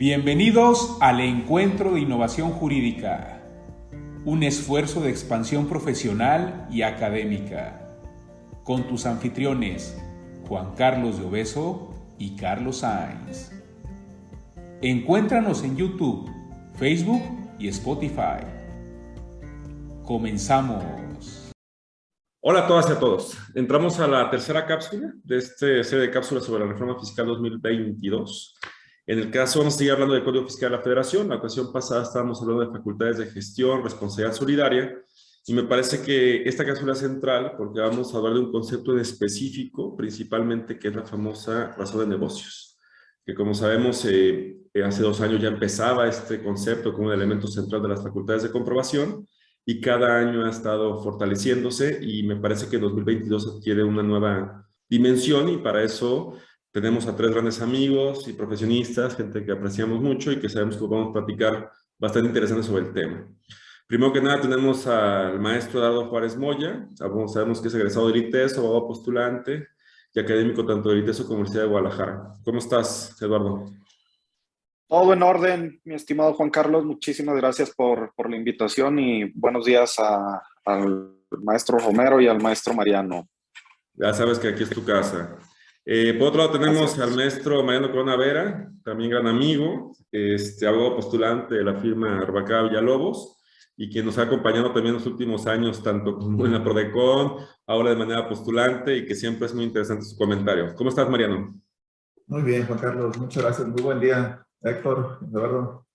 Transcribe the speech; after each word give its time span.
Bienvenidos 0.00 0.96
al 1.02 1.20
Encuentro 1.20 1.92
de 1.92 2.00
Innovación 2.00 2.52
Jurídica, 2.52 3.42
un 4.24 4.42
esfuerzo 4.42 5.02
de 5.02 5.10
expansión 5.10 5.68
profesional 5.68 6.66
y 6.70 6.80
académica, 6.80 7.98
con 8.64 8.88
tus 8.88 9.04
anfitriones 9.04 9.94
Juan 10.48 10.74
Carlos 10.74 11.18
de 11.18 11.26
Obeso 11.26 11.92
y 12.18 12.34
Carlos 12.34 12.78
Sainz. 12.78 13.52
Encuéntranos 14.80 15.64
en 15.64 15.76
YouTube, 15.76 16.30
Facebook 16.78 17.20
y 17.58 17.68
Spotify. 17.68 18.40
Comenzamos. 20.02 21.52
Hola 22.40 22.60
a 22.60 22.66
todas 22.66 22.88
y 22.88 22.92
a 22.92 22.98
todos. 22.98 23.36
Entramos 23.54 24.00
a 24.00 24.06
la 24.06 24.30
tercera 24.30 24.64
cápsula 24.64 25.12
de 25.24 25.36
este 25.36 25.84
serie 25.84 26.06
de 26.06 26.10
cápsulas 26.10 26.44
sobre 26.44 26.64
la 26.64 26.72
reforma 26.72 26.98
fiscal 26.98 27.26
2022. 27.26 28.59
En 29.10 29.18
el 29.18 29.28
caso, 29.32 29.58
vamos 29.58 29.74
a 29.74 29.78
seguir 29.78 29.90
hablando 29.90 30.14
del 30.14 30.22
Código 30.22 30.44
Fiscal 30.44 30.70
de 30.70 30.76
la 30.76 30.82
Federación. 30.84 31.28
La 31.28 31.34
ocasión 31.34 31.72
pasada 31.72 32.04
estábamos 32.04 32.40
hablando 32.40 32.64
de 32.64 32.70
facultades 32.70 33.18
de 33.18 33.26
gestión, 33.26 33.82
responsabilidad 33.82 34.36
solidaria, 34.36 35.02
y 35.46 35.52
me 35.52 35.64
parece 35.64 36.00
que 36.00 36.44
esta 36.44 36.64
cápsula 36.64 36.92
es 36.92 37.00
central 37.00 37.54
porque 37.58 37.80
vamos 37.80 38.14
a 38.14 38.18
hablar 38.18 38.34
de 38.34 38.38
un 38.38 38.52
concepto 38.52 38.92
en 38.92 39.00
específico, 39.00 39.96
principalmente 39.96 40.78
que 40.78 40.86
es 40.86 40.94
la 40.94 41.02
famosa 41.02 41.72
razón 41.76 42.02
de 42.02 42.06
negocios, 42.06 42.78
que 43.26 43.34
como 43.34 43.52
sabemos, 43.52 44.04
eh, 44.04 44.60
hace 44.84 45.02
dos 45.02 45.20
años 45.20 45.42
ya 45.42 45.48
empezaba 45.48 46.06
este 46.06 46.40
concepto 46.40 46.92
como 46.92 47.08
un 47.08 47.14
elemento 47.14 47.48
central 47.48 47.82
de 47.82 47.88
las 47.88 48.04
facultades 48.04 48.44
de 48.44 48.52
comprobación, 48.52 49.26
y 49.66 49.80
cada 49.80 50.20
año 50.20 50.46
ha 50.46 50.50
estado 50.50 51.02
fortaleciéndose 51.02 51.98
y 52.00 52.22
me 52.22 52.36
parece 52.36 52.68
que 52.68 52.78
2022 52.78 53.56
adquiere 53.56 53.82
una 53.82 54.04
nueva 54.04 54.68
dimensión 54.88 55.48
y 55.48 55.56
para 55.58 55.82
eso 55.82 56.36
tenemos 56.72 57.06
a 57.06 57.16
tres 57.16 57.30
grandes 57.30 57.60
amigos 57.60 58.28
y 58.28 58.32
profesionistas, 58.32 59.16
gente 59.16 59.44
que 59.44 59.52
apreciamos 59.52 60.00
mucho 60.00 60.30
y 60.30 60.40
que 60.40 60.48
sabemos 60.48 60.76
que 60.76 60.86
vamos 60.86 61.10
a 61.10 61.12
platicar 61.12 61.70
bastante 61.98 62.28
interesante 62.28 62.62
sobre 62.62 62.86
el 62.86 62.92
tema. 62.92 63.26
Primero 63.86 64.12
que 64.12 64.20
nada 64.20 64.40
tenemos 64.40 64.86
al 64.86 65.40
maestro 65.40 65.80
Eduardo 65.80 66.08
Juárez 66.08 66.36
Moya, 66.36 66.86
sabemos 67.26 67.60
que 67.60 67.68
es 67.68 67.74
egresado 67.74 68.06
del 68.08 68.28
ITES, 68.28 68.56
abogado 68.58 68.86
postulante 68.86 69.66
y 70.14 70.20
académico 70.20 70.64
tanto 70.64 70.90
del 70.90 71.00
ITESO 71.00 71.26
como 71.26 71.38
de 71.38 71.38
la 71.38 71.40
Universidad 71.40 71.62
de 71.64 71.68
Guadalajara. 71.68 72.34
¿Cómo 72.44 72.58
estás, 72.58 73.20
Eduardo? 73.20 73.66
Todo 74.86 75.12
en 75.12 75.22
orden, 75.22 75.80
mi 75.84 75.94
estimado 75.94 76.34
Juan 76.34 76.50
Carlos. 76.50 76.84
Muchísimas 76.84 77.36
gracias 77.36 77.70
por, 77.70 78.12
por 78.14 78.30
la 78.30 78.36
invitación 78.36 78.98
y 78.98 79.30
buenos 79.34 79.64
días 79.64 79.96
al 80.64 81.16
maestro 81.42 81.78
Romero 81.78 82.20
y 82.20 82.28
al 82.28 82.40
maestro 82.40 82.74
Mariano. 82.74 83.28
Ya 83.94 84.12
sabes 84.14 84.38
que 84.38 84.48
aquí 84.48 84.62
es 84.62 84.70
tu 84.70 84.84
casa. 84.84 85.36
Eh, 85.92 86.14
por 86.14 86.28
otro 86.28 86.38
lado 86.42 86.52
tenemos 86.52 86.96
al 87.00 87.16
maestro 87.16 87.64
Mariano 87.64 87.90
Corona 87.90 88.14
Vera, 88.14 88.72
también 88.84 89.10
gran 89.10 89.26
amigo, 89.26 89.90
este, 90.12 90.64
abogado 90.68 90.94
postulante 90.94 91.56
de 91.56 91.64
la 91.64 91.74
firma 91.74 92.16
Arbacá 92.16 92.62
Villalobos, 92.62 93.42
y 93.76 93.90
quien 93.90 94.06
nos 94.06 94.16
ha 94.18 94.22
acompañado 94.22 94.66
también 94.66 94.94
en 94.94 95.00
los 95.00 95.06
últimos 95.06 95.48
años, 95.48 95.82
tanto 95.82 96.16
como 96.16 96.46
en 96.46 96.52
la 96.52 96.62
Prodecon, 96.62 97.38
ahora 97.66 97.90
de 97.90 97.96
manera 97.96 98.28
postulante, 98.28 98.98
y 98.98 99.04
que 99.04 99.16
siempre 99.16 99.46
es 99.46 99.54
muy 99.54 99.64
interesante 99.64 100.04
su 100.04 100.16
comentario. 100.16 100.76
¿Cómo 100.76 100.90
estás, 100.90 101.10
Mariano? 101.10 101.60
Muy 102.28 102.42
bien, 102.42 102.68
Juan 102.68 102.78
Carlos, 102.78 103.18
muchas 103.18 103.42
gracias. 103.42 103.66
Muy 103.66 103.82
buen 103.82 103.98
día, 103.98 104.46
Héctor, 104.62 105.18
Eduardo. 105.28 105.88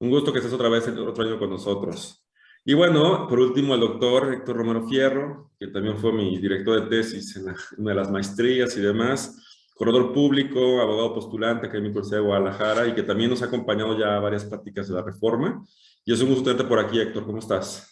Un 0.00 0.10
gusto 0.10 0.32
que 0.32 0.40
estés 0.40 0.52
otra 0.52 0.68
vez 0.68 0.88
otro 0.88 1.24
año 1.24 1.38
con 1.38 1.50
nosotros. 1.50 2.25
Y 2.68 2.74
bueno, 2.74 3.28
por 3.28 3.38
último, 3.38 3.74
el 3.74 3.80
doctor 3.80 4.32
Héctor 4.34 4.56
Romero 4.56 4.88
Fierro, 4.88 5.52
que 5.56 5.68
también 5.68 5.96
fue 5.98 6.12
mi 6.12 6.36
director 6.36 6.82
de 6.82 6.88
tesis 6.88 7.36
en 7.36 7.54
una 7.78 7.90
de 7.90 7.94
las 7.94 8.10
maestrías 8.10 8.76
y 8.76 8.80
demás, 8.80 9.70
corredor 9.76 10.12
público, 10.12 10.80
abogado 10.80 11.14
postulante 11.14 11.68
acá 11.68 11.76
en 11.76 11.84
Universidad 11.84 12.16
de 12.16 12.24
Guadalajara 12.24 12.88
y 12.88 12.94
que 12.96 13.04
también 13.04 13.30
nos 13.30 13.40
ha 13.42 13.44
acompañado 13.44 13.96
ya 13.96 14.16
a 14.16 14.18
varias 14.18 14.44
prácticas 14.44 14.88
de 14.88 14.94
la 14.94 15.02
reforma. 15.02 15.64
Y 16.04 16.12
es 16.12 16.20
un 16.20 16.30
gusto 16.30 16.42
tenerte 16.42 16.64
por 16.64 16.80
aquí, 16.80 16.98
Héctor. 16.98 17.24
¿Cómo 17.24 17.38
estás? 17.38 17.88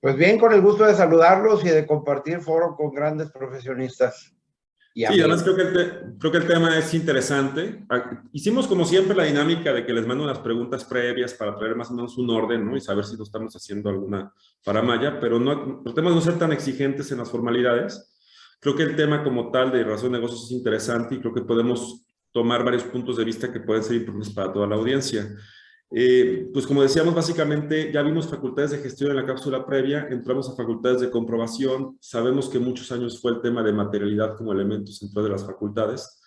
Pues 0.00 0.14
bien, 0.14 0.38
con 0.38 0.52
el 0.52 0.60
gusto 0.60 0.84
de 0.86 0.94
saludarlos 0.94 1.64
y 1.64 1.68
de 1.70 1.84
compartir 1.84 2.38
foro 2.38 2.76
con 2.76 2.92
grandes 2.92 3.32
profesionistas. 3.32 4.32
Sí, 5.06 5.20
además 5.20 5.42
creo 5.42 5.56
que, 5.56 5.62
el 5.62 6.18
creo 6.18 6.32
que 6.32 6.38
el 6.38 6.46
tema 6.46 6.76
es 6.76 6.92
interesante. 6.94 7.84
Ah, 7.88 8.22
hicimos 8.32 8.66
como 8.66 8.84
siempre 8.84 9.16
la 9.16 9.24
dinámica 9.24 9.72
de 9.72 9.86
que 9.86 9.92
les 9.92 10.06
mando 10.06 10.24
unas 10.24 10.40
preguntas 10.40 10.84
previas 10.84 11.34
para 11.34 11.56
traer 11.56 11.76
más 11.76 11.90
o 11.90 11.94
menos 11.94 12.18
un 12.18 12.28
orden, 12.30 12.66
¿no? 12.66 12.76
Y 12.76 12.80
saber 12.80 13.04
si 13.04 13.16
no 13.16 13.22
estamos 13.22 13.54
haciendo 13.54 13.88
alguna 13.90 14.32
paramaya, 14.64 15.20
pero 15.20 15.38
no, 15.38 15.82
tratemos 15.82 16.12
de 16.12 16.16
no 16.16 16.20
ser 16.20 16.38
tan 16.38 16.52
exigentes 16.52 17.12
en 17.12 17.18
las 17.18 17.30
formalidades. 17.30 18.12
Creo 18.60 18.74
que 18.74 18.82
el 18.82 18.96
tema 18.96 19.22
como 19.22 19.50
tal 19.50 19.70
de 19.70 19.84
razón 19.84 20.12
de 20.12 20.18
negocios 20.18 20.46
es 20.46 20.50
interesante 20.50 21.14
y 21.14 21.20
creo 21.20 21.32
que 21.32 21.42
podemos 21.42 22.04
tomar 22.32 22.64
varios 22.64 22.82
puntos 22.82 23.16
de 23.16 23.24
vista 23.24 23.52
que 23.52 23.60
pueden 23.60 23.84
ser 23.84 23.96
importantes 23.96 24.34
para 24.34 24.52
toda 24.52 24.66
la 24.66 24.74
audiencia. 24.74 25.28
Eh, 25.90 26.50
pues 26.52 26.66
como 26.66 26.82
decíamos, 26.82 27.14
básicamente 27.14 27.90
ya 27.92 28.02
vimos 28.02 28.28
facultades 28.28 28.72
de 28.72 28.78
gestión 28.78 29.10
en 29.10 29.16
la 29.16 29.26
cápsula 29.26 29.64
previa, 29.64 30.06
entramos 30.10 30.48
a 30.50 30.54
facultades 30.54 31.00
de 31.00 31.10
comprobación, 31.10 31.96
sabemos 32.00 32.50
que 32.50 32.58
muchos 32.58 32.92
años 32.92 33.20
fue 33.20 33.32
el 33.32 33.40
tema 33.40 33.62
de 33.62 33.72
materialidad 33.72 34.36
como 34.36 34.52
elemento 34.52 34.92
central 34.92 35.24
de 35.24 35.30
las 35.30 35.46
facultades, 35.46 36.20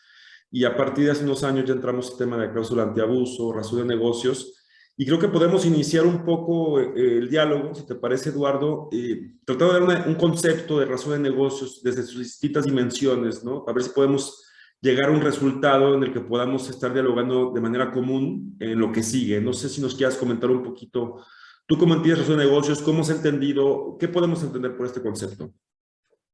y 0.49 0.66
a 0.66 0.75
partir 0.75 1.05
de 1.05 1.11
hace 1.11 1.23
unos 1.23 1.44
años 1.44 1.66
ya 1.66 1.73
entramos 1.73 2.11
al 2.11 2.17
tema 2.17 2.38
de 2.38 2.51
cláusula 2.51 2.83
antiabuso, 2.83 3.53
razón 3.53 3.79
de 3.79 3.95
negocios, 3.95 4.57
y 4.97 5.05
creo 5.05 5.19
que 5.19 5.27
podemos 5.27 5.66
iniciar 5.66 6.05
un 6.05 6.25
poco 6.25 6.79
eh, 6.79 6.93
el 6.95 7.29
diálogo, 7.29 7.73
si 7.75 7.85
te 7.85 7.95
parece, 7.95 8.29
Eduardo, 8.29 8.89
eh, 8.91 9.35
tratando 9.45 9.73
de 9.73 9.93
dar 9.93 10.07
un 10.07 10.16
concepto 10.16 10.79
de 10.79 10.85
razón 10.85 11.13
de 11.13 11.29
negocios 11.29 11.81
desde 11.83 12.03
sus 12.03 12.19
distintas 12.19 12.66
dimensiones, 12.66 13.43
¿no? 13.43 13.63
A 13.67 13.73
ver 13.73 13.83
si 13.83 13.91
podemos 13.91 14.43
llegar 14.81 15.09
a 15.09 15.13
un 15.13 15.21
resultado 15.21 15.95
en 15.95 16.03
el 16.03 16.11
que 16.11 16.21
podamos 16.21 16.69
estar 16.69 16.91
dialogando 16.91 17.51
de 17.51 17.61
manera 17.61 17.91
común 17.91 18.57
en 18.59 18.79
lo 18.79 18.91
que 18.91 19.03
sigue. 19.03 19.39
No 19.39 19.53
sé 19.53 19.69
si 19.69 19.79
nos 19.79 19.95
quieras 19.95 20.17
comentar 20.17 20.49
un 20.49 20.63
poquito, 20.63 21.23
tú 21.67 21.77
cómo 21.77 21.93
entiendes 21.93 22.27
de 22.27 22.35
negocios, 22.35 22.81
cómo 22.81 23.01
has 23.01 23.09
entendido, 23.11 23.95
qué 23.99 24.07
podemos 24.07 24.43
entender 24.43 24.75
por 24.75 24.87
este 24.87 25.01
concepto. 25.01 25.53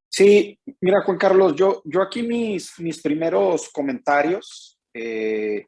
Sí, 0.08 0.58
mira 0.80 1.02
Juan 1.02 1.18
Carlos, 1.18 1.54
yo, 1.54 1.82
yo 1.84 2.02
aquí 2.02 2.22
mis, 2.22 2.80
mis 2.80 3.00
primeros 3.00 3.68
comentarios 3.68 4.80
eh, 4.94 5.66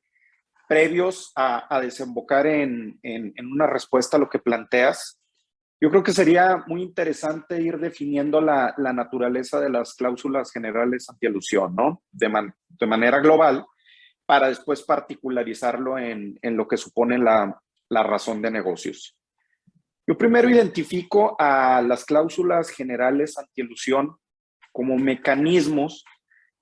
previos 0.66 1.30
a, 1.36 1.76
a 1.76 1.80
desembocar 1.80 2.46
en, 2.46 2.98
en, 3.02 3.32
en, 3.36 3.46
una 3.46 3.66
respuesta 3.66 4.16
a 4.16 4.20
lo 4.20 4.30
que 4.30 4.38
planteas, 4.38 5.19
yo 5.80 5.88
creo 5.88 6.02
que 6.02 6.12
sería 6.12 6.62
muy 6.66 6.82
interesante 6.82 7.60
ir 7.60 7.78
definiendo 7.78 8.40
la, 8.40 8.74
la 8.76 8.92
naturaleza 8.92 9.58
de 9.60 9.70
las 9.70 9.94
cláusulas 9.94 10.52
generales 10.52 11.08
antialusión, 11.08 11.74
¿no? 11.74 12.02
De, 12.12 12.30
de, 12.68 12.86
manera 12.86 13.18
global, 13.20 13.64
para 14.26 14.48
después 14.48 14.82
particularizarlo 14.82 15.98
en, 15.98 16.38
en 16.42 16.56
lo 16.56 16.68
que 16.68 16.76
supone 16.76 17.18
la, 17.18 17.58
la 17.88 18.02
razón 18.02 18.42
de 18.42 18.50
negocios. 18.50 19.16
Yo 20.06 20.18
primero 20.18 20.50
identifico 20.50 21.34
a 21.38 21.80
las 21.80 22.04
cláusulas 22.04 22.68
generales 22.70 23.38
antielusión 23.38 24.16
como 24.72 24.96
mecanismos 24.96 26.04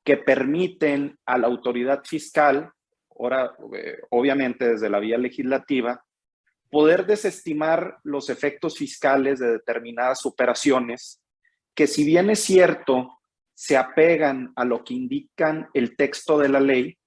que 0.05 0.17
permiten 0.17 1.19
a 1.27 1.39
la 1.39 1.49
autoridad 1.49 2.03
fiscal, 2.05 2.71
ahora, 3.19 3.53
eh, 3.75 3.99
obviamente 4.11 4.69
desde 4.69 4.89
la 4.89 5.01
vía 5.01 5.19
legislativa, 5.19 6.03
poder 6.71 7.07
desestimar 7.07 7.99
los 8.05 8.31
efectos 8.31 8.77
fiscales 8.77 9.39
de 9.39 9.53
determinadas 9.53 10.25
operaciones 10.27 11.21
que 11.75 11.87
si 11.87 12.05
bien 12.05 12.29
es 12.29 12.41
cierto, 12.43 13.21
se 13.55 13.77
apegan 13.77 14.53
a 14.57 14.65
lo 14.65 14.83
que 14.83 14.95
indican 14.95 15.69
el 15.75 15.97
texto 15.97 16.37
de 16.37 16.49
la 16.49 16.59
ley, 16.59 16.99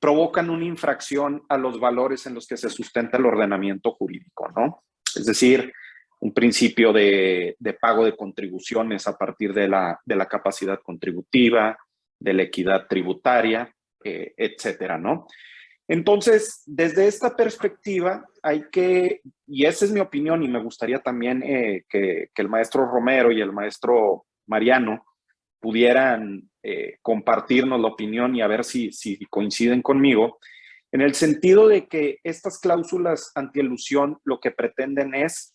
provocan 0.00 0.48
una 0.48 0.64
infracción 0.64 1.42
a 1.48 1.58
los 1.58 1.78
valores 1.78 2.26
en 2.26 2.34
los 2.34 2.46
que 2.46 2.56
se 2.56 2.70
sustenta 2.70 3.18
el 3.18 3.26
ordenamiento 3.26 3.92
jurídico, 3.92 4.50
¿no? 4.56 4.84
Es 5.14 5.26
decir, 5.26 5.72
un 6.20 6.32
principio 6.32 6.92
de, 6.92 7.56
pago 7.80 8.04
de 8.04 8.16
contribuciones 8.16 9.06
a 9.06 9.16
partir 9.16 9.52
de 9.52 9.68
la, 9.68 10.00
de 10.04 10.16
la, 10.16 10.26
capacidad 10.26 10.80
contributiva, 10.82 11.76
de 12.18 12.32
la 12.32 12.42
equidad 12.44 12.86
tributaria, 12.88 13.70
eh, 14.02 14.34
etcétera, 14.36 14.98
¿no? 14.98 15.26
Entonces, 15.88 16.62
desde 16.66 17.06
esta 17.06 17.34
perspectiva, 17.34 18.22
hay 18.42 18.64
que, 18.70 19.22
y 19.46 19.64
esa 19.64 19.86
es 19.86 19.90
mi 19.90 20.00
opinión, 20.00 20.42
y 20.42 20.48
me 20.48 20.62
gustaría 20.62 20.98
también 20.98 21.42
eh, 21.42 21.84
que, 21.88 22.28
el 22.36 22.48
maestro 22.48 22.86
Romero 22.86 23.32
y 23.32 23.40
el 23.40 23.52
maestro 23.52 24.26
Mariano 24.46 25.06
pudieran 25.58 26.50
eh, 26.62 26.98
compartirnos 27.00 27.80
la 27.80 27.88
opinión 27.88 28.36
y 28.36 28.42
a 28.42 28.46
ver 28.46 28.64
si, 28.64 28.92
si 28.92 29.18
coinciden 29.30 29.80
conmigo, 29.80 30.38
en 30.92 31.00
el 31.00 31.14
sentido 31.14 31.66
de 31.66 31.88
que 31.88 32.18
estas 32.22 32.60
cláusulas 32.60 33.32
antielusión 33.34 34.18
lo 34.24 34.40
que 34.40 34.50
pretenden 34.50 35.14
es 35.14 35.54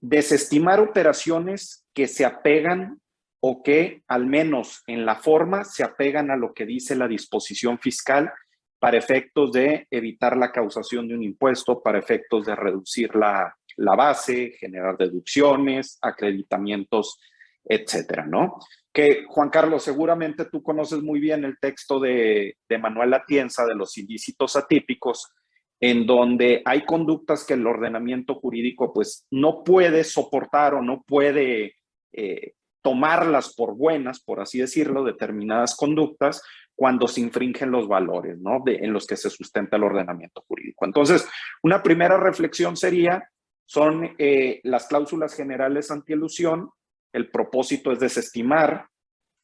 desestimar 0.00 0.80
operaciones 0.80 1.84
que 1.92 2.06
se 2.06 2.24
apegan 2.24 3.00
o 3.42 3.62
que 3.62 4.02
al 4.06 4.26
menos 4.26 4.82
en 4.86 5.04
la 5.04 5.16
forma 5.16 5.64
se 5.64 5.82
apegan 5.82 6.30
a 6.30 6.36
lo 6.36 6.54
que 6.54 6.66
dice 6.66 6.94
la 6.94 7.08
disposición 7.08 7.78
fiscal 7.78 8.32
para 8.80 8.98
efectos 8.98 9.52
de 9.52 9.86
evitar 9.90 10.36
la 10.36 10.50
causación 10.50 11.06
de 11.06 11.14
un 11.14 11.22
impuesto, 11.22 11.80
para 11.80 12.00
efectos 12.00 12.46
de 12.46 12.56
reducir 12.56 13.14
la, 13.14 13.54
la 13.76 13.94
base, 13.94 14.54
generar 14.58 14.96
deducciones, 14.96 15.98
acreditamientos 16.02 17.20
etcétera, 17.64 18.26
¿no? 18.26 18.58
Que 18.92 19.24
Juan 19.28 19.50
Carlos, 19.50 19.84
seguramente 19.84 20.46
tú 20.46 20.62
conoces 20.62 21.02
muy 21.02 21.20
bien 21.20 21.44
el 21.44 21.58
texto 21.60 22.00
de, 22.00 22.56
de 22.68 22.78
Manuel 22.78 23.14
Atienza 23.14 23.64
de 23.64 23.74
los 23.74 23.96
ilícitos 23.98 24.56
atípicos, 24.56 25.32
en 25.78 26.06
donde 26.06 26.62
hay 26.64 26.84
conductas 26.84 27.44
que 27.44 27.54
el 27.54 27.66
ordenamiento 27.66 28.34
jurídico 28.34 28.92
pues 28.92 29.26
no 29.30 29.62
puede 29.62 30.04
soportar 30.04 30.74
o 30.74 30.82
no 30.82 31.04
puede 31.06 31.76
eh, 32.12 32.54
tomarlas 32.82 33.54
por 33.54 33.76
buenas, 33.76 34.20
por 34.20 34.40
así 34.40 34.58
decirlo, 34.58 35.04
determinadas 35.04 35.76
conductas 35.76 36.42
cuando 36.80 37.06
se 37.06 37.20
infringen 37.20 37.70
los 37.70 37.86
valores 37.86 38.38
¿no? 38.40 38.62
de, 38.64 38.76
en 38.76 38.94
los 38.94 39.06
que 39.06 39.14
se 39.14 39.28
sustenta 39.28 39.76
el 39.76 39.84
ordenamiento 39.84 40.42
jurídico. 40.48 40.86
Entonces, 40.86 41.28
una 41.62 41.82
primera 41.82 42.16
reflexión 42.16 42.74
sería, 42.74 43.28
son 43.66 44.14
eh, 44.16 44.60
las 44.62 44.86
cláusulas 44.86 45.34
generales 45.34 45.90
antielusión, 45.90 46.70
el 47.12 47.30
propósito 47.30 47.92
es 47.92 48.00
desestimar 48.00 48.86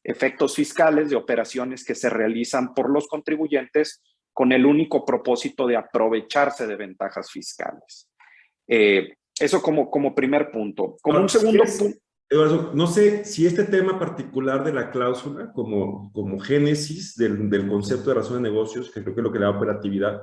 efectos 0.03 0.55
fiscales 0.55 1.11
de 1.11 1.15
operaciones 1.15 1.85
que 1.85 1.93
se 1.93 2.09
realizan 2.09 2.73
por 2.73 2.89
los 2.89 3.07
contribuyentes 3.07 4.01
con 4.33 4.51
el 4.51 4.65
único 4.65 5.05
propósito 5.05 5.67
de 5.67 5.77
aprovecharse 5.77 6.65
de 6.65 6.75
ventajas 6.75 7.29
fiscales. 7.29 8.09
Eh, 8.67 9.13
eso 9.39 9.61
como, 9.61 9.91
como 9.91 10.15
primer 10.15 10.49
punto. 10.49 10.97
Como 11.03 11.19
un 11.19 11.29
segundo 11.29 11.65
punto. 11.65 11.99
Eduardo, 12.29 12.71
no 12.73 12.87
sé 12.87 13.23
si 13.23 13.45
este 13.45 13.63
tema 13.63 13.97
particular 13.97 14.63
de 14.63 14.73
la 14.73 14.91
cláusula, 14.91 15.51
como, 15.53 16.11
como 16.11 16.39
génesis 16.39 17.15
del, 17.15 17.49
del 17.49 17.67
concepto 17.67 18.09
de 18.09 18.15
razón 18.15 18.43
de 18.43 18.49
negocios, 18.49 18.91
que 18.91 19.01
creo 19.01 19.15
que 19.15 19.21
es 19.21 19.23
lo 19.23 19.31
que 19.31 19.39
le 19.39 19.45
da 19.45 19.51
operatividad, 19.51 20.21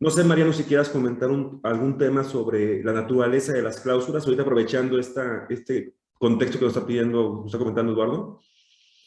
no 0.00 0.10
sé, 0.10 0.24
Mariano, 0.24 0.52
si 0.52 0.64
quieras 0.64 0.88
comentar 0.88 1.30
algún 1.62 1.96
tema 1.96 2.24
sobre 2.24 2.82
la 2.82 2.92
naturaleza 2.92 3.52
de 3.52 3.62
las 3.62 3.80
cláusulas, 3.80 4.24
ahorita 4.24 4.42
aprovechando 4.42 4.98
esta, 4.98 5.46
este 5.48 5.94
contexto 6.18 6.58
que 6.58 6.64
nos 6.64 6.76
está 6.76 6.86
pidiendo, 6.86 7.36
nos 7.36 7.46
está 7.46 7.58
comentando 7.58 7.92
Eduardo. 7.92 8.40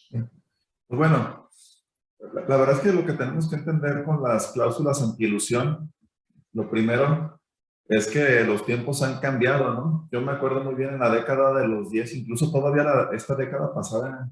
Pues 0.09 0.97
bueno, 0.97 1.49
la, 2.19 2.57
verdad 2.57 2.71
es 2.71 2.79
que 2.79 2.93
lo 2.93 3.05
que 3.05 3.13
tenemos 3.13 3.49
que 3.49 3.57
entender 3.57 4.03
con 4.05 4.23
las 4.23 4.53
cláusulas 4.53 5.01
antielusión, 5.01 5.93
lo 6.53 6.69
primero 6.69 7.39
es 7.89 8.07
que 8.07 8.43
los 8.43 8.65
tiempos 8.65 9.01
han 9.01 9.19
cambiado, 9.19 9.73
¿no? 9.73 10.09
Yo 10.11 10.21
me 10.21 10.31
acuerdo 10.31 10.63
muy 10.63 10.75
bien 10.75 10.93
en 10.93 10.99
la 10.99 11.09
década 11.09 11.59
de 11.59 11.67
los 11.67 11.89
10, 11.89 12.15
incluso 12.15 12.51
todavía 12.51 13.09
esta 13.13 13.35
década 13.35 13.73
pasada, 13.73 14.29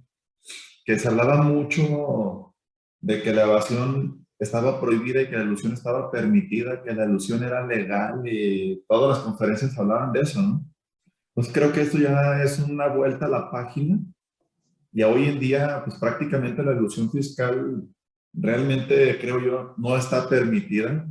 que 0.86 1.00
se 1.00 1.08
hablaba 1.08 1.42
mucho 1.42 2.54
de 3.00 3.22
que 3.22 3.34
la 3.34 3.44
evasión 3.44 4.26
estaba 4.38 4.80
prohibida 4.82 5.22
y 5.22 5.30
que 5.30 5.38
la 5.38 5.44
ilusión 5.44 5.74
estaba 5.74 6.12
permitida, 6.12 6.84
que 6.84 6.94
la 6.94 7.06
ilusión 7.06 7.44
era 7.44 7.66
legal 7.66 8.22
y 8.26 8.84
todas 8.88 9.18
las 9.18 9.26
conferencias 9.26 9.78
hablaban 9.78 10.12
de 10.12 10.22
eso, 10.22 10.42
¿no? 10.42 10.66
Pues 11.34 11.50
creo 11.52 11.72
que 11.72 11.82
esto 11.82 11.98
ya 11.98 12.42
es 12.44 12.60
una 12.60 12.88
vuelta 12.88 13.26
a 13.26 13.30
la 13.30 13.52
página 13.52 14.00
y 14.94 15.04
hoy 15.04 15.26
en 15.26 15.40
día, 15.40 15.82
pues 15.84 15.98
prácticamente 15.98 16.64
la 16.64 16.72
ilusión 16.72 17.12
fiscal 17.12 17.84
realmente, 18.32 19.18
creo 19.20 19.42
yo, 19.42 19.74
no 19.78 19.98
está 19.98 20.30
permitida. 20.30 21.06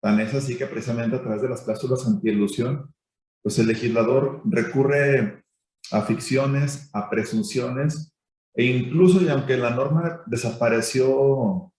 Tan 0.00 0.20
es 0.20 0.34
así 0.34 0.56
que 0.56 0.66
precisamente 0.66 1.16
a 1.16 1.22
través 1.22 1.42
de 1.42 1.48
las 1.48 1.62
cláusulas 1.62 2.06
antielusión, 2.06 2.94
pues 3.42 3.58
el 3.58 3.66
legislador 3.66 4.42
recurre 4.44 5.44
a 5.90 6.02
ficciones, 6.02 6.90
a 6.92 7.08
presunciones, 7.08 8.12
e 8.54 8.64
incluso, 8.64 9.22
y 9.22 9.28
aunque 9.28 9.56
la 9.56 9.70
norma 9.70 10.22
desapareció 10.26 11.72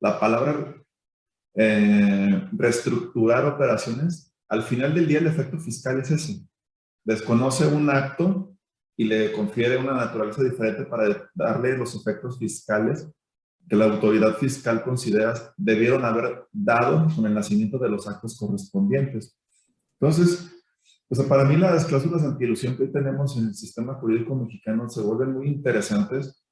la 0.00 0.18
palabra 0.18 0.74
eh, 1.54 2.48
reestructurar 2.52 3.46
operaciones, 3.46 4.34
al 4.48 4.62
final 4.62 4.94
del 4.94 5.06
día 5.06 5.18
el 5.18 5.28
efecto 5.28 5.58
fiscal 5.58 6.00
es 6.00 6.10
ese. 6.10 6.46
Desconoce 7.04 7.66
un 7.66 7.88
acto 7.90 8.56
y 8.96 9.04
le 9.04 9.32
confiere 9.32 9.76
una 9.76 9.94
naturaleza 9.94 10.42
diferente 10.42 10.84
para 10.84 11.30
darle 11.34 11.76
los 11.76 11.94
efectos 11.94 12.38
fiscales 12.38 13.08
que 13.68 13.76
la 13.76 13.86
autoridad 13.86 14.36
fiscal 14.36 14.82
considera 14.82 15.34
debieron 15.56 16.04
haber 16.04 16.46
dado 16.52 17.08
con 17.14 17.26
el 17.26 17.34
nacimiento 17.34 17.78
de 17.78 17.88
los 17.88 18.06
actos 18.06 18.38
correspondientes. 18.38 19.38
Entonces, 20.00 20.50
pues 21.08 21.20
para 21.26 21.44
mí 21.44 21.56
las 21.56 21.84
cláusulas 21.84 22.22
anti-ilusión 22.22 22.76
que 22.76 22.86
tenemos 22.86 23.36
en 23.36 23.48
el 23.48 23.54
sistema 23.54 23.94
jurídico 23.94 24.34
mexicano 24.34 24.88
se 24.88 25.00
vuelven 25.00 25.34
muy 25.34 25.48
interesantes 25.48 26.44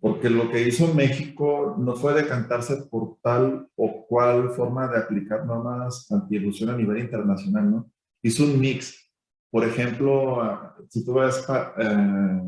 porque 0.00 0.30
lo 0.30 0.50
que 0.50 0.66
hizo 0.66 0.94
México 0.94 1.76
no 1.78 1.94
fue 1.94 2.14
decantarse 2.14 2.76
por 2.90 3.18
tal 3.22 3.68
o 3.76 4.06
cual 4.06 4.50
forma 4.50 4.88
de 4.88 4.98
aplicar 4.98 5.44
normas 5.44 6.10
anti-ilusión 6.10 6.70
a 6.70 6.76
nivel 6.76 6.98
internacional, 6.98 7.70
¿no? 7.70 7.92
Hizo 8.22 8.44
un 8.44 8.58
mix 8.58 9.10
por 9.50 9.64
ejemplo, 9.64 10.74
si 10.88 11.04
tú 11.04 11.14
ves 11.14 11.44
eh, 11.78 12.40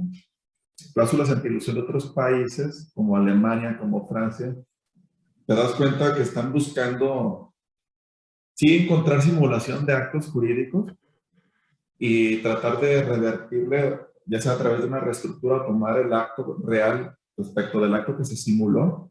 cláusulas 0.92 1.30
anti-ilusión 1.30 1.76
de 1.76 1.82
otros 1.82 2.12
países, 2.12 2.90
como 2.94 3.16
Alemania, 3.16 3.78
como 3.78 4.08
Francia, 4.08 4.56
te 5.46 5.54
das 5.54 5.72
cuenta 5.72 6.14
que 6.14 6.22
están 6.22 6.52
buscando, 6.52 7.52
sí, 8.54 8.84
encontrar 8.84 9.22
simulación 9.22 9.84
de 9.84 9.92
actos 9.92 10.28
jurídicos 10.28 10.92
y 11.98 12.38
tratar 12.38 12.80
de 12.80 13.02
revertirle, 13.02 14.00
ya 14.26 14.40
sea 14.40 14.52
a 14.52 14.58
través 14.58 14.80
de 14.80 14.86
una 14.86 15.00
reestructura, 15.00 15.66
tomar 15.66 15.98
el 15.98 16.12
acto 16.12 16.56
real 16.64 17.16
respecto 17.36 17.80
del 17.80 17.94
acto 17.94 18.16
que 18.16 18.24
se 18.24 18.36
simuló. 18.36 19.10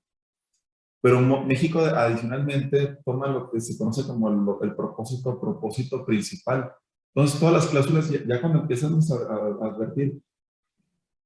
Pero 1.02 1.20
México 1.22 1.80
adicionalmente 1.80 2.98
toma 3.04 3.28
lo 3.28 3.50
que 3.50 3.60
se 3.60 3.78
conoce 3.78 4.06
como 4.06 4.30
el, 4.30 4.70
el 4.70 4.76
propósito, 4.76 5.40
propósito 5.40 6.06
principal, 6.06 6.72
entonces, 7.14 7.40
todas 7.40 7.56
las 7.56 7.68
cláusulas, 7.68 8.10
ya, 8.10 8.40
cuando 8.40 8.60
empiezan 8.60 8.94
a, 8.94 9.66
advertir 9.68 10.22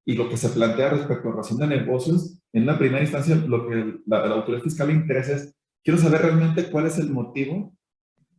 y 0.06 0.14
lo 0.14 0.28
que 0.28 0.36
se 0.36 0.48
plantea 0.48 0.90
respecto 0.90 1.28
a 1.28 1.36
razón 1.36 1.58
de 1.58 1.66
negocios, 1.66 2.40
en 2.52 2.64
la 2.64 2.78
primera 2.78 3.02
instancia, 3.02 3.34
lo 3.34 3.68
que 3.68 4.00
la, 4.06 4.26
la 4.26 4.36
autoridad 4.36 4.62
fiscal 4.62 4.88
le 4.88 4.94
interesa 4.94 5.32
es, 5.32 5.54
quiero 5.84 5.98
saber 5.98 6.22
realmente 6.22 6.70
cuál 6.70 6.86
es 6.86 6.98
el 6.98 7.10
motivo 7.10 7.76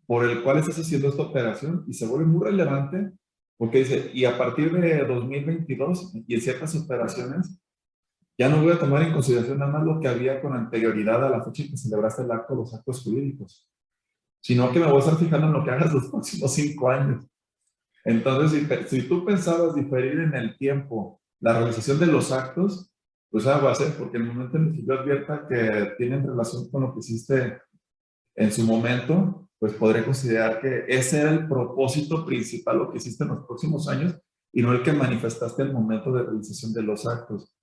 por 0.08 0.26
el 0.26 0.42
cual 0.42 0.58
estás 0.58 0.80
haciendo 0.80 1.10
esta 1.10 1.24
operación 1.24 1.84
y 1.88 1.94
se 1.94 2.08
vuelve 2.08 2.26
muy 2.26 2.46
relevante 2.46 3.12
porque 3.58 3.80
dice, 3.80 4.12
y 4.14 4.26
a 4.26 4.38
partir 4.38 4.72
de 4.72 5.04
2022 5.04 6.14
y 6.28 6.36
en 6.36 6.42
ciertas 6.42 6.76
operaciones, 6.76 7.60
ya 8.38 8.50
no 8.50 8.62
voy 8.62 8.72
a 8.72 8.80
tomar 8.80 9.02
en 9.02 9.14
consideración 9.14 9.58
nada 9.58 9.72
más 9.72 9.84
lo 9.84 10.00
que 10.00 10.08
había 10.08 10.40
con 10.42 10.54
anterioridad 10.54 11.26
a 11.26 11.30
la 11.30 11.44
fecha 11.44 11.64
en 11.64 11.72
que 11.72 11.78
celebraste 11.78 12.22
el 12.22 12.32
acto, 12.32 12.56
los 12.56 12.74
actos 12.74 13.04
jurídicos, 13.04 13.68
sino 14.42 14.72
que 14.72 14.80
me 14.80 14.86
voy 14.86 14.98
a 14.98 15.00
estar 15.00 15.18
fijando 15.18 15.48
en 15.48 15.54
lo 15.54 15.64
que 15.64 15.72
hagas 15.72 15.92
los 15.92 16.08
próximos 16.08 16.54
cinco 16.54 16.90
años. 16.90 17.26
Entonces, 18.06 18.90
si, 18.90 19.02
tú 19.08 19.26
pensabas 19.26 19.74
diferir 19.74 20.20
en 20.20 20.36
el 20.36 20.56
tiempo 20.58 21.20
la 21.40 21.54
realización 21.54 22.00
de 22.00 22.08
los 22.08 22.32
actos, 22.32 22.92
pues 23.30 23.46
algo 23.46 23.68
hacer, 23.68 23.94
porque 23.98 24.18
en 24.18 24.24
el 24.24 24.34
momento 24.34 24.58
en 24.58 24.68
el 24.68 24.76
que 24.76 24.86
yo 24.86 24.94
advierta 24.94 25.48
que 25.48 25.94
tienen 25.98 26.28
relación 26.28 26.70
con 26.72 26.84
lo 26.84 26.94
que 26.94 27.00
hiciste 27.00 27.62
en 28.36 28.52
su 28.52 28.64
momento, 28.64 29.50
pues 29.60 29.74
podré 29.74 30.04
considerar 30.04 30.62
que 30.62 30.86
ese 30.88 31.22
era 31.22 31.32
el 31.32 31.48
propósito 31.48 32.26
principal, 32.26 32.78
lo 32.78 32.92
que 32.92 32.98
hiciste 32.98 33.24
en 33.24 33.32
los 33.32 33.46
próximos 33.46 33.88
años, 33.88 34.16
y 34.54 34.62
no 34.62 34.72
el 34.72 34.84
que 34.84 34.94
manifestaste 34.94 35.64
en 35.64 35.70
el 35.70 35.74
momento 35.74 36.12
de 36.12 36.24
realización 36.24 36.74
de 36.74 36.84
los 36.84 37.06
actos. 37.06 37.54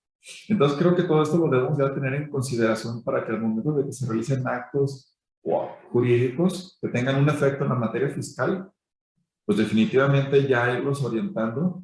Entonces 0.49 0.79
creo 0.79 0.95
que 0.95 1.05
todo 1.05 1.23
esto 1.23 1.37
lo 1.37 1.49
debemos 1.49 1.79
ya 1.79 1.95
tener 1.95 2.15
en 2.15 2.31
consideración 2.31 3.03
para 3.03 3.25
que 3.25 3.33
al 3.33 3.41
momento 3.41 3.73
de 3.73 3.85
que 3.85 3.93
se 3.93 4.07
realicen 4.07 4.47
actos 4.47 5.19
jurídicos 5.91 6.79
que 6.81 6.89
tengan 6.89 7.17
un 7.17 7.29
efecto 7.29 7.65
en 7.65 7.71
la 7.71 7.77
materia 7.77 8.09
fiscal, 8.09 8.71
pues 9.45 9.59
definitivamente 9.59 10.47
ya 10.49 10.77
irlos 10.77 11.03
orientando 11.03 11.84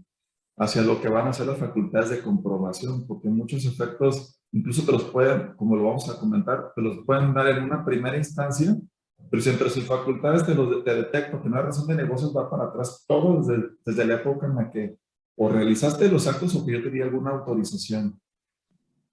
hacia 0.61 0.83
lo 0.83 1.01
que 1.01 1.09
van 1.09 1.27
a 1.27 1.33
ser 1.33 1.47
las 1.47 1.59
facultades 1.59 2.11
de 2.11 2.21
comprobación, 2.21 3.07
porque 3.07 3.31
muchos 3.31 3.65
efectos 3.65 4.43
incluso 4.53 4.85
te 4.85 4.93
los 4.93 5.05
pueden, 5.05 5.55
como 5.57 5.75
lo 5.75 5.85
vamos 5.85 6.11
a 6.11 6.21
comentar, 6.21 6.73
te 6.77 6.83
los 6.83 6.99
pueden 7.07 7.33
dar 7.33 7.49
en 7.49 7.65
una 7.65 7.83
primera 7.83 8.19
instancia, 8.19 8.77
pero 9.31 9.43
si 9.43 9.49
entre 9.49 9.71
sus 9.71 9.85
facultades 9.85 10.45
te, 10.45 10.55
los, 10.55 10.85
te 10.85 10.95
detecto 10.95 11.41
que 11.41 11.49
hay 11.49 11.55
razón 11.55 11.87
de 11.87 11.95
negocios 11.95 12.37
va 12.37 12.51
para 12.51 12.65
atrás, 12.65 13.07
todo 13.09 13.41
desde, 13.41 13.71
desde 13.87 14.05
la 14.05 14.17
época 14.17 14.47
en 14.47 14.57
la 14.57 14.71
que 14.71 14.97
o 15.37 15.49
realizaste 15.49 16.11
los 16.11 16.27
actos 16.27 16.55
o 16.55 16.67
que 16.67 16.73
yo 16.73 16.83
te 16.83 16.91
di 16.91 17.01
alguna 17.01 17.31
autorización. 17.31 18.21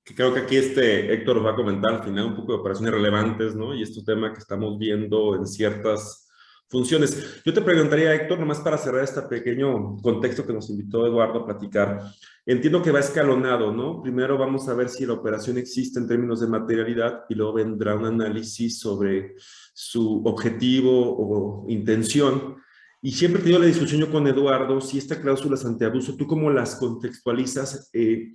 Creo 0.03 0.33
que 0.33 0.41
aquí 0.41 0.57
este 0.57 1.13
Héctor 1.13 1.45
va 1.45 1.51
a 1.51 1.55
comentar 1.55 1.93
al 1.93 2.03
final 2.03 2.25
un 2.25 2.35
poco 2.35 2.51
de 2.51 2.59
operaciones 2.59 2.93
relevantes, 2.93 3.55
¿no? 3.55 3.73
Y 3.73 3.83
este 3.83 4.03
tema 4.03 4.33
que 4.33 4.39
estamos 4.39 4.77
viendo 4.77 5.35
en 5.35 5.47
ciertas 5.47 6.26
funciones. 6.69 7.41
Yo 7.45 7.53
te 7.53 7.61
preguntaría, 7.61 8.13
Héctor, 8.13 8.39
nomás 8.39 8.59
para 8.59 8.77
cerrar 8.77 9.03
este 9.03 9.21
pequeño 9.21 9.97
contexto 9.97 10.45
que 10.45 10.53
nos 10.53 10.69
invitó 10.69 11.07
Eduardo 11.07 11.39
a 11.39 11.45
platicar. 11.45 12.01
Entiendo 12.45 12.81
que 12.81 12.91
va 12.91 12.99
escalonado, 12.99 13.71
¿no? 13.71 14.01
Primero 14.01 14.37
vamos 14.37 14.67
a 14.67 14.73
ver 14.73 14.89
si 14.89 15.05
la 15.05 15.13
operación 15.13 15.57
existe 15.57 15.99
en 15.99 16.07
términos 16.07 16.39
de 16.41 16.47
materialidad 16.47 17.23
y 17.29 17.35
luego 17.35 17.53
vendrá 17.53 17.95
un 17.95 18.05
análisis 18.05 18.79
sobre 18.79 19.35
su 19.73 20.21
objetivo 20.25 20.91
o 20.91 21.65
intención. 21.69 22.57
Y 23.01 23.11
siempre 23.11 23.41
he 23.41 23.43
tenido 23.43 23.61
la 23.61 23.67
discusión 23.67 24.01
yo 24.01 24.11
con 24.11 24.27
Eduardo, 24.27 24.81
si 24.81 24.97
esta 24.97 25.21
cláusula 25.21 25.55
es 25.55 25.65
antiabuso, 25.65 26.15
¿tú 26.15 26.25
cómo 26.25 26.49
las 26.49 26.75
contextualizas? 26.75 27.89
Eh, 27.93 28.33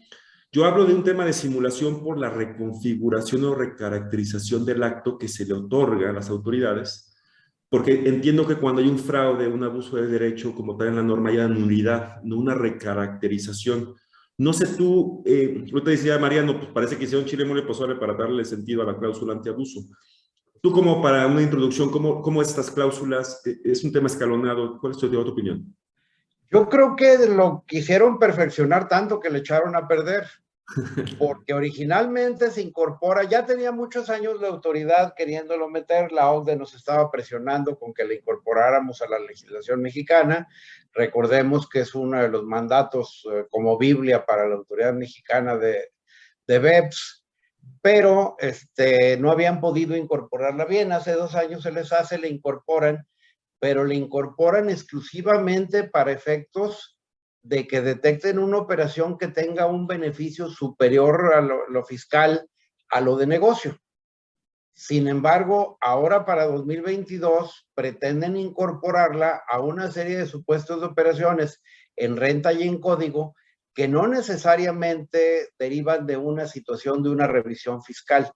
yo 0.53 0.65
hablo 0.67 0.85
de 0.85 0.95
un 0.95 1.03
tema 1.03 1.25
de 1.25 1.33
simulación 1.33 2.03
por 2.03 2.19
la 2.19 2.31
reconfiguración 2.31 3.45
o 3.45 3.55
recaracterización 3.55 4.65
del 4.65 4.83
acto 4.83 5.19
que 5.19 5.27
se 5.27 5.45
le 5.47 5.55
otorga 5.55 6.11
a 6.11 6.13
las 6.13 6.29
autoridades 6.29 7.12
porque 7.73 8.07
entiendo 8.07 8.47
que 8.47 8.57
cuando 8.57 8.83
hay 8.83 8.87
un 8.87 8.99
fraude, 8.99 9.49
un 9.49 9.65
abuso 9.65 9.97
de 9.97 10.07
derecho, 10.07 10.55
como 10.55 10.77
tal 10.77 10.89
en 10.89 10.97
la 10.97 11.03
norma, 11.03 11.31
hay 11.31 11.39
nulidad, 11.49 12.21
no 12.23 12.37
una 12.37 12.55
recaracterización. 12.55 13.95
No 14.37 14.53
sé 14.53 14.67
tú, 14.77 15.23
eh, 15.25 15.65
te 15.83 15.91
decía 15.91 16.19
Mariano, 16.19 16.59
pues 16.59 16.71
parece 16.71 16.99
que 16.99 17.05
hicieron 17.05 17.25
chile 17.25 17.47
mole 17.47 17.63
pozole 17.63 17.95
para 17.95 18.13
darle 18.13 18.45
sentido 18.45 18.83
a 18.83 18.85
la 18.85 18.99
cláusula 18.99 19.33
antiabuso. 19.33 19.81
Tú 20.61 20.71
como 20.71 21.01
para 21.01 21.27
una 21.27 21.41
introducción, 21.41 21.91
¿cómo, 21.91 22.21
cómo 22.21 22.43
estas 22.43 22.71
cláusulas, 22.71 23.41
eh, 23.47 23.59
es 23.65 23.83
un 23.85 23.91
tema 23.91 24.09
escalonado, 24.09 24.79
¿cuál 24.79 24.93
es 24.93 24.99
tu, 24.99 25.09
tu 25.11 25.19
opinión? 25.19 25.75
Yo 26.51 26.69
creo 26.69 26.95
que 26.95 27.27
lo 27.27 27.65
quisieron 27.67 28.19
perfeccionar 28.19 28.87
tanto 28.87 29.19
que 29.19 29.31
le 29.31 29.39
echaron 29.39 29.75
a 29.77 29.89
perder, 29.89 30.27
porque 31.19 31.55
originalmente 31.55 32.51
se 32.51 32.63
incorpora, 32.63 33.25
ya 33.25 33.45
tenía 33.45 33.73
muchos 33.73 34.11
años 34.11 34.41
la 34.41 34.49
autoridad 34.49 35.15
queriéndolo 35.15 35.69
meter, 35.69 36.13
la 36.13 36.31
OCDE 36.31 36.57
nos 36.57 36.75
estaba 36.75 37.11
presionando 37.11 37.79
con 37.79 37.93
que 37.93 38.05
le 38.05 38.17
incorporáramos 38.17 39.03
a 39.03 39.09
la 39.09 39.19
legislación 39.19 39.81
mexicana. 39.83 40.49
Recordemos 40.93 41.69
que 41.69 41.81
es 41.81 41.95
uno 41.95 42.21
de 42.21 42.29
los 42.29 42.45
mandatos 42.45 43.27
eh, 43.33 43.47
como 43.51 43.79
Biblia 43.79 44.25
para 44.25 44.49
la 44.49 44.57
autoridad 44.57 44.95
mexicana 44.95 45.57
de, 45.57 45.93
de 46.47 46.59
BEPS, 46.59 47.25
pero 47.81 48.37
este, 48.39 49.17
no 49.17 49.31
habían 49.31 49.61
podido 49.61 49.97
incorporarla 49.97 50.65
bien. 50.65 50.93
Hace 50.93 51.13
dos 51.13 51.35
años 51.35 51.63
se 51.63 51.73
les 51.73 51.93
hace, 51.93 52.19
le 52.19 52.29
incorporan 52.29 53.07
pero 53.63 53.85
le 53.85 53.95
incorporan 53.95 54.71
exclusivamente 54.71 55.85
para 55.85 56.11
efectos 56.11 56.99
de 57.43 57.67
que 57.67 57.81
detecten 57.81 58.39
una 58.39 58.59
operación 58.59 59.19
que 59.19 59.29
tenga 59.29 59.67
un 59.67 59.87
beneficio 59.87 60.49
superior 60.49 61.35
a 61.35 61.41
lo, 61.41 61.85
fiscal 61.85 62.49
a 62.89 63.01
lo 63.01 63.17
de 63.17 63.27
negocio. 63.27 63.79
Sin 64.75 65.09
embargo, 65.09 65.77
ahora 65.81 66.25
para 66.25 66.47
2022 66.47 67.69
pretenden 67.75 68.37
incorporarla 68.37 69.43
a 69.49 69.61
una 69.61 69.91
serie 69.91 70.17
de 70.17 70.27
supuestos 70.27 70.81
de 70.81 70.87
operaciones 70.87 71.63
en 71.97 72.17
renta 72.17 72.53
y 72.53 72.63
en 72.63 72.81
código 72.81 73.35
que 73.75 73.89
no 73.89 74.07
necesariamente 74.07 75.51
derivan 75.59 76.07
de 76.07 76.17
una 76.17 76.47
situación 76.47 77.03
de 77.03 77.11
una 77.11 77.27
revisión 77.27 77.83
fiscal 77.83 78.33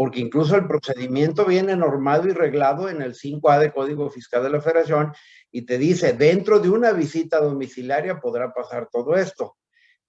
porque 0.00 0.20
incluso 0.20 0.56
el 0.56 0.66
procedimiento 0.66 1.44
viene 1.44 1.76
normado 1.76 2.26
y 2.26 2.32
reglado 2.32 2.88
en 2.88 3.02
el 3.02 3.12
5A 3.12 3.58
de 3.58 3.70
Código 3.70 4.08
Fiscal 4.08 4.42
de 4.42 4.48
la 4.48 4.62
Federación 4.62 5.12
y 5.52 5.62
te 5.62 5.78
dice, 5.78 6.12
dentro 6.12 6.60
de 6.60 6.70
una 6.70 6.92
visita 6.92 7.40
domiciliaria 7.40 8.20
podrá 8.20 8.52
pasar 8.52 8.88
todo 8.90 9.16
esto. 9.16 9.56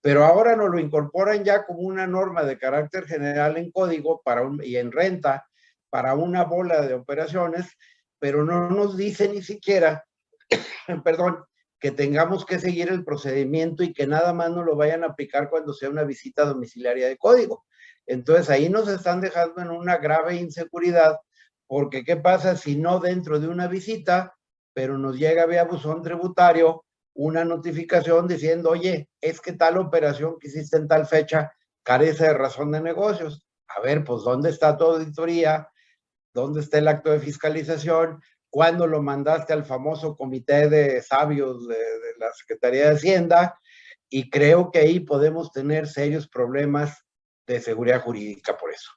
Pero 0.01 0.25
ahora 0.25 0.55
nos 0.55 0.69
lo 0.69 0.79
incorporan 0.79 1.43
ya 1.43 1.65
como 1.65 1.81
una 1.81 2.07
norma 2.07 2.43
de 2.43 2.57
carácter 2.57 3.05
general 3.05 3.57
en 3.57 3.71
código 3.71 4.21
para 4.23 4.43
y 4.63 4.77
en 4.77 4.91
renta 4.91 5.47
para 5.89 6.15
una 6.15 6.43
bola 6.43 6.81
de 6.81 6.93
operaciones, 6.93 7.77
pero 8.17 8.43
no 8.43 8.69
nos 8.69 8.97
dice 8.97 9.29
ni 9.29 9.41
siquiera, 9.41 10.05
perdón, 11.03 11.43
que 11.79 11.91
tengamos 11.91 12.45
que 12.45 12.59
seguir 12.59 12.89
el 12.89 13.03
procedimiento 13.03 13.83
y 13.83 13.93
que 13.93 14.07
nada 14.07 14.33
más 14.33 14.51
nos 14.51 14.65
lo 14.65 14.75
vayan 14.75 15.03
a 15.03 15.07
aplicar 15.07 15.49
cuando 15.49 15.73
sea 15.73 15.89
una 15.89 16.03
visita 16.03 16.45
domiciliaria 16.45 17.07
de 17.07 17.17
código. 17.17 17.65
Entonces 18.05 18.49
ahí 18.49 18.69
nos 18.69 18.87
están 18.87 19.21
dejando 19.21 19.61
en 19.61 19.71
una 19.71 19.97
grave 19.97 20.35
inseguridad, 20.35 21.19
porque 21.67 22.03
¿qué 22.03 22.17
pasa 22.17 22.55
si 22.55 22.75
no 22.75 22.99
dentro 22.99 23.39
de 23.39 23.47
una 23.47 23.67
visita, 23.67 24.35
pero 24.73 24.97
nos 24.97 25.17
llega 25.17 25.45
vía 25.45 25.63
buzón 25.63 26.01
tributario 26.01 26.83
una 27.13 27.43
notificación 27.43 28.27
diciendo, 28.27 28.69
oye, 28.69 29.09
es 29.19 29.41
que 29.41 29.53
tal 29.53 29.77
operación 29.77 30.37
que 30.39 30.47
hiciste 30.47 30.77
en 30.77 30.87
tal 30.87 31.05
fecha 31.05 31.51
carece 31.83 32.25
de 32.25 32.33
razón 32.33 32.71
de 32.71 32.81
negocios? 32.81 33.45
A 33.67 33.81
ver, 33.81 34.03
pues 34.03 34.23
¿dónde 34.23 34.49
está 34.49 34.77
tu 34.77 34.85
auditoría? 34.85 35.69
¿Dónde 36.33 36.61
está 36.61 36.77
el 36.77 36.87
acto 36.87 37.11
de 37.11 37.19
fiscalización? 37.19 38.21
¿Cuándo 38.49 38.87
lo 38.87 39.01
mandaste 39.01 39.53
al 39.53 39.65
famoso 39.65 40.15
comité 40.15 40.69
de 40.69 41.01
sabios 41.01 41.67
de, 41.67 41.75
de 41.75 42.17
la 42.17 42.31
Secretaría 42.33 42.89
de 42.89 42.95
Hacienda? 42.95 43.59
Y 44.09 44.29
creo 44.29 44.71
que 44.71 44.79
ahí 44.79 44.99
podemos 44.99 45.51
tener 45.51 45.87
serios 45.87 46.27
problemas 46.27 47.05
de 47.47 47.59
seguridad 47.59 48.01
jurídica 48.01 48.57
por 48.57 48.71
eso. 48.71 48.91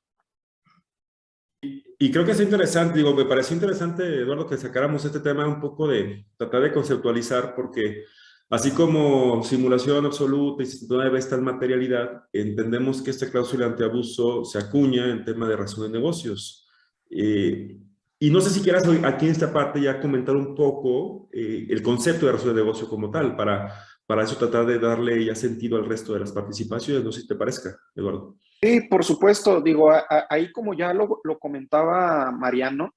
Y, 1.99 2.11
creo 2.11 2.25
que 2.25 2.33
es 2.33 2.41
interesante, 2.41 2.99
digo, 2.99 3.15
me 3.15 3.25
parece 3.25 3.55
interesante, 3.55 4.05
Eduardo, 4.05 4.47
que 4.47 4.57
sacáramos 4.57 5.05
este 5.05 5.21
tema 5.21 5.47
un 5.47 5.61
poco 5.61 5.89
de 5.89 6.27
tratar 6.37 6.63
de 6.63 6.73
conceptualizar, 6.73 7.55
porque 7.55 8.05
así 8.51 8.73
como 8.73 9.43
simulación 9.43 10.07
absoluta 10.07 10.63
y 10.63 10.69
no 10.89 10.99
debe 10.99 11.19
estar 11.19 11.41
materialidad, 11.41 12.25
entendemos 12.33 13.03
que 13.03 13.11
esta 13.11 13.31
cláusula 13.31 13.67
antiabuso 13.67 14.45
se 14.45 14.59
acuña 14.59 15.11
en 15.11 15.25
tema 15.25 15.49
de 15.49 15.57
razón 15.57 15.85
de 15.85 15.99
negocios. 15.99 16.69
Eh, 17.11 17.79
y 18.19 18.31
no 18.31 18.41
sé 18.41 18.51
si 18.51 18.61
quieras 18.61 18.85
aquí 19.05 19.27
en 19.27 19.33
esta 19.33 19.53
parte 19.53 19.81
ya 19.81 20.01
comentar 20.01 20.35
un 20.35 20.55
poco 20.55 21.29
eh, 21.33 21.67
el 21.69 21.83
concepto 21.83 22.27
de 22.27 22.33
razón 22.33 22.55
de 22.55 22.63
negocio 22.63 22.89
como 22.89 23.11
tal, 23.11 23.37
para 23.37 23.73
para 24.07 24.23
eso 24.23 24.37
tratar 24.37 24.67
de 24.67 24.79
darle 24.79 25.25
ya 25.25 25.35
sentido 25.35 25.77
al 25.77 25.87
resto 25.87 26.13
de 26.13 26.21
las 26.21 26.33
participaciones. 26.33 27.05
No 27.05 27.13
sé 27.13 27.23
si 27.23 27.27
te 27.27 27.35
parezca, 27.35 27.79
Eduardo. 27.95 28.37
Sí, 28.65 28.81
por 28.81 29.05
supuesto. 29.05 29.61
Digo, 29.61 29.93
ahí 30.31 30.51
como 30.51 30.73
ya 30.73 30.95
lo, 30.95 31.21
comentaba 31.39 32.31
Mariano, 32.31 32.95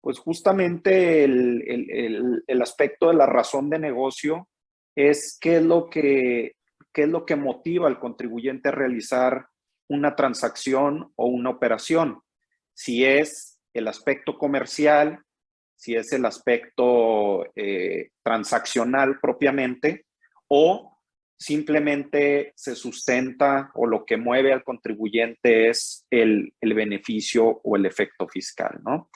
pues 0.00 0.18
justamente 0.18 1.24
el, 1.24 2.42
el, 2.46 2.62
aspecto 2.62 3.08
de 3.08 3.14
la 3.14 3.26
razón 3.26 3.68
de 3.68 3.78
negocio 3.78 4.48
es 4.96 5.36
qué 5.38 5.58
es 5.58 5.62
lo 5.62 5.90
que, 5.90 6.56
qué 6.90 7.02
es 7.02 7.08
lo 7.10 7.26
que 7.26 7.36
motiva 7.36 7.86
al 7.86 8.00
contribuyente 8.00 8.70
a 8.70 8.72
realizar 8.72 9.46
una 9.90 10.16
transacción 10.16 11.12
o 11.16 11.26
una 11.26 11.50
operación. 11.50 12.22
Si 12.72 13.04
es 13.04 13.60
el 13.74 13.88
aspecto 13.88 14.38
comercial, 14.38 15.22
si 15.76 15.96
es 15.96 16.14
el 16.14 16.24
aspecto 16.24 17.44
eh, 17.54 18.08
transaccional 18.22 19.20
propiamente, 19.20 20.06
o 20.48 20.93
simplemente 21.36 22.52
se 22.56 22.74
sustenta 22.74 23.70
o 23.74 23.86
lo 23.86 24.04
que 24.04 24.16
mueve 24.16 24.52
al 24.52 24.64
contribuyente 24.64 25.68
es 25.68 26.06
el, 26.10 26.54
beneficio 26.60 27.60
o 27.62 27.76
el 27.76 27.86
efecto 27.86 28.28
fiscal, 28.28 28.80
¿no? 28.84 29.10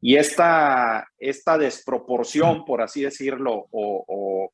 Y 0.00 0.16
esta, 0.16 1.08
esta 1.18 1.58
desproporción, 1.58 2.64
por 2.64 2.80
así 2.80 3.02
decirlo, 3.02 3.68
o, 3.70 4.52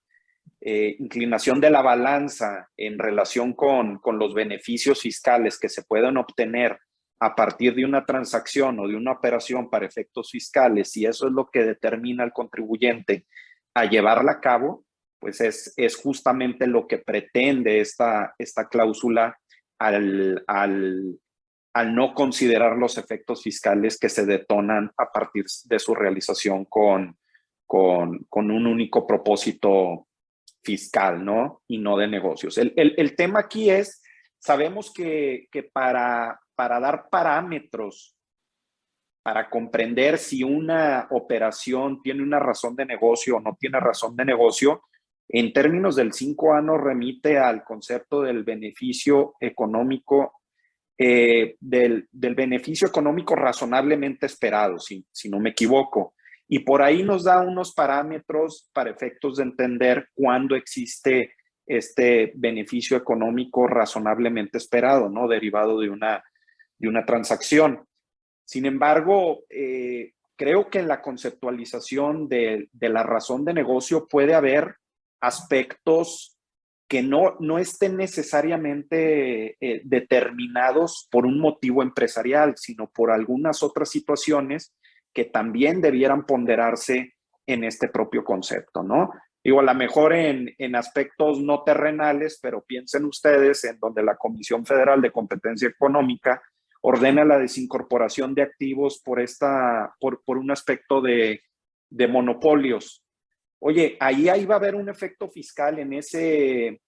eh, 0.61 0.97
inclinación 0.99 1.61
de 1.61 1.71
la 1.71 1.83
balanza 1.83 2.69
en 2.77 2.99
relación 2.99 3.53
con, 3.53 3.99
con 3.99 4.19
los 4.19 4.35
beneficios 4.35 5.01
fiscales 5.01 5.59
que 5.59 5.69
se 5.69 5.85
pueden 5.85 6.17
obtener 6.17 6.79
a 7.21 7.35
partir 7.35 7.75
de 7.75 7.85
una 7.85 8.05
transacción 8.05 8.81
o 8.81 8.89
de 8.89 8.97
una 8.97 9.13
operación 9.13 9.71
para 9.71 9.87
efectos 9.87 10.31
fiscales, 10.31 10.97
y 10.97 11.07
eso 11.07 11.27
es 11.27 11.33
lo 11.33 11.49
que 11.51 11.63
determina 11.63 12.25
al 12.25 12.33
contribuyente 12.33 13.27
a 13.75 13.85
llevarla 13.85 14.33
a 14.33 14.41
cabo, 14.41 14.86
pues 15.19 15.41
es, 15.41 15.73
es 15.77 15.97
justamente 15.97 16.67
lo 16.67 16.87
que 16.87 16.99
pretende 16.99 17.81
esta, 17.81 18.35
esta 18.39 18.69
cláusula 18.69 19.39
al, 19.79 20.45
al, 20.47 21.19
al, 21.75 21.95
no 21.95 22.15
considerar 22.15 22.77
los 22.77 22.99
efectos 22.99 23.43
fiscales 23.43 23.99
que 23.99 24.09
se 24.09 24.27
detonan 24.27 24.91
a 24.97 25.11
partir 25.13 25.45
de 25.65 25.79
su 25.79 25.95
realización 25.95 26.65
con, 26.65 27.17
con, 27.67 28.25
con 28.29 28.51
un 28.51 28.67
único 28.67 29.07
propósito 29.07 30.09
fiscal, 30.63 31.25
¿no? 31.25 31.63
Y 31.69 31.79
no 31.79 31.97
de 31.97 32.09
negocios. 32.09 32.59
El, 32.59 32.73
el, 32.77 32.95
el 32.97 33.15
tema 33.15 33.41
aquí 33.41 33.71
es, 33.71 34.03
sabemos 34.39 34.93
que, 34.93 35.49
que 35.51 35.63
para, 35.63 36.41
para 36.55 36.81
dar 36.81 37.09
parámetros 37.09 38.17
para 39.27 39.51
comprender 39.51 40.19
si 40.19 40.45
una 40.45 41.09
operación 41.11 42.01
tiene 42.01 42.23
una 42.23 42.39
razón 42.39 42.77
de 42.77 42.87
negocio 42.87 43.39
o 43.39 43.41
no 43.41 43.57
tiene 43.59 43.81
razón 43.81 44.15
de 44.15 44.25
negocio, 44.25 44.85
en 45.29 45.53
términos 45.53 45.97
del 45.97 46.13
5A 46.13 46.65
nos 46.65 46.81
remite 46.81 47.39
al 47.39 47.65
concepto 47.65 48.23
del 48.23 48.45
beneficio 48.45 49.35
económico, 49.41 50.41
eh, 50.97 51.57
del, 51.61 52.09
beneficio 52.13 52.89
económico 52.89 53.35
razonablemente 53.35 54.27
esperado, 54.27 54.79
si, 54.79 55.05
si 55.11 55.29
no 55.29 55.41
me 55.41 55.51
equivoco. 55.51 56.15
Y 56.49 56.61
por 56.61 56.83
ahí 56.83 57.03
nos 57.03 57.25
da 57.25 57.41
unos 57.41 57.75
parámetros 57.75 58.71
para 58.73 58.91
efectos 58.91 59.39
de 59.39 59.45
entender 59.45 60.09
cuándo 60.15 60.55
existe 60.55 61.35
este 61.67 62.33
beneficio 62.37 62.97
económico 62.97 63.67
razonablemente 63.67 64.59
esperado, 64.59 65.09
¿no? 65.09 65.27
Derivado 65.27 65.81
de 65.81 65.91
una, 65.91 66.23
de 66.79 66.89
una 66.89 67.05
transacción. 67.05 67.85
Sin 68.45 68.65
embargo, 68.65 69.41
eh, 69.51 70.13
creo 70.37 70.71
que 70.71 70.79
en 70.79 70.87
la 70.87 71.03
conceptualización 71.03 72.29
de, 72.29 72.69
de, 72.73 72.89
la 72.89 73.03
razón 73.03 73.45
de 73.45 73.53
negocio 73.53 74.07
puede 74.07 74.35
haber 74.35 74.77
aspectos 75.21 76.37
que 76.89 77.03
no, 77.03 77.37
no 77.41 77.59
estén 77.59 77.97
necesariamente 77.97 79.57
eh, 79.61 79.81
determinados 79.85 81.09
por 81.11 81.27
un 81.27 81.41
motivo 81.41 81.83
empresarial, 81.83 82.55
sino 82.57 82.89
por 82.89 83.11
algunas 83.11 83.63
otras 83.63 83.91
situaciones 83.91 84.73
que 85.13 85.25
también 85.25 85.81
debieran 85.81 86.27
ponderarse 86.27 87.15
en 87.47 87.65
este 87.65 87.89
propio 87.89 88.25
concepto, 88.25 88.83
¿no? 88.83 89.11
Digo, 89.43 89.61
a 89.61 89.65
lo 89.65 89.75
mejor 89.75 90.13
en, 90.13 90.53
en, 90.59 90.75
aspectos 90.75 91.41
no 91.41 91.63
terrenales, 91.63 92.39
pero 92.43 92.65
piensen 92.65 93.05
ustedes 93.05 93.65
en 93.65 93.79
donde 93.79 94.03
la 94.03 94.17
Comisión 94.17 94.67
Federal 94.67 95.01
de 95.01 95.13
Competencia 95.13 95.69
Económica 95.69 96.43
ordena 96.81 97.25
la 97.25 97.39
desincorporación 97.39 98.35
de 98.35 98.43
activos 98.43 99.01
por, 99.05 99.21
esta, 99.21 99.95
por, 100.01 100.23
por 100.25 100.39
un 100.39 100.51
aspecto 100.51 101.01
de, 101.01 101.43
de 101.91 102.09
monopolios 102.09 103.06
Oye, 103.61 103.97
ahí, 104.01 104.29
ahí 104.29 104.45
va 104.45 104.57
a 104.57 104.59
haber 104.59 104.75
un 104.75 104.89
efecto 104.89 105.29
fiscal 105.29 105.79
en 105.79 105.93
ese, 105.93 106.81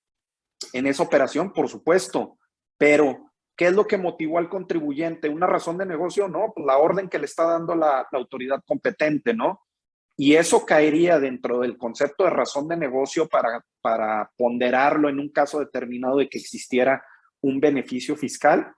en 0.72 0.86
esa 0.86 1.02
operación, 1.02 1.52
por 1.52 1.68
supuesto, 1.68 2.38
pero 2.76 3.32
¿qué 3.56 3.66
es 3.66 3.72
lo 3.72 3.86
que 3.86 3.98
motivó 3.98 4.38
al 4.38 4.48
contribuyente? 4.48 5.28
¿Una 5.28 5.46
razón 5.46 5.78
de 5.78 5.86
negocio? 5.86 6.28
No, 6.28 6.52
pues 6.54 6.66
la 6.66 6.78
orden 6.78 7.08
que 7.08 7.18
le 7.18 7.24
está 7.24 7.44
dando 7.44 7.74
la, 7.74 8.06
autoridad 8.12 8.62
competente, 8.66 9.34
¿no? 9.34 9.62
Y 10.16 10.34
eso 10.34 10.66
caería 10.66 11.18
dentro 11.18 11.60
del 11.60 11.78
concepto 11.78 12.24
de 12.24 12.30
razón 12.30 12.68
de 12.68 12.76
negocio 12.76 13.28
para, 13.28 13.64
para 13.80 14.30
ponderarlo 14.36 15.08
en 15.08 15.20
un 15.20 15.30
caso 15.30 15.60
determinado 15.60 16.18
de 16.18 16.28
que 16.28 16.38
existiera 16.38 17.04
un 17.40 17.60
beneficio 17.60 18.16
fiscal, 18.16 18.72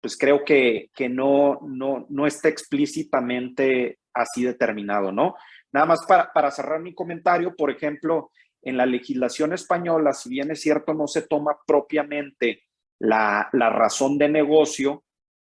pues 0.00 0.16
creo 0.16 0.44
que, 0.44 0.90
que 0.94 1.08
no, 1.08 1.60
no, 1.62 2.06
no 2.08 2.26
está 2.26 2.48
explícitamente 2.48 3.98
así 4.14 4.44
determinado, 4.44 5.10
¿no? 5.10 5.34
Nada 5.76 5.88
más 5.88 6.06
para, 6.06 6.50
cerrar 6.50 6.80
mi 6.80 6.94
comentario, 6.94 7.54
por 7.54 7.70
ejemplo, 7.70 8.30
en 8.62 8.78
la 8.78 8.86
legislación 8.86 9.52
española, 9.52 10.14
si 10.14 10.30
bien 10.30 10.50
es 10.50 10.62
cierto, 10.62 10.94
no 10.94 11.06
se 11.06 11.28
toma 11.28 11.54
propiamente 11.66 12.62
la, 12.98 13.50
la 13.52 13.68
razón 13.68 14.16
de 14.16 14.26
negocio 14.26 15.04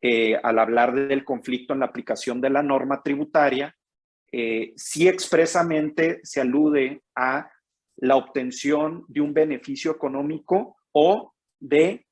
eh, 0.02 0.40
al 0.42 0.60
hablar 0.60 0.94
del 0.94 1.26
conflicto 1.26 1.74
en 1.74 1.82
la 1.82 1.88
aplicación 1.88 2.40
de 2.40 2.50
la 2.52 2.64
norma 2.64 3.04
tributaria, 3.04 3.76
eh, 4.32 4.72
sí 4.78 5.10
expresamente 5.10 6.22
se 6.24 6.40
alude 6.40 7.04
a 7.18 7.52
la 7.98 8.16
obtención 8.16 9.04
de 9.10 9.20
un 9.20 9.34
beneficio 9.34 9.92
económico 9.92 10.78
o 10.94 11.34
de 11.60 12.08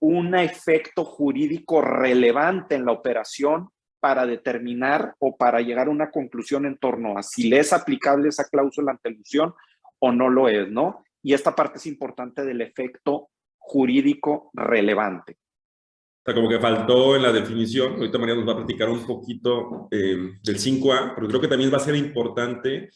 un 0.00 0.34
efecto 0.34 1.06
jurídico 1.06 1.80
relevante 1.80 2.74
en 2.74 2.84
la 2.84 2.92
operación 2.92 3.70
para 4.00 4.26
determinar 4.26 5.14
o 5.18 5.36
para 5.36 5.60
llegar 5.60 5.88
a 5.88 5.90
una 5.90 6.10
conclusión 6.10 6.66
en 6.66 6.78
torno 6.78 7.18
a 7.18 7.22
si 7.22 7.48
le 7.48 7.58
es 7.58 7.72
aplicable 7.72 8.28
esa 8.28 8.48
cláusula 8.48 8.92
ante 8.92 9.10
ilusión 9.10 9.54
o 9.98 10.10
no 10.10 10.28
lo 10.28 10.48
es, 10.48 10.70
¿no? 10.70 11.04
Y 11.22 11.34
esta 11.34 11.54
parte 11.54 11.78
es 11.78 11.86
importante 11.86 12.44
del 12.44 12.62
efecto 12.62 13.28
jurídico 13.58 14.50
relevante. 14.54 15.36
O 16.26 16.34
como 16.34 16.48
que 16.48 16.58
faltó 16.58 17.16
en 17.16 17.22
la 17.22 17.32
definición. 17.32 17.94
Ahorita 17.94 18.18
María 18.18 18.34
nos 18.34 18.48
va 18.48 18.52
a 18.52 18.56
platicar 18.56 18.88
un 18.88 19.06
poquito 19.06 19.88
eh, 19.90 20.16
del 20.42 20.58
5A, 20.58 21.14
pero 21.14 21.28
creo 21.28 21.40
que 21.40 21.48
también 21.48 21.72
va 21.72 21.76
a 21.76 21.80
ser 21.80 21.96
importante 21.96 22.90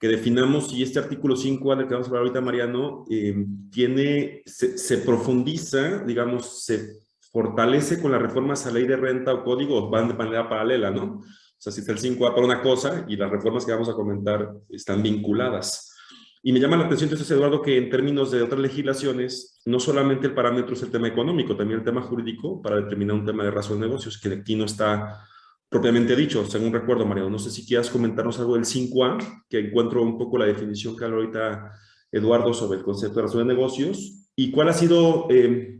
que 0.00 0.08
definamos 0.08 0.70
si 0.70 0.82
este 0.82 0.98
artículo 0.98 1.36
5A 1.36 1.76
del 1.76 1.86
que 1.86 1.92
vamos 1.92 2.06
a 2.06 2.10
hablar 2.10 2.22
ahorita, 2.22 2.40
Mariano, 2.40 3.04
eh, 3.10 3.34
tiene, 3.70 4.42
se, 4.46 4.98
profundiza, 4.98 6.02
digamos, 6.04 6.64
se 6.64 6.99
fortalece 7.32 8.00
con 8.00 8.12
las 8.12 8.22
reformas 8.22 8.66
a 8.66 8.72
ley 8.72 8.86
de 8.86 8.96
renta 8.96 9.32
o 9.32 9.44
código, 9.44 9.88
van 9.88 10.08
de 10.08 10.14
manera 10.14 10.48
paralela, 10.48 10.90
¿no? 10.90 11.22
O 11.22 11.62
sea, 11.62 11.72
si 11.72 11.80
está 11.80 11.92
el 11.92 11.98
5A 11.98 12.34
para 12.34 12.46
una 12.46 12.62
cosa 12.62 13.04
y 13.06 13.16
las 13.16 13.30
reformas 13.30 13.64
que 13.64 13.72
vamos 13.72 13.88
a 13.88 13.94
comentar 13.94 14.50
están 14.70 15.02
vinculadas. 15.02 15.94
Y 16.42 16.52
me 16.52 16.60
llama 16.60 16.78
la 16.78 16.86
atención 16.86 17.08
entonces, 17.08 17.30
Eduardo, 17.30 17.60
que 17.60 17.76
en 17.76 17.90
términos 17.90 18.30
de 18.30 18.40
otras 18.40 18.60
legislaciones, 18.60 19.60
no 19.66 19.78
solamente 19.78 20.26
el 20.26 20.34
parámetro 20.34 20.72
es 20.74 20.82
el 20.82 20.90
tema 20.90 21.06
económico, 21.08 21.54
también 21.54 21.80
el 21.80 21.84
tema 21.84 22.00
jurídico 22.00 22.62
para 22.62 22.76
determinar 22.76 23.16
un 23.16 23.26
tema 23.26 23.44
de 23.44 23.50
razón 23.50 23.78
de 23.78 23.86
negocios, 23.86 24.18
que 24.18 24.30
aquí 24.30 24.56
no 24.56 24.64
está 24.64 25.22
propiamente 25.68 26.16
dicho, 26.16 26.44
según 26.46 26.72
recuerdo, 26.72 27.04
Mario. 27.04 27.28
No 27.28 27.38
sé 27.38 27.50
si 27.50 27.66
quieras 27.66 27.90
comentarnos 27.90 28.38
algo 28.40 28.54
del 28.54 28.64
5A, 28.64 29.44
que 29.50 29.58
encuentro 29.58 30.02
un 30.02 30.16
poco 30.16 30.38
la 30.38 30.46
definición 30.46 30.96
que 30.96 31.04
habla 31.04 31.18
ahorita 31.18 31.72
Eduardo 32.10 32.54
sobre 32.54 32.78
el 32.78 32.84
concepto 32.84 33.16
de 33.16 33.22
razón 33.22 33.46
de 33.46 33.54
negocios, 33.54 34.26
y 34.34 34.50
cuál 34.50 34.70
ha 34.70 34.72
sido 34.72 35.26
eh, 35.28 35.79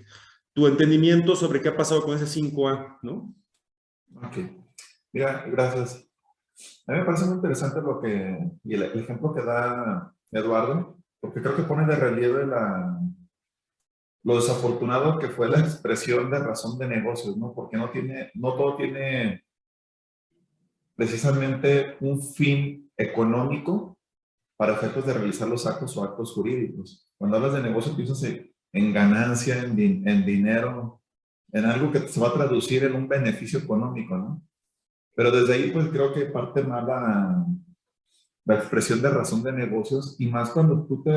tu 0.52 0.66
entendimiento 0.66 1.36
sobre 1.36 1.60
qué 1.60 1.68
ha 1.68 1.76
pasado 1.76 2.02
con 2.02 2.16
ese 2.16 2.40
5A, 2.40 2.98
¿no? 3.02 3.34
Ok. 4.16 4.38
Mira, 5.12 5.44
gracias. 5.46 6.06
A 6.86 6.92
mí 6.92 6.98
me 6.98 7.04
parece 7.04 7.24
muy 7.24 7.36
interesante 7.36 7.80
lo 7.80 8.00
que, 8.00 8.38
y 8.64 8.74
el, 8.74 8.82
el 8.82 8.98
ejemplo 9.00 9.34
que 9.34 9.42
da 9.42 10.14
Eduardo, 10.30 10.98
porque 11.20 11.40
creo 11.40 11.56
que 11.56 11.62
pone 11.62 11.86
de 11.86 11.96
relieve 11.96 12.46
la, 12.46 13.00
lo 14.22 14.36
desafortunado 14.36 15.18
que 15.18 15.28
fue 15.28 15.48
la 15.48 15.60
expresión 15.60 16.30
de 16.30 16.38
razón 16.38 16.78
de 16.78 16.88
negocios, 16.88 17.36
¿no? 17.36 17.54
Porque 17.54 17.76
no 17.76 17.90
tiene, 17.90 18.30
no 18.34 18.54
todo 18.54 18.76
tiene 18.76 19.44
precisamente 20.94 21.96
un 22.00 22.22
fin 22.22 22.90
económico 22.96 23.96
para 24.56 24.74
efectos 24.74 25.06
de 25.06 25.14
realizar 25.14 25.48
los 25.48 25.66
actos 25.66 25.96
o 25.96 26.04
actos 26.04 26.32
jurídicos. 26.32 27.06
Cuando 27.16 27.38
hablas 27.38 27.54
de 27.54 27.62
negocio 27.62 27.96
piensas 27.96 28.22
en 28.24 28.49
ganancia, 28.72 29.62
en, 29.62 30.06
en 30.06 30.24
dinero, 30.24 31.02
en 31.52 31.64
algo 31.64 31.90
que 31.90 32.00
se 32.08 32.20
va 32.20 32.28
a 32.28 32.34
traducir 32.34 32.84
en 32.84 32.94
un 32.94 33.08
beneficio 33.08 33.58
económico, 33.58 34.16
¿no? 34.16 34.42
Pero 35.14 35.30
desde 35.30 35.54
ahí 35.54 35.70
pues 35.70 35.88
creo 35.88 36.12
que 36.14 36.26
parte 36.26 36.62
más 36.62 36.84
la, 36.86 37.44
la 38.44 38.54
expresión 38.54 39.02
de 39.02 39.10
razón 39.10 39.42
de 39.42 39.52
negocios 39.52 40.16
y 40.18 40.26
más 40.26 40.50
cuando 40.50 40.86
tú 40.86 41.02
te 41.02 41.12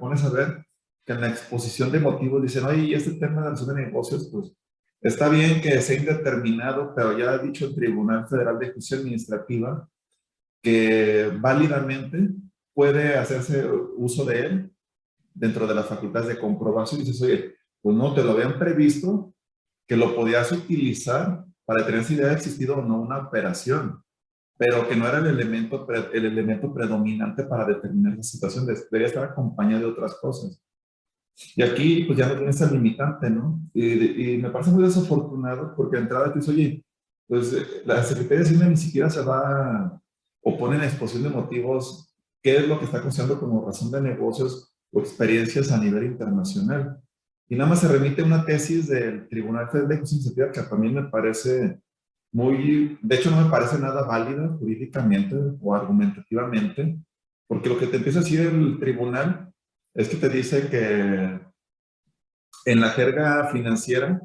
pones 0.00 0.24
a 0.24 0.30
ver 0.30 0.66
que 1.04 1.12
en 1.12 1.20
la 1.20 1.28
exposición 1.28 1.92
de 1.92 2.00
motivos 2.00 2.42
dicen, 2.42 2.64
oye, 2.64 2.96
este 2.96 3.12
tema 3.12 3.42
de 3.42 3.50
razón 3.50 3.74
de 3.74 3.84
negocios, 3.84 4.28
pues 4.32 4.52
está 5.00 5.28
bien 5.28 5.60
que 5.60 5.80
sea 5.80 5.98
indeterminado, 5.98 6.92
pero 6.94 7.16
ya 7.16 7.32
ha 7.32 7.38
dicho 7.38 7.66
el 7.66 7.74
Tribunal 7.74 8.26
Federal 8.26 8.58
de 8.58 8.72
Justicia 8.72 8.98
Administrativa 8.98 9.88
que 10.62 11.30
válidamente 11.38 12.30
puede 12.74 13.16
hacerse 13.16 13.64
uso 13.96 14.24
de 14.24 14.40
él 14.40 14.75
dentro 15.36 15.66
de 15.66 15.74
las 15.74 15.86
facultades 15.86 16.28
de 16.28 16.38
comprobación 16.38 17.00
y 17.00 17.04
dices, 17.04 17.22
oye, 17.22 17.54
pues 17.82 17.96
no 17.96 18.14
te 18.14 18.22
lo 18.22 18.32
habían 18.32 18.58
previsto, 18.58 19.34
que 19.86 19.96
lo 19.96 20.14
podías 20.14 20.50
utilizar 20.52 21.44
para 21.64 21.84
tener 21.86 22.04
si 22.04 22.14
había 22.14 22.32
existido 22.32 22.76
o 22.76 22.82
no 22.82 23.00
una 23.00 23.18
operación 23.18 24.02
pero 24.58 24.88
que 24.88 24.96
no 24.96 25.06
era 25.06 25.18
el 25.18 25.26
elemento, 25.26 25.86
el 26.12 26.24
elemento 26.24 26.72
predominante 26.72 27.44
para 27.44 27.66
determinar 27.66 28.16
la 28.16 28.22
situación, 28.22 28.66
debería 28.66 29.08
estar 29.08 29.24
acompañado 29.24 29.82
de 29.82 29.92
otras 29.92 30.14
cosas. 30.14 30.60
Y 31.54 31.62
aquí 31.62 32.04
pues 32.04 32.18
ya 32.18 32.28
no 32.28 32.36
tiene 32.36 32.50
esa 32.50 32.70
limitante, 32.70 33.28
¿no? 33.28 33.60
Y, 33.74 34.34
y 34.34 34.38
me 34.38 34.50
parece 34.50 34.70
muy 34.70 34.84
desafortunado 34.84 35.74
porque 35.76 35.96
de 35.96 36.02
entrada 36.02 36.32
te 36.32 36.38
dice, 36.38 36.50
oye, 36.50 36.84
pues 37.28 37.52
eh, 37.52 37.82
la 37.84 38.02
Secretaría 38.02 38.38
de 38.38 38.44
Hacienda 38.44 38.68
ni 38.68 38.76
siquiera 38.76 39.10
se 39.10 39.20
va 39.20 40.00
o 40.42 40.56
pone 40.56 40.76
en 40.76 40.84
exposición 40.84 41.24
de 41.24 41.28
motivos 41.28 42.14
qué 42.42 42.56
es 42.56 42.68
lo 42.68 42.78
que 42.78 42.86
está 42.86 43.02
considerando 43.02 43.38
como 43.38 43.66
razón 43.66 43.90
de 43.90 44.00
negocios 44.00 44.74
o 44.92 45.00
experiencias 45.00 45.70
a 45.72 45.78
nivel 45.78 46.04
internacional. 46.04 47.00
Y 47.48 47.56
nada 47.56 47.70
más 47.70 47.80
se 47.80 47.88
remite 47.88 48.22
a 48.22 48.24
una 48.24 48.44
tesis 48.44 48.88
del 48.88 49.28
Tribunal 49.28 49.68
Federal 49.70 49.88
de 49.88 49.98
Justicia 49.98 50.50
que 50.52 50.62
también 50.62 50.94
me 50.94 51.04
parece 51.04 51.80
muy, 52.32 52.98
de 53.00 53.16
hecho 53.16 53.30
no 53.30 53.42
me 53.42 53.50
parece 53.50 53.78
nada 53.78 54.04
válida 54.04 54.48
jurídicamente 54.58 55.36
o 55.60 55.74
argumentativamente, 55.74 56.98
porque 57.46 57.68
lo 57.68 57.78
que 57.78 57.86
te 57.86 57.96
empieza 57.96 58.18
a 58.18 58.22
decir 58.22 58.40
el 58.40 58.78
tribunal 58.78 59.52
es 59.94 60.08
que 60.08 60.16
te 60.16 60.28
dice 60.28 60.68
que 60.68 61.40
en 62.66 62.80
la 62.80 62.90
jerga 62.90 63.48
financiera 63.52 64.20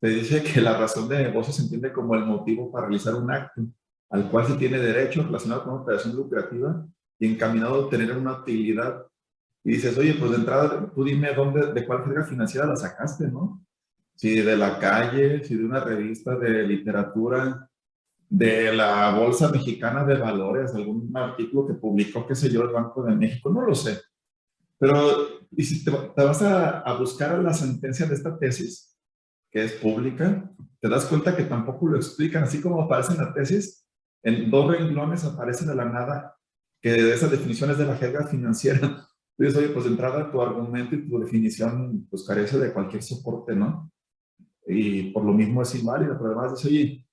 te 0.00 0.08
dice 0.08 0.42
que 0.42 0.60
la 0.60 0.76
razón 0.76 1.08
de 1.08 1.24
negocio 1.24 1.52
se 1.52 1.62
entiende 1.62 1.92
como 1.92 2.14
el 2.14 2.24
motivo 2.24 2.70
para 2.72 2.86
realizar 2.86 3.14
un 3.14 3.30
acto 3.30 3.62
al 4.10 4.30
cual 4.30 4.46
se 4.46 4.54
tiene 4.54 4.78
derecho 4.78 5.22
relacionado 5.22 5.64
con 5.64 5.74
una 5.74 5.82
operación 5.82 6.16
lucrativa 6.16 6.86
y 7.18 7.32
encaminado 7.32 7.74
a 7.74 7.78
obtener 7.78 8.16
una 8.16 8.40
utilidad. 8.40 9.06
Y 9.66 9.72
dices, 9.72 9.98
oye, 9.98 10.14
pues 10.14 10.30
de 10.30 10.36
entrada, 10.38 10.90
tú 10.94 11.04
dime 11.04 11.34
dónde, 11.34 11.72
de 11.74 11.84
cuál 11.84 12.04
jerga 12.04 12.24
financiera 12.24 12.66
la 12.66 12.76
sacaste, 12.76 13.28
¿no? 13.28 13.66
si 14.16 14.40
de 14.40 14.56
la 14.56 14.78
calle, 14.78 15.44
si 15.44 15.56
de 15.56 15.64
una 15.64 15.80
revista 15.80 16.36
de 16.36 16.66
literatura, 16.66 17.70
de 18.28 18.74
la 18.74 19.14
Bolsa 19.14 19.50
Mexicana 19.52 20.04
de 20.04 20.16
Valores, 20.16 20.74
algún 20.74 21.14
artículo 21.14 21.66
que 21.66 21.74
publicó, 21.74 22.26
qué 22.26 22.34
sé 22.34 22.50
yo, 22.50 22.62
el 22.62 22.70
Banco 22.70 23.04
de 23.04 23.14
México, 23.14 23.50
no 23.50 23.60
lo 23.60 23.74
sé. 23.74 24.00
Pero, 24.78 25.46
y 25.52 25.62
si 25.62 25.84
te, 25.84 25.90
te 25.90 26.24
vas 26.24 26.42
a, 26.42 26.80
a, 26.80 26.98
buscar 26.98 27.38
la 27.38 27.52
sentencia 27.52 28.06
de 28.06 28.14
esta 28.14 28.36
tesis, 28.38 28.96
que 29.50 29.64
es 29.64 29.72
pública, 29.74 30.50
te 30.80 30.88
das 30.88 31.04
cuenta 31.04 31.36
que 31.36 31.44
tampoco 31.44 31.86
lo 31.86 31.96
explican, 31.96 32.44
así 32.44 32.60
como 32.60 32.82
aparece 32.82 33.12
en 33.12 33.18
la 33.18 33.32
tesis, 33.32 33.86
en 34.22 34.50
dos 34.50 34.70
renglones 34.70 35.24
aparece 35.24 35.66
de 35.66 35.74
la 35.74 35.84
nada 35.84 36.36
que 36.80 37.12
esas 37.12 37.30
definiciones 37.30 37.78
de 37.78 37.86
la 37.86 37.96
jerga 37.96 38.26
financiera. 38.26 39.06
Entonces, 39.38 39.62
oye, 39.62 39.72
pues 39.72 39.84
de 39.84 39.90
entrada 39.90 40.30
tu 40.30 40.40
argumento 40.40 40.94
y 40.94 41.08
tu 41.08 41.18
definición 41.18 42.06
pues 42.10 42.24
carece 42.24 42.58
de 42.58 42.72
cualquier 42.72 43.02
soporte, 43.02 43.54
¿no? 43.54 43.90
y 44.66 45.10
por 45.10 45.24
lo 45.24 45.32
mismo 45.32 45.62
es 45.62 45.74
inválida, 45.74 46.18
pero 46.18 46.26
además 46.26 46.56
dice, 46.56 46.68
oye, 46.68 47.08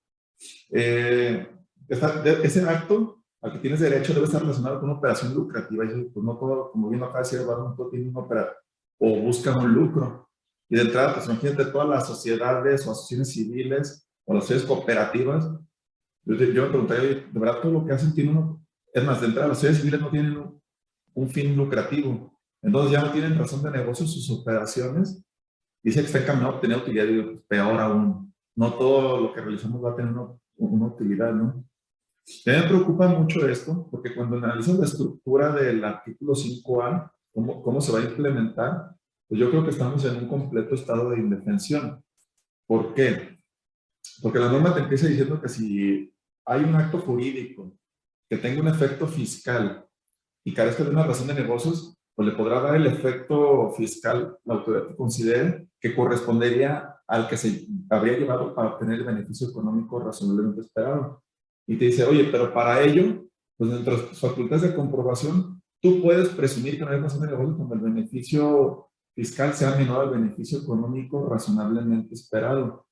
eh, 0.72 1.48
ese 1.88 2.68
acto 2.68 3.24
al 3.42 3.52
que 3.52 3.60
tienes 3.60 3.80
derecho 3.80 4.14
debe 4.14 4.26
estar 4.26 4.42
relacionado 4.42 4.80
con 4.80 4.90
una 4.90 4.98
operación 4.98 5.34
lucrativa. 5.34 5.86
Y 5.86 6.06
pues 6.06 6.26
no 6.26 6.38
todo, 6.38 6.72
como 6.72 6.90
bien 6.90 7.04
acá 7.04 7.20
decía 7.20 7.42
no 7.42 7.76
todo 7.76 7.90
tiene 7.90 8.10
una 8.10 8.22
operación 8.22 8.56
o 9.00 9.20
busca 9.22 9.58
un 9.58 9.74
lucro. 9.74 10.30
Y 10.70 10.76
de 10.76 10.84
entrada, 10.84 11.14
pues 11.14 11.26
imagínate 11.28 11.66
todas 11.66 11.90
las 11.90 12.08
sociedades 12.08 12.88
o 12.88 12.92
asociaciones 12.92 13.34
civiles 13.34 14.10
o 14.26 14.34
las 14.34 14.46
sociedades 14.46 14.68
cooperativas. 14.68 15.52
Yo, 16.26 16.36
yo 16.36 16.64
me 16.64 16.70
pregunté, 16.70 16.96
de 16.96 17.40
verdad 17.40 17.62
todo 17.62 17.74
lo 17.74 17.86
que 17.86 17.94
hacen 17.94 18.14
tiene 18.14 18.32
uno, 18.32 18.66
es 18.94 19.04
más, 19.04 19.20
de 19.20 19.28
entrada 19.28 19.50
las 19.50 19.58
sociedades 19.58 19.82
civiles 19.82 20.02
no 20.02 20.10
tienen 20.10 20.62
un, 21.16 21.30
fin 21.30 21.56
lucrativo. 21.56 22.40
Entonces 22.62 22.92
ya 22.92 23.02
no 23.02 23.12
tienen 23.12 23.38
razón 23.38 23.64
de 23.64 23.72
negocio 23.72 24.06
sus 24.06 24.30
operaciones 24.32 25.24
dice 25.84 26.00
que 26.00 26.06
está 26.06 26.20
encaminado 26.20 26.54
a 26.54 26.56
obtener 26.56 26.78
utilidad, 26.78 27.06
pues, 27.26 27.46
peor 27.48 27.80
aún. 27.80 28.34
No 28.56 28.74
todo 28.74 29.20
lo 29.20 29.34
que 29.34 29.42
realizamos 29.42 29.84
va 29.84 29.92
a 29.92 29.96
tener 29.96 30.14
una, 30.14 30.30
una 30.56 30.86
utilidad, 30.86 31.34
¿no? 31.34 31.66
A 32.46 32.52
mí 32.52 32.58
me 32.58 32.68
preocupa 32.68 33.08
mucho 33.10 33.48
esto, 33.48 33.88
porque 33.92 34.16
cuando 34.16 34.38
analizas 34.38 34.80
la 34.80 34.86
estructura 34.86 35.52
del 35.52 35.84
artículo 35.84 36.34
5A, 36.34 37.12
cómo, 37.34 37.62
cómo 37.62 37.82
se 37.82 37.92
va 37.92 38.00
a 38.00 38.04
implementar, 38.04 38.96
pues 39.28 39.42
yo 39.42 39.50
creo 39.50 39.64
que 39.64 39.72
estamos 39.72 40.06
en 40.06 40.18
un 40.18 40.28
completo 40.30 40.76
estado 40.76 41.10
de 41.10 41.18
indefensión. 41.18 42.02
¿Por 42.66 42.94
qué? 42.94 43.40
Porque 44.22 44.40
la 44.40 44.52
norma 44.52 44.74
te 44.74 44.82
empieza 44.82 45.08
diciendo 45.08 45.42
que 45.42 45.50
si 45.50 46.14
hay 46.46 46.64
un 46.64 46.76
acto 46.76 47.00
jurídico 47.00 47.76
que 48.30 48.38
tenga 48.38 48.62
un 48.62 48.68
efecto 48.68 49.06
fiscal 49.08 49.83
y 50.44 50.54
carezca 50.54 50.84
de 50.84 50.90
una 50.90 51.06
razón 51.06 51.28
de 51.28 51.36
negocios, 51.36 51.98
pues 52.16 52.28
le 52.28 52.36
podrá 52.36 52.62
dar 52.62 52.76
el 52.76 52.86
efecto 52.86 53.72
fiscal 53.72 54.38
la 54.46 54.56
autoridad 54.56 54.88
que 54.88 54.96
considere 54.96 55.68
que 55.80 55.96
correspondería 55.96 56.96
al 57.08 57.28
que 57.28 57.38
se 57.38 57.68
habría 57.90 58.18
llevado 58.18 58.54
para 58.54 58.70
obtener 58.70 59.00
el 59.00 59.06
beneficio 59.06 59.50
económico 59.50 60.00
razonablemente 60.00 60.62
esperado. 60.62 61.24
Y 61.68 61.78
te 61.78 61.86
dice, 61.86 62.06
oye, 62.06 62.30
pero 62.32 62.54
para 62.54 62.82
ello, 62.82 63.26
pues 63.58 63.72
dentro 63.72 63.98
de 63.98 64.04
facultades 64.16 64.64
de 64.64 64.76
comprobación, 64.76 65.62
tú 65.82 66.02
puedes 66.02 66.30
presumir 66.30 66.78
que 66.78 66.86
no 66.86 66.92
hay 66.92 67.00
razón 67.00 67.22
de 67.22 67.28
negocio 67.28 67.58
cuando 67.58 67.76
el 67.76 67.82
beneficio 67.82 68.88
fiscal 69.16 69.54
sea 69.54 69.76
menor 69.76 70.06
al 70.06 70.10
beneficio 70.12 70.60
económico 70.60 71.28
razonablemente 71.30 72.16
esperado. 72.16 72.86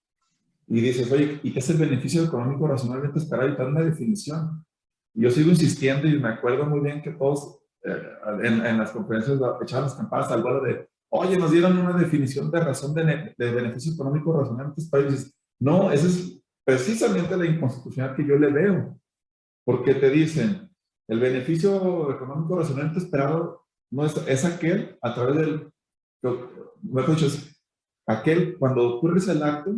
Y 0.68 0.82
dices, 0.82 1.12
oye, 1.12 1.40
¿y 1.44 1.52
qué 1.52 1.60
es 1.60 1.70
el 1.70 1.78
beneficio 1.78 2.24
económico 2.24 2.68
razonablemente 2.68 3.20
esperado? 3.20 3.50
Y 3.50 3.56
te 3.56 3.66
una 3.66 3.82
definición. 3.82 4.66
Yo 5.14 5.30
sigo 5.30 5.50
insistiendo 5.50 6.08
y 6.08 6.20
me 6.20 6.30
acuerdo 6.30 6.66
muy 6.66 6.80
bien 6.80 7.02
que 7.02 7.12
todos 7.12 7.60
eh, 7.84 8.02
en, 8.44 8.78
las 8.78 8.92
conferencias 8.92 9.40
echaban 9.62 9.86
las 9.86 9.96
campanas 9.96 10.32
al 10.32 10.42
vuelo 10.42 10.62
de, 10.62 10.90
oye, 11.10 11.38
nos 11.38 11.52
dieron 11.52 11.78
una 11.78 11.98
definición 11.98 12.50
de 12.52 12.60
razón 12.60 12.94
de, 12.94 13.36
de 13.38 13.52
beneficio 13.52 13.94
económico 13.94 14.34
razonablemente 14.34 14.82
esperado. 14.82 15.10
Y 15.10 15.12
dices, 15.12 15.36
no, 15.60 15.92
esa 15.92 16.08
es 16.08 16.42
precisamente 16.64 17.36
la 17.36 17.46
inconstitucional 17.46 18.16
que 18.16 18.26
yo 18.26 18.36
le 18.36 18.52
veo. 18.52 19.00
Porque 19.66 19.96
te 19.96 20.10
dicen, 20.10 20.70
el 21.08 21.20
beneficio 21.20 22.12
económico 22.12 22.58
razonablemente 22.58 23.00
esperado 23.00 23.66
no 23.92 24.06
es, 24.06 24.16
es 24.28 24.46
aquel 24.46 24.98
a 25.02 25.14
través 25.14 25.36
del 25.36 25.72
mejor 26.84 27.16
dicho, 27.16 27.28
es 27.28 27.62
aquel, 28.08 28.58
cuando 28.58 28.98
ocurre 28.98 29.20
el 29.20 29.44
acto, 29.44 29.76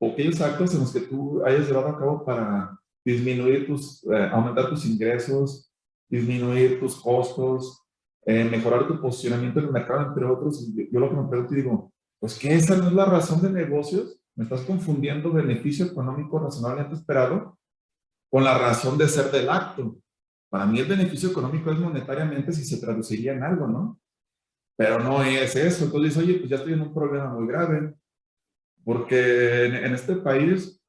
o 0.00 0.10
aquellos 0.10 0.40
actos 0.40 0.74
en 0.74 0.80
los 0.80 0.92
que 0.92 1.00
tú 1.00 1.44
hayas 1.44 1.66
llevado 1.66 1.88
a 1.88 1.98
cabo 1.98 2.24
para 2.24 2.78
disminuir 3.04 3.66
tus, 3.66 4.04
eh, 4.04 4.28
aumentar 4.32 4.68
tus 4.68 4.84
ingresos, 4.86 5.72
disminuir 6.08 6.78
tus 6.80 7.00
costos, 7.00 7.82
eh, 8.24 8.44
mejorar 8.44 8.86
tu 8.86 9.00
posicionamiento 9.00 9.58
en 9.60 9.66
el 9.66 9.72
mercado, 9.72 10.06
entre 10.08 10.24
otros. 10.24 10.68
Yo 10.74 11.00
lo 11.00 11.10
que 11.10 11.16
me 11.16 11.28
pregunto 11.28 11.54
y 11.54 11.56
digo, 11.56 11.92
pues 12.18 12.38
que 12.38 12.54
esa 12.54 12.76
no 12.76 12.88
es 12.88 12.92
la 12.92 13.04
razón 13.04 13.42
de 13.42 13.50
negocios, 13.50 14.18
me 14.34 14.44
estás 14.44 14.62
confundiendo 14.62 15.32
beneficio 15.32 15.86
económico 15.86 16.38
razonablemente 16.38 16.94
esperado 16.94 17.58
con 18.30 18.44
la 18.44 18.56
razón 18.56 18.96
de 18.96 19.08
ser 19.08 19.30
del 19.30 19.50
acto. 19.50 19.96
Para 20.48 20.66
mí 20.66 20.78
el 20.78 20.86
beneficio 20.86 21.30
económico 21.30 21.70
es 21.70 21.78
monetariamente 21.78 22.52
si 22.52 22.64
se 22.64 22.80
traduciría 22.80 23.32
en 23.32 23.42
algo, 23.42 23.66
¿no? 23.66 23.98
pero 24.76 24.98
no 24.98 25.22
es 25.22 25.54
eso. 25.56 25.84
Entonces, 25.84 26.16
oye, 26.16 26.34
pues 26.34 26.50
ya 26.50 26.56
estoy 26.56 26.72
en 26.72 26.82
un 26.82 26.94
problema 26.94 27.28
muy 27.32 27.46
grave, 27.46 27.94
porque 28.84 29.66
en, 29.66 29.94
este 29.94 30.16
país, 30.16 30.81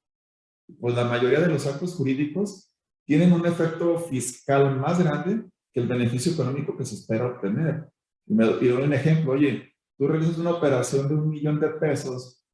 pues 0.79 0.95
la 0.95 1.05
mayoría 1.05 1.39
de 1.39 1.47
los 1.47 1.65
actos 1.67 1.95
jurídicos 1.95 2.73
tienen 3.05 3.33
un 3.33 3.45
efecto 3.45 3.99
fiscal 3.99 4.79
más 4.79 5.01
grande 5.03 5.45
que 5.71 5.79
el 5.79 5.87
beneficio 5.87 6.33
económico 6.33 6.77
que 6.77 6.85
se 6.85 6.95
espera 6.95 7.27
obtener. 7.27 7.89
Y 8.25 8.33
me 8.33 8.45
doy 8.45 8.69
un 8.69 8.93
ejemplo, 8.93 9.33
oye, 9.33 9.73
tú 9.97 10.07
realizas 10.07 10.37
una 10.37 10.51
operación 10.51 11.07
de 11.07 11.15
un 11.15 11.29
millón 11.29 11.59
de 11.59 11.69
pesos, 11.69 12.45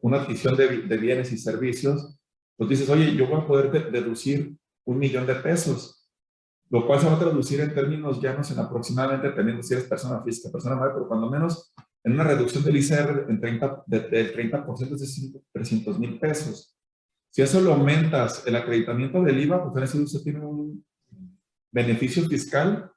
una 0.00 0.18
adquisición 0.18 0.56
de, 0.56 0.82
de 0.82 0.96
bienes 0.96 1.32
y 1.32 1.38
servicios, 1.38 2.18
pues 2.56 2.70
dices, 2.70 2.88
oye, 2.88 3.14
yo 3.14 3.26
voy 3.26 3.40
a 3.40 3.46
poder 3.46 3.90
deducir 3.90 4.56
un 4.84 4.98
millón 4.98 5.26
de 5.26 5.34
pesos 5.36 5.96
lo 6.70 6.86
cual 6.86 7.00
se 7.00 7.06
va 7.06 7.14
a 7.14 7.18
traducir 7.18 7.60
en 7.60 7.74
términos 7.74 8.20
llanos 8.20 8.50
en 8.50 8.58
aproximadamente, 8.58 9.30
teniendo 9.30 9.62
si 9.62 9.74
eres 9.74 9.86
persona 9.86 10.22
física, 10.22 10.50
persona 10.50 10.74
moral, 10.74 10.92
pero 10.94 11.08
cuando 11.08 11.30
menos 11.30 11.72
en 12.02 12.12
una 12.12 12.24
reducción 12.24 12.64
del 12.64 12.76
ICR 12.76 13.26
en 13.28 13.40
30, 13.40 13.84
del 13.86 14.34
30%, 14.34 14.94
es 14.94 15.00
decir, 15.00 15.40
300 15.52 15.98
mil 15.98 16.18
pesos. 16.18 16.75
Si 17.36 17.42
eso 17.42 17.60
lo 17.60 17.74
aumentas, 17.74 18.46
el 18.46 18.56
acreditamiento 18.56 19.22
del 19.22 19.38
IVA, 19.38 19.62
pues 19.62 19.76
en 19.76 19.82
ese 19.82 20.00
usted 20.00 20.22
tiene 20.22 20.40
un 20.40 20.82
beneficio 21.70 22.26
fiscal 22.26 22.90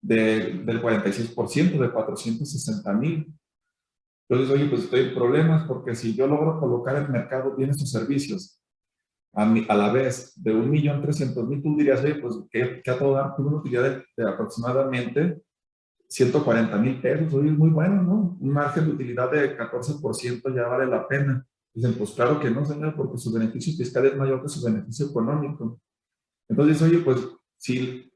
de, 0.00 0.62
del 0.64 0.80
46%, 0.80 1.78
de 1.78 1.92
460 1.92 2.92
mil. 2.94 3.30
Entonces, 4.26 4.54
oye, 4.54 4.70
pues 4.70 4.84
estoy 4.84 5.00
en 5.00 5.14
problemas 5.14 5.68
porque 5.68 5.94
si 5.94 6.14
yo 6.14 6.26
logro 6.26 6.58
colocar 6.58 6.96
en 6.96 7.12
mercado 7.12 7.54
bienes 7.54 7.82
o 7.82 7.84
servicios 7.84 8.58
a, 9.34 9.44
la 9.44 9.92
vez 9.92 10.32
de 10.42 10.54
1.300.000, 10.54 11.62
tú 11.62 11.76
dirías, 11.76 12.02
oye, 12.02 12.14
pues 12.14 12.34
que, 12.50 12.82
a 12.90 12.98
todo 12.98 13.12
dar 13.12 13.34
una 13.36 13.58
utilidad 13.58 14.02
de, 14.16 14.26
aproximadamente 14.26 15.42
140 16.08 16.78
mil 16.78 16.98
pesos, 17.02 17.34
oye, 17.34 17.50
es 17.50 17.58
muy 17.58 17.68
bueno, 17.68 18.02
¿no? 18.02 18.38
Un 18.40 18.50
margen 18.54 18.86
de 18.86 18.92
utilidad 18.92 19.30
de 19.30 19.54
14% 19.54 20.54
ya 20.54 20.66
vale 20.66 20.86
la 20.86 21.06
pena. 21.06 21.46
Dicen, 21.76 21.92
pues 21.92 22.12
claro 22.12 22.40
que 22.40 22.50
no, 22.50 22.64
señor, 22.64 22.96
porque 22.96 23.18
su 23.18 23.30
beneficio 23.30 23.74
fiscal 23.76 24.06
es 24.06 24.16
mayor 24.16 24.40
que 24.40 24.48
su 24.48 24.64
beneficio 24.64 25.08
económico. 25.08 25.78
Entonces, 26.48 26.80
oye, 26.80 27.00
pues 27.00 27.18
si 27.58 28.10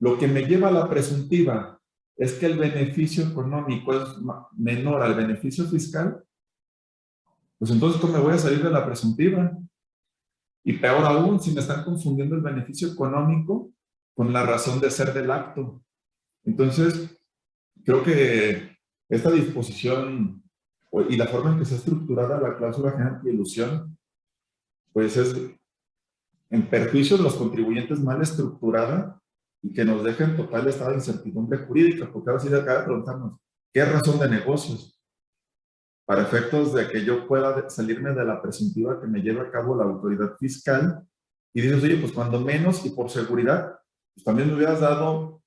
lo 0.00 0.18
que 0.18 0.26
me 0.26 0.42
lleva 0.42 0.68
a 0.68 0.72
la 0.72 0.90
presuntiva 0.90 1.80
es 2.16 2.32
que 2.32 2.46
el 2.46 2.58
beneficio 2.58 3.24
económico 3.24 3.94
es 3.94 4.08
menor 4.56 5.02
al 5.02 5.14
beneficio 5.14 5.66
fiscal, 5.66 6.20
pues 7.58 7.70
entonces 7.70 8.00
¿cómo 8.00 8.14
me 8.14 8.18
voy 8.18 8.32
a 8.32 8.38
salir 8.38 8.60
de 8.60 8.70
la 8.70 8.84
presuntiva? 8.84 9.56
Y 10.64 10.72
peor 10.72 11.04
aún, 11.04 11.38
si 11.40 11.52
me 11.52 11.60
están 11.60 11.84
confundiendo 11.84 12.34
el 12.34 12.42
beneficio 12.42 12.88
económico 12.88 13.70
con 14.16 14.32
la 14.32 14.44
razón 14.44 14.80
de 14.80 14.90
ser 14.90 15.14
del 15.14 15.30
acto. 15.30 15.80
Entonces, 16.42 17.16
creo 17.84 18.02
que 18.02 18.76
esta 19.08 19.30
disposición 19.30 20.42
y 21.08 21.16
la 21.16 21.26
forma 21.26 21.50
en 21.50 21.58
que 21.58 21.64
ha 21.64 21.76
estructurada 21.76 22.40
la 22.40 22.56
cláusula 22.56 22.92
general 22.92 23.22
de 23.22 23.32
ilusión, 23.32 23.98
pues 24.92 25.16
es 25.16 25.36
en 26.50 26.68
perjuicio 26.68 27.16
de 27.16 27.24
los 27.24 27.34
contribuyentes 27.34 28.00
mal 28.00 28.22
estructurada 28.22 29.20
y 29.62 29.72
que 29.72 29.84
nos 29.84 30.02
deja 30.04 30.24
en 30.24 30.36
total 30.36 30.68
estado 30.68 30.90
de 30.90 30.96
incertidumbre 30.96 31.58
jurídica, 31.58 32.10
porque 32.10 32.30
ahora 32.30 32.42
sí 32.42 32.48
acaba 32.48 32.78
de 32.78 32.84
preguntarnos, 32.84 33.40
¿qué 33.72 33.84
razón 33.84 34.18
de 34.18 34.28
negocios? 34.28 34.96
para 36.06 36.22
efectos 36.22 36.72
de 36.72 36.88
que 36.88 37.04
yo 37.04 37.26
pueda 37.26 37.68
salirme 37.68 38.14
de 38.14 38.24
la 38.24 38.40
presuntiva 38.40 39.00
que 39.00 39.08
me 39.08 39.20
lleva 39.20 39.42
a 39.42 39.50
cabo 39.50 39.76
la 39.76 39.84
autoridad 39.84 40.36
fiscal. 40.38 41.04
Y 41.52 41.60
dices, 41.60 41.82
oye, 41.82 41.96
pues 41.96 42.12
cuando 42.12 42.40
menos 42.40 42.86
y 42.86 42.90
por 42.90 43.10
seguridad, 43.10 43.78
pues 44.14 44.24
también 44.24 44.48
me 44.48 44.54
hubieras 44.54 44.80
dado 44.80 45.42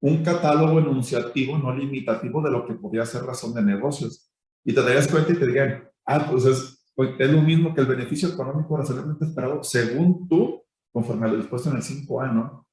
un 0.00 0.22
catálogo 0.22 0.78
enunciativo 0.78 1.56
no 1.58 1.74
limitativo 1.74 2.42
de 2.42 2.50
lo 2.50 2.66
que 2.66 2.74
podría 2.74 3.06
ser 3.06 3.22
razón 3.22 3.54
de 3.54 3.62
negocios. 3.62 4.27
Y 4.68 4.74
te 4.74 4.82
darías 4.82 5.08
cuenta 5.08 5.32
y 5.32 5.36
te 5.36 5.46
dirían, 5.46 5.88
ah, 6.04 6.28
pues 6.30 6.44
es, 6.44 6.84
pues 6.94 7.10
es 7.18 7.30
lo 7.30 7.40
mismo 7.40 7.74
que 7.74 7.80
el 7.80 7.86
beneficio 7.86 8.28
económico 8.28 8.76
razonablemente 8.76 9.24
esperado 9.24 9.62
según 9.62 10.28
tú, 10.28 10.62
conforme 10.92 11.26
a 11.26 11.30
lo 11.30 11.36
dispuesto 11.38 11.70
en 11.70 11.76
el 11.76 11.82
5A, 11.82 12.32
¿no? 12.34 12.66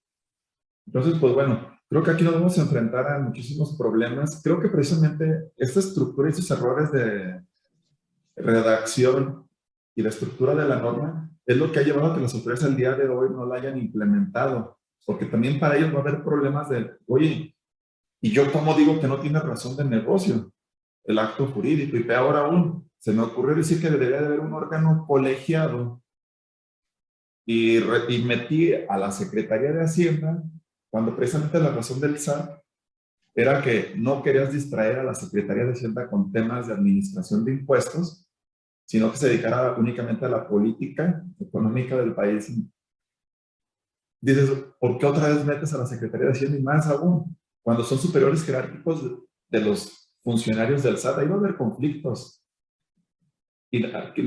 Entonces, 0.86 1.16
pues 1.20 1.34
bueno, 1.34 1.76
Creo 1.88 2.04
que 2.04 2.12
aquí 2.12 2.24
nos 2.24 2.34
vamos 2.34 2.58
a 2.58 2.62
enfrentar 2.62 3.08
a 3.08 3.20
muchísimos 3.20 3.78
problemas. 3.78 4.42
Creo 4.44 4.60
que 4.60 4.70
precisamente 4.70 5.52
esta 5.56 5.80
estructura 5.80 6.28
y 6.28 6.32
estos 6.32 6.50
errores 6.52 6.92
de 6.92 7.42
redacción 8.36 9.48
y 9.96 10.02
la 10.02 10.10
estructura 10.10 10.56
de 10.56 10.68
la 10.68 10.78
norma 10.78 11.30
es 11.46 11.56
lo 11.58 11.72
que 11.72 11.80
ha 11.80 11.84
llevado 11.84 12.12
a 12.12 12.16
que 12.16 12.22
las 12.22 12.34
autoridades 12.34 12.66
al 12.66 12.76
día 12.76 12.96
de 12.96 13.08
hoy 13.08 13.30
no 13.30 13.46
la 13.46 13.56
hayan 13.56 13.78
implementado. 13.78 14.80
Porque 15.06 15.26
también 15.26 15.60
para 15.60 15.78
ellos 15.78 15.94
va 15.94 16.00
a 16.00 16.02
haber 16.02 16.24
problemas 16.24 16.70
de, 16.70 16.92
oye, 17.06 17.56
¿y 18.20 18.32
yo 18.32 18.52
cómo 18.52 18.74
digo 18.74 19.00
que 19.00 19.08
no 19.08 19.20
tiene 19.20 19.40
razón 19.40 19.78
de 19.78 19.86
negocio? 19.86 20.52
El 21.06 21.20
acto 21.20 21.48
jurídico. 21.48 21.98
Y 21.98 22.04
peor 22.04 22.36
aún, 22.36 22.90
se 23.00 23.14
me 23.14 23.22
ocurrió 23.22 23.56
decir 23.56 23.82
que 23.82 23.90
debería 23.90 24.22
de 24.22 24.28
haber 24.28 24.40
un 24.40 24.54
órgano 24.54 25.06
colegiado 25.08 26.02
y, 27.46 27.78
y 27.78 28.24
metí 28.24 28.74
a 28.74 28.98
la 28.98 29.12
Secretaría 29.12 29.72
de 29.72 29.84
Hacienda 29.84 30.44
cuando 30.90 31.16
precisamente 31.16 31.60
la 31.60 31.72
razón 31.72 32.00
del 32.00 32.18
SAT 32.18 32.60
era 33.36 33.62
que 33.62 33.94
no 33.98 34.24
querías 34.24 34.54
distraer 34.54 35.00
a 35.00 35.04
la 35.04 35.14
Secretaría 35.14 35.66
de 35.66 35.74
Hacienda 35.74 36.10
con 36.10 36.32
temas 36.32 36.68
de 36.68 36.74
administración 36.74 37.44
de 37.44 37.52
impuestos, 37.52 38.26
sino 38.88 39.12
que 39.12 39.18
se 39.18 39.28
dedicara 39.28 39.76
únicamente 39.78 40.26
a 40.26 40.30
la 40.30 40.48
política 40.48 41.22
económica 41.40 41.98
del 41.98 42.16
país. 42.16 42.50
Dices, 44.22 44.50
¿por 44.80 44.98
qué 44.98 45.06
otra 45.06 45.28
vez 45.28 45.46
metes 45.46 45.74
a 45.74 45.80
la 45.80 45.86
Secretaría 45.86 46.28
de 46.28 46.32
Hacienda 46.32 46.58
y 46.58 46.64
más 46.64 46.88
aún? 46.88 47.38
Cuando 47.62 47.84
son 47.84 48.00
superiores 48.00 48.44
jerárquicos 48.44 49.04
de 49.50 49.62
los 49.62 50.05
funcionarios 50.26 50.84
del 50.84 50.98
SAT, 50.98 51.20
ahí 51.20 51.28
va 51.28 51.36
a 51.36 51.38
haber 51.38 51.56
conflictos. 51.56 52.44
Y 53.72 53.82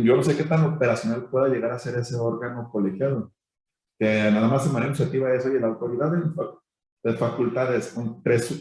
yo 0.05 0.17
no 0.17 0.23
sé 0.23 0.37
qué 0.37 0.45
tan 0.45 0.65
operacional 0.65 1.29
pueda 1.29 1.49
llegar 1.49 1.73
a 1.73 1.79
ser 1.79 1.99
ese 1.99 2.17
órgano 2.17 2.71
colegiado 2.71 3.33
que 3.99 4.31
nada 4.31 4.47
más 4.47 4.65
de 4.65 4.73
manera 4.73 4.91
iniciativa 4.91 5.35
es, 5.35 5.45
oye, 5.45 5.59
la 5.59 5.67
autoridad 5.67 6.13
de, 6.13 7.15
facultades 7.17 7.97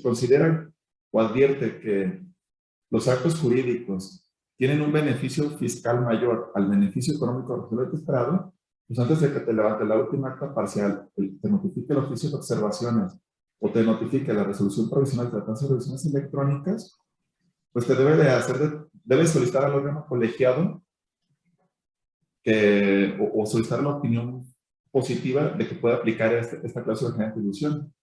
considera 0.01 0.69
o 1.11 1.19
advierte 1.19 1.79
que 1.79 2.23
los 2.89 3.07
actos 3.07 3.39
jurídicos 3.39 4.27
tienen 4.57 4.81
un 4.81 4.91
beneficio 4.91 5.49
fiscal 5.57 6.01
mayor 6.03 6.51
al 6.55 6.67
beneficio 6.67 7.15
económico 7.15 7.69
que 7.69 7.97
esperado, 7.97 8.53
pues 8.87 8.99
antes 8.99 9.19
de 9.19 9.33
que 9.33 9.41
te 9.41 9.53
levante 9.53 9.85
la 9.85 9.97
última 9.97 10.29
acta 10.29 10.53
parcial, 10.55 11.09
te 11.15 11.49
notifique 11.49 11.93
el 11.93 11.99
oficio 11.99 12.29
de 12.29 12.35
observaciones 12.37 13.19
o 13.59 13.69
te 13.69 13.83
notifique 13.83 14.33
la 14.33 14.43
resolución 14.43 14.89
provisional 14.89 15.31
de 15.31 15.39
las 15.39 15.69
revisiones 15.69 16.05
electrónicas, 16.05 16.97
pues 17.77 17.85
te 17.85 17.93
debe 17.93 18.15
de 18.17 18.27
hacer, 18.27 18.87
debe 19.03 19.27
solicitar 19.27 19.63
al 19.65 19.75
órgano 19.75 20.07
colegiado 20.09 20.81
que, 22.41 23.15
o, 23.35 23.45
solicitar 23.45 23.83
la 23.83 23.97
opinión 23.97 24.47
positiva 24.89 25.49
de 25.49 25.67
que 25.67 25.75
pueda 25.75 25.97
aplicar 25.97 26.33
este, 26.33 26.59
esta 26.65 26.83
cláusula 26.83 27.15
de 27.15 27.39
dilución. 27.39 27.93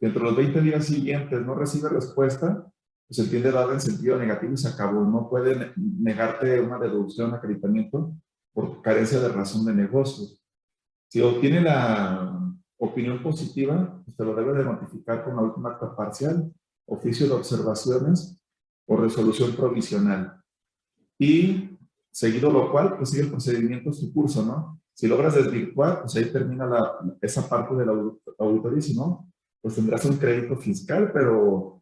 Si 0.00 0.04
entre 0.04 0.24
los 0.24 0.36
20 0.36 0.60
días 0.62 0.84
siguientes 0.84 1.46
no 1.46 1.54
recibe 1.54 1.90
respuesta, 1.90 2.66
pues 3.06 3.20
entiende 3.20 3.52
darle 3.52 3.74
en 3.74 3.80
sentido 3.80 4.18
negativo 4.18 4.52
y 4.52 4.56
se 4.56 4.66
acabó. 4.66 5.04
No 5.04 5.30
puede 5.30 5.74
negarte 5.76 6.60
una 6.60 6.80
deducción, 6.80 7.32
acreditamiento 7.32 8.12
por 8.52 8.82
carencia 8.82 9.20
de 9.20 9.28
razón 9.28 9.64
de 9.64 9.74
negocios. 9.74 10.42
Si 11.06 11.20
obtiene 11.20 11.60
la 11.60 12.52
opinión 12.78 13.22
positiva, 13.22 14.02
pues 14.04 14.16
te 14.16 14.24
lo 14.24 14.34
debe 14.34 14.54
de 14.54 14.64
notificar 14.64 15.22
con 15.22 15.36
la 15.36 15.42
última 15.42 15.70
acta 15.70 15.94
parcial, 15.94 16.52
oficio 16.84 17.28
de 17.28 17.34
observaciones 17.34 18.39
o 18.90 18.96
resolución 18.96 19.52
provisional. 19.52 20.42
Y 21.16 21.78
seguido 22.10 22.50
lo 22.50 22.72
cual, 22.72 22.96
pues 22.96 23.10
sigue 23.10 23.22
el 23.22 23.30
procedimiento 23.30 23.92
su 23.92 24.12
curso, 24.12 24.44
¿no? 24.44 24.80
Si 24.92 25.06
logras 25.06 25.36
desvirtuar, 25.36 26.00
pues 26.00 26.16
ahí 26.16 26.24
termina 26.24 26.66
la, 26.66 26.98
esa 27.22 27.48
parte 27.48 27.76
de 27.76 27.86
la 27.86 27.92
auditoría, 28.38 28.82
si 28.82 28.96
no, 28.96 29.30
pues 29.62 29.76
tendrás 29.76 30.04
un 30.06 30.16
crédito 30.16 30.56
fiscal, 30.56 31.12
pero 31.12 31.80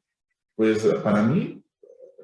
pues 0.54 0.84
para 1.02 1.22
mí, 1.22 1.64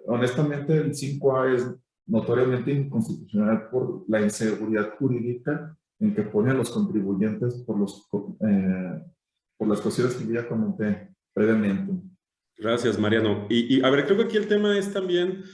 honestamente, 0.07 0.77
el 0.77 0.93
5A 0.93 1.55
es 1.55 1.67
notoriamente 2.07 2.71
inconstitucional 2.71 3.71
por 3.71 4.05
la 4.07 4.21
inseguridad 4.21 4.99
jurídica 4.99 5.75
en 5.99 6.15
que 6.15 6.25
pone 6.25 6.51
a 6.51 6.55
los 6.55 6.71
contribuyentes 6.71 7.55
por, 7.63 7.79
los, 7.79 8.07
eh, 8.47 9.03
por 9.57 9.67
las 9.67 9.81
cuestiones 9.81 10.15
que 10.17 10.31
ya 10.31 10.47
comenté 10.47 11.15
previamente. 11.33 12.14
Gracias, 12.57 12.99
Mariano. 12.99 13.47
Y, 13.51 13.83
a 13.85 13.91
ver, 13.91 14.05
creo 14.05 14.17
que 14.17 14.25
aquí 14.25 14.37
el 14.37 14.49
tema 14.49 14.77
es 14.79 14.93
también, 14.93 15.45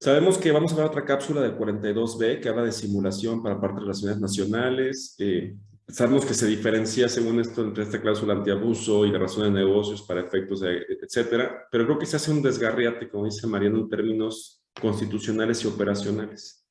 sabemos 0.00 0.38
que 0.38 0.52
vamos 0.52 0.72
a 0.72 0.76
ver 0.76 0.86
otra 0.86 1.04
cápsula 1.04 1.40
del 1.40 1.56
42B 1.56 2.40
que 2.40 2.48
habla 2.48 2.62
de 2.62 2.72
simulación 2.72 3.42
para 3.42 3.60
parte 3.60 3.76
de 3.76 3.80
relaciones 3.82 4.20
nacionales. 4.20 5.16
Eh, 5.18 5.56
sabemos 5.88 6.24
que 6.24 6.34
se 6.34 6.46
diferencia 6.46 7.08
según 7.08 7.40
esto 7.40 7.62
entre 7.62 7.82
esta 7.82 8.00
cláusula 8.00 8.34
antiabuso 8.34 9.04
y 9.04 9.10
la 9.10 9.18
razón 9.18 9.44
de 9.44 9.60
negocios 9.60 10.02
para 10.02 10.20
efectos, 10.20 10.60
de, 10.60 10.86
etcétera, 11.02 11.66
pero 11.70 11.84
creo 11.84 11.98
que 11.98 12.06
se 12.06 12.16
hace 12.16 12.30
un 12.30 12.42
desgarriate, 12.42 13.08
como 13.08 13.24
dice 13.24 13.46
Mariano, 13.46 13.78
en 13.80 13.88
términos 13.88 14.62
constitucionales 14.80 15.64
y 15.64 15.68
operacionales. 15.68 16.66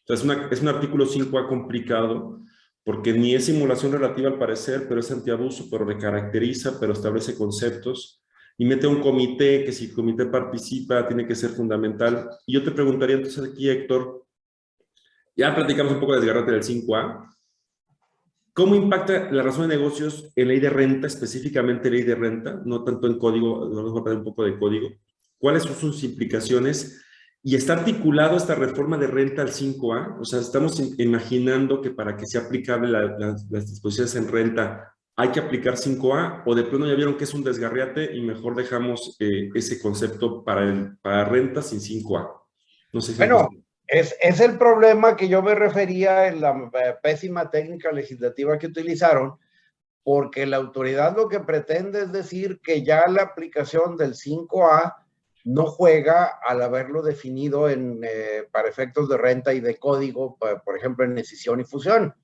Entonces, 0.00 0.26
es, 0.26 0.52
es 0.52 0.62
un 0.62 0.68
artículo 0.68 1.06
5A 1.06 1.48
complicado, 1.48 2.40
porque 2.82 3.12
ni 3.12 3.34
es 3.34 3.44
simulación 3.44 3.92
relativa 3.92 4.28
al 4.28 4.38
parecer, 4.38 4.86
pero 4.88 5.00
es 5.00 5.10
antiabuso, 5.10 5.68
pero 5.70 5.84
recaracteriza, 5.84 6.78
pero 6.80 6.92
establece 6.92 7.36
conceptos 7.36 8.22
y 8.58 8.64
mete 8.64 8.86
un 8.86 9.00
comité, 9.00 9.64
que 9.64 9.72
si 9.72 9.86
el 9.86 9.92
comité 9.92 10.26
participa 10.26 11.06
tiene 11.06 11.26
que 11.26 11.34
ser 11.34 11.50
fundamental. 11.50 12.30
Y 12.46 12.54
yo 12.54 12.64
te 12.64 12.70
preguntaría 12.70 13.16
entonces 13.16 13.52
aquí, 13.52 13.68
Héctor, 13.68 14.24
ya 15.36 15.54
platicamos 15.54 15.92
un 15.92 16.00
poco 16.00 16.14
de 16.14 16.20
desgarrate 16.20 16.52
del 16.52 16.62
5A, 16.62 17.28
¿cómo 18.54 18.74
impacta 18.74 19.30
la 19.30 19.42
razón 19.42 19.68
de 19.68 19.76
negocios 19.76 20.32
en 20.34 20.48
ley 20.48 20.60
de 20.60 20.70
renta, 20.70 21.06
específicamente 21.06 21.90
ley 21.90 22.02
de 22.02 22.14
renta, 22.14 22.62
no 22.64 22.82
tanto 22.82 23.06
en 23.06 23.18
código, 23.18 23.68
vamos 23.68 23.94
a 23.94 24.00
hablar 24.00 24.16
un 24.16 24.24
poco 24.24 24.44
de 24.44 24.58
código? 24.58 24.88
¿Cuáles 25.38 25.64
son 25.64 25.74
sus 25.74 26.02
implicaciones? 26.04 27.02
Y 27.42 27.54
está 27.54 27.74
articulado 27.74 28.38
esta 28.38 28.54
reforma 28.54 28.96
de 28.96 29.06
renta 29.06 29.42
al 29.42 29.50
5A, 29.50 30.18
o 30.20 30.24
sea, 30.24 30.40
estamos 30.40 30.80
imaginando 30.98 31.82
que 31.82 31.90
para 31.90 32.16
que 32.16 32.26
sea 32.26 32.40
aplicable 32.40 32.88
las 32.88 33.70
disposiciones 33.70 34.14
en 34.16 34.28
renta 34.28 34.95
hay 35.16 35.30
que 35.30 35.40
aplicar 35.40 35.74
5A 35.76 36.42
o 36.44 36.54
de 36.54 36.64
pronto 36.64 36.86
ya 36.86 36.94
vieron 36.94 37.16
que 37.16 37.24
es 37.24 37.32
un 37.32 37.42
desgarriate 37.42 38.14
y 38.14 38.20
mejor 38.20 38.54
dejamos 38.54 39.16
eh, 39.18 39.48
ese 39.54 39.80
concepto 39.80 40.44
para, 40.44 40.62
el, 40.62 40.98
para 40.98 41.24
renta 41.24 41.62
sin 41.62 41.80
5A. 41.80 42.32
No 42.92 43.00
sé 43.00 43.14
bueno, 43.16 43.48
es, 43.86 44.14
es, 44.20 44.40
el 44.40 44.58
problema 44.58 45.16
que 45.16 45.28
yo 45.28 45.42
me 45.42 45.54
refería 45.54 46.28
en 46.28 46.42
la 46.42 46.70
eh, 46.74 46.94
pésima 47.02 47.50
técnica 47.50 47.90
legislativa 47.92 48.58
que 48.58 48.66
utilizaron, 48.66 49.38
porque 50.02 50.44
la 50.44 50.58
autoridad 50.58 51.16
lo 51.16 51.28
que 51.28 51.40
pretende 51.40 52.02
es 52.02 52.12
decir 52.12 52.60
que 52.62 52.84
ya 52.84 53.06
la 53.08 53.22
aplicación 53.22 53.96
del 53.96 54.14
5A 54.14 54.96
no 55.44 55.66
juega 55.66 56.40
al 56.46 56.60
haberlo 56.60 57.02
definido 57.02 57.70
en, 57.70 58.00
eh, 58.02 58.44
para 58.52 58.68
efectos 58.68 59.08
de 59.08 59.16
renta 59.16 59.54
y 59.54 59.60
de 59.60 59.78
código, 59.78 60.36
por 60.36 60.76
ejemplo, 60.76 61.04
en 61.06 61.14
decisión 61.14 61.60
y 61.60 61.64
fusión. 61.64 62.14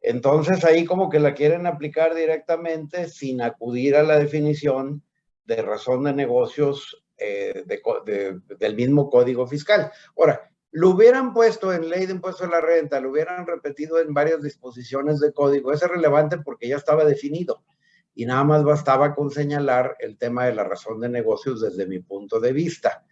Entonces 0.00 0.64
ahí 0.64 0.84
como 0.84 1.08
que 1.08 1.20
la 1.20 1.34
quieren 1.34 1.66
aplicar 1.66 2.14
directamente 2.14 3.08
sin 3.08 3.42
acudir 3.42 3.96
a 3.96 4.02
la 4.02 4.18
definición 4.18 5.02
de 5.44 5.62
razón 5.62 6.04
de 6.04 6.12
negocios 6.12 7.04
eh, 7.18 7.64
del 8.58 8.76
mismo 8.76 9.08
código 9.08 9.46
fiscal. 9.46 9.90
Ahora, 10.16 10.50
lo 10.72 10.90
hubieran 10.90 11.32
puesto 11.32 11.72
en 11.72 11.88
ley 11.88 12.04
de 12.04 12.12
impuesto 12.12 12.44
a 12.44 12.48
la 12.48 12.60
renta, 12.60 13.00
lo 13.00 13.10
hubieran 13.10 13.46
repetido 13.46 13.98
en 13.98 14.12
varias 14.12 14.42
disposiciones 14.42 15.20
de 15.20 15.32
código. 15.32 15.72
es 15.72 15.80
relevante 15.80 16.38
porque 16.38 16.68
ya 16.68 16.76
estaba 16.76 17.04
definido 17.04 17.64
y 18.14 18.26
nada 18.26 18.44
más 18.44 18.64
bastaba 18.64 19.14
con 19.14 19.30
señalar 19.30 19.96
el 20.00 20.18
tema 20.18 20.46
de 20.46 20.54
la 20.54 20.64
razón 20.64 21.00
de 21.00 21.08
negocios 21.08 21.60
desde 21.60 21.86
mi 21.86 22.00
punto 22.00 22.40
de 22.40 22.52
vista. 22.52 23.04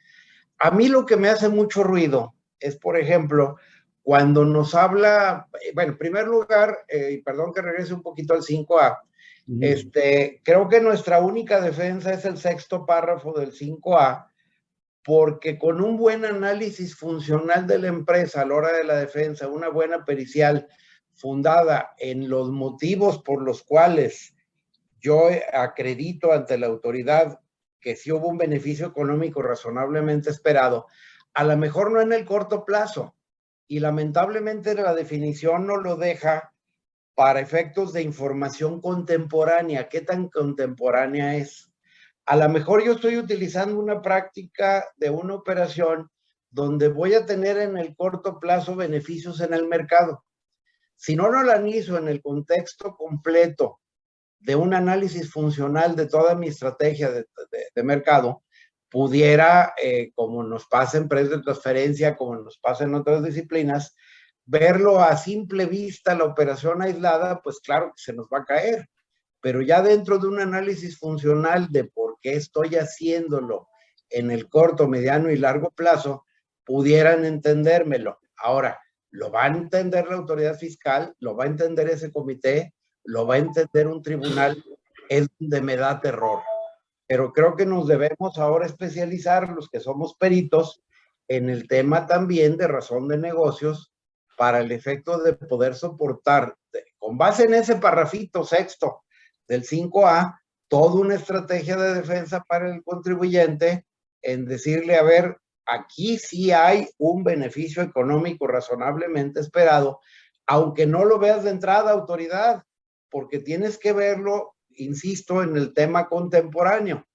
A 0.59 0.71
mí 0.71 0.89
lo 0.89 1.07
que 1.07 1.17
me 1.17 1.29
hace 1.29 1.49
mucho 1.49 1.83
ruido 1.83 2.35
es, 2.59 2.77
por 2.77 2.99
ejemplo, 2.99 3.57
cuando 4.05 4.45
nos 4.45 4.75
habla, 4.75 5.49
eh, 5.63 5.73
bueno, 5.75 5.93
en 5.93 5.99
primer 5.99 6.27
lugar, 6.27 6.85
eh, 6.87 7.13
y 7.13 7.23
perdón 7.23 7.55
que 7.55 7.63
regrese 7.63 7.95
un 7.95 8.03
poquito 8.03 8.35
al 8.35 8.43
5A, 8.43 9.01
este, 9.61 10.41
creo 10.45 10.69
que 10.69 10.81
nuestra 10.81 11.21
única 11.21 11.61
defensa 11.61 12.13
es 12.13 12.25
el 12.27 12.37
sexto 12.37 12.85
párrafo 12.85 13.33
del 13.33 13.53
5A, 13.53 14.29
porque 15.03 15.59
con 15.59 15.83
un 15.83 15.97
buen 15.97 16.27
análisis 16.27 16.95
funcional 16.95 17.67
de 17.67 17.79
la 17.79 17.89
empresa 17.89 18.43
a 18.43 18.45
la 18.45 18.55
hora 18.55 18.73
de 18.73 18.85
la 18.85 18.97
defensa, 18.97 19.49
una 19.49 19.69
buena 19.69 20.05
pericial 20.05 20.69
fundada 21.15 21.95
en 21.99 22.29
los 22.29 22.51
motivos 22.51 23.23
por 23.23 23.43
los 23.43 23.63
cuales 23.63 24.35
yo 25.01 25.29
acredito 25.53 26.33
ante 26.33 26.59
la 26.59 26.67
autoridad 26.67 27.41
que 27.81 27.97
sí 27.97 28.13
hubo 28.13 28.29
un 28.29 28.39
beneficio 28.39 28.87
económico 28.87 29.41
razonablemente 29.41 30.29
esperado, 30.29 30.87
a 31.33 31.45
lo 31.45 31.57
mejor 31.57 31.91
no 31.91 32.01
en 32.03 32.13
el 32.13 32.25
corto 32.25 32.65
plazo, 32.65 33.15
y 33.67 33.81
lamentablemente 33.81 34.75
la 34.75 34.95
definición 34.95 35.67
no 35.67 35.77
lo 35.77 35.97
deja 35.97 36.53
para 37.15 37.41
efectos 37.41 37.93
de 37.93 38.03
información 38.03 38.81
contemporánea. 38.81 39.89
¿Qué 39.89 40.01
tan 40.01 40.29
contemporánea 40.29 41.37
es? 41.37 41.71
A 42.27 42.37
lo 42.37 42.49
mejor 42.49 42.85
yo 42.85 42.93
estoy 42.93 43.19
utilizando 43.19 43.79
una 43.79 44.01
práctica 44.03 44.87
de 44.97 45.11
una 45.11 45.35
operación 45.35 46.11
donde 46.51 46.89
voy 46.89 47.15
a 47.15 47.27
tener 47.27 47.59
en 47.59 47.77
el 47.77 47.97
corto 47.97 48.39
plazo 48.39 48.77
beneficios 48.77 49.41
en 49.41 49.55
el 49.55 49.67
mercado. 49.67 50.25
Si 50.95 51.17
no 51.17 51.29
lo 51.29 51.39
analizo 51.39 51.99
en 51.99 52.09
el 52.09 52.23
contexto 52.23 52.97
completo 52.97 53.81
de 54.39 54.55
un 54.55 54.75
análisis 54.75 55.31
funcional 55.31 55.97
de 55.97 56.07
toda 56.07 56.35
mi 56.35 56.49
estrategia 56.49 57.11
de, 57.11 57.27
de 57.75 57.83
mercado, 57.83 58.44
pudiera, 58.95 59.75
eh, 59.83 60.13
como 60.15 60.45
nos 60.45 60.67
pasa 60.67 60.99
en 60.99 61.09
precios 61.09 61.39
de 61.39 61.43
transferencia, 61.43 62.15
como 62.15 62.37
nos 62.37 62.59
pasa 62.59 62.85
en 62.85 62.95
otras 62.95 63.25
disciplinas, 63.25 63.97
verlo 64.47 65.01
a 65.01 65.17
simple 65.17 65.67
vista, 65.67 66.15
la 66.15 66.23
operación 66.23 66.81
aislada, 66.81 67.43
pues 67.43 67.59
claro 67.59 67.87
que 67.87 68.01
se 68.01 68.13
nos 68.13 68.29
va 68.33 68.39
a 68.39 68.45
caer. 68.45 68.89
Pero 69.41 69.63
ya 69.63 69.83
dentro 69.83 70.21
de 70.21 70.29
un 70.29 70.39
análisis 70.39 70.97
funcional 70.97 71.73
de 71.73 71.87
por 71.87 72.19
qué 72.23 72.35
estoy 72.35 72.77
haciéndolo 72.77 73.67
en 74.11 74.31
el 74.31 74.49
corto, 74.49 74.87
mediano 74.87 75.29
y 75.29 75.39
largo 75.39 75.73
plazo, 75.73 76.25
pudieran 76.65 77.25
entendérmelo. 77.25 78.21
Ahora, 78.37 78.79
lo 79.11 79.33
va 79.33 79.47
a 79.47 79.49
entender 79.49 80.07
la 80.07 80.19
autoridad 80.19 80.57
fiscal, 80.57 81.17
lo 81.19 81.35
va 81.35 81.45
a 81.45 81.49
entender 81.49 81.89
ese 81.89 82.13
comité, 82.13 82.73
lo 83.03 83.27
va 83.27 83.35
a 83.35 83.39
entender 83.39 83.89
un 83.89 84.03
tribunal, 84.03 84.65
es 85.09 85.27
donde 85.41 85.61
me 85.63 85.75
da 85.75 86.01
terror 86.01 86.43
pero 87.07 87.33
creo 87.33 87.57
que 87.57 87.67
nos 87.67 87.87
debemos 87.87 88.39
ahora 88.39 88.67
especializar 88.67 89.51
los 89.51 89.69
que 89.69 89.81
somos 89.81 90.17
peritos 90.17 90.83
en 91.29 91.51
el 91.51 91.69
tema 91.69 92.07
también 92.07 92.57
de 92.57 92.67
razón 92.67 93.09
de 93.09 93.19
negocios 93.19 93.93
para 94.37 94.61
el 94.61 94.73
efecto 94.73 95.19
de 95.19 95.35
poder 95.35 95.75
soportar, 95.75 96.57
con 96.99 97.17
base 97.17 97.45
en 97.45 97.55
ese 97.55 97.77
parrafito 97.77 98.45
sexto 98.45 99.05
del 99.47 99.63
5A, 99.65 100.39
toda 100.69 101.01
una 101.01 101.15
estrategia 101.15 101.77
de 101.77 101.95
defensa 101.95 102.43
para 102.49 102.73
el 102.73 102.83
contribuyente 102.83 103.87
en 104.23 104.47
decirle, 104.47 104.97
a 104.97 105.03
ver, 105.03 105.37
aquí 105.67 106.19
sí 106.19 106.51
hay 106.51 106.89
un 106.99 107.23
beneficio 107.23 107.83
económico 107.83 108.47
razonablemente 108.47 109.41
esperado, 109.41 110.01
aunque 110.47 110.87
no 110.87 111.05
lo 111.05 111.19
veas 111.19 111.45
de 111.45 111.51
entrada, 111.51 111.93
autoridad, 111.93 112.65
porque 113.11 113.39
tienes 113.39 113.79
que 113.79 113.93
verlo 113.93 114.54
insisto, 114.77 115.43
en 115.43 115.57
el 115.57 115.73
tema 115.75 116.09
contemporáneo. 116.09 117.07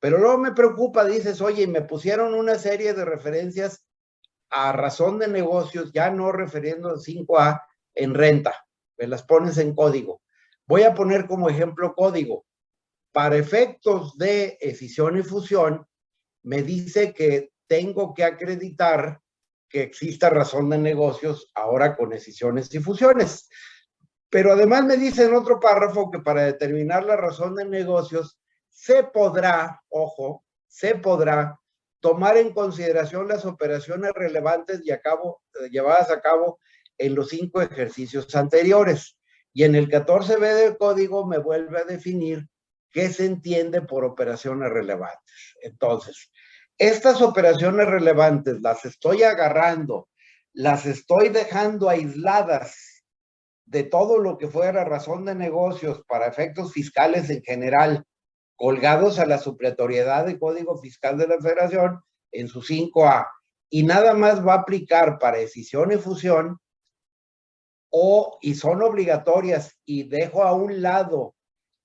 Pero 0.00 0.18
luego 0.18 0.38
me 0.38 0.52
preocupa, 0.52 1.04
dices, 1.04 1.40
oye, 1.40 1.66
me 1.66 1.82
pusieron 1.82 2.34
una 2.34 2.58
serie 2.58 2.94
de 2.94 3.04
referencias 3.04 3.84
a 4.50 4.72
razón 4.72 5.18
de 5.18 5.28
negocios, 5.28 5.92
ya 5.92 6.10
no 6.10 6.32
refiriendo 6.32 6.90
al 6.90 6.98
5A 6.98 7.62
en 7.94 8.14
renta, 8.14 8.54
me 8.98 9.06
las 9.06 9.22
pones 9.22 9.58
en 9.58 9.74
código. 9.74 10.22
Voy 10.66 10.82
a 10.82 10.94
poner 10.94 11.26
como 11.26 11.48
ejemplo 11.48 11.94
código. 11.94 12.44
Para 13.12 13.36
efectos 13.36 14.16
de 14.18 14.58
escisión 14.60 15.18
y 15.18 15.22
fusión, 15.22 15.86
me 16.42 16.62
dice 16.62 17.12
que 17.12 17.50
tengo 17.66 18.14
que 18.14 18.24
acreditar 18.24 19.20
que 19.68 19.82
exista 19.82 20.30
razón 20.30 20.70
de 20.70 20.78
negocios 20.78 21.50
ahora 21.54 21.96
con 21.96 22.10
decisiones 22.10 22.72
y 22.74 22.78
fusiones. 22.78 23.48
Pero 24.30 24.52
además 24.52 24.84
me 24.84 24.96
dice 24.96 25.24
en 25.24 25.34
otro 25.34 25.60
párrafo 25.60 26.10
que 26.10 26.18
para 26.18 26.44
determinar 26.44 27.04
la 27.04 27.16
razón 27.16 27.54
de 27.54 27.64
negocios 27.64 28.38
se 28.68 29.04
podrá, 29.04 29.82
ojo, 29.88 30.44
se 30.66 30.96
podrá 30.96 31.58
tomar 32.00 32.36
en 32.36 32.52
consideración 32.52 33.28
las 33.28 33.44
operaciones 33.44 34.12
relevantes 34.14 34.80
y 34.84 34.90
a 34.90 35.00
cabo, 35.00 35.42
eh, 35.60 35.68
llevadas 35.70 36.10
a 36.10 36.20
cabo 36.20 36.58
en 36.98 37.14
los 37.14 37.28
cinco 37.28 37.62
ejercicios 37.62 38.34
anteriores. 38.34 39.18
Y 39.52 39.64
en 39.64 39.74
el 39.74 39.88
14b 39.88 40.54
del 40.54 40.76
código 40.76 41.26
me 41.26 41.38
vuelve 41.38 41.80
a 41.80 41.84
definir 41.84 42.46
qué 42.90 43.08
se 43.08 43.24
entiende 43.24 43.80
por 43.80 44.04
operaciones 44.04 44.70
relevantes. 44.70 45.54
Entonces, 45.62 46.30
estas 46.78 47.22
operaciones 47.22 47.86
relevantes 47.86 48.60
las 48.60 48.84
estoy 48.84 49.22
agarrando, 49.22 50.08
las 50.52 50.84
estoy 50.84 51.30
dejando 51.30 51.88
aisladas 51.88 52.95
de 53.66 53.82
todo 53.82 54.18
lo 54.18 54.38
que 54.38 54.48
fuera 54.48 54.84
razón 54.84 55.24
de 55.24 55.34
negocios 55.34 56.02
para 56.08 56.26
efectos 56.26 56.72
fiscales 56.72 57.28
en 57.30 57.42
general, 57.42 58.04
colgados 58.56 59.18
a 59.18 59.26
la 59.26 59.38
supletoriedad 59.38 60.24
de 60.24 60.38
Código 60.38 60.78
Fiscal 60.78 61.18
de 61.18 61.26
la 61.26 61.38
Federación 61.40 62.00
en 62.32 62.48
su 62.48 62.62
5A, 62.62 63.26
y 63.68 63.82
nada 63.82 64.14
más 64.14 64.46
va 64.46 64.54
a 64.54 64.58
aplicar 64.60 65.18
para 65.18 65.38
decisión 65.38 65.92
y 65.92 65.96
fusión, 65.96 66.58
o 67.90 68.38
y 68.40 68.54
son 68.54 68.82
obligatorias 68.82 69.78
y 69.84 70.08
dejo 70.08 70.44
a 70.44 70.52
un 70.52 70.82
lado 70.82 71.34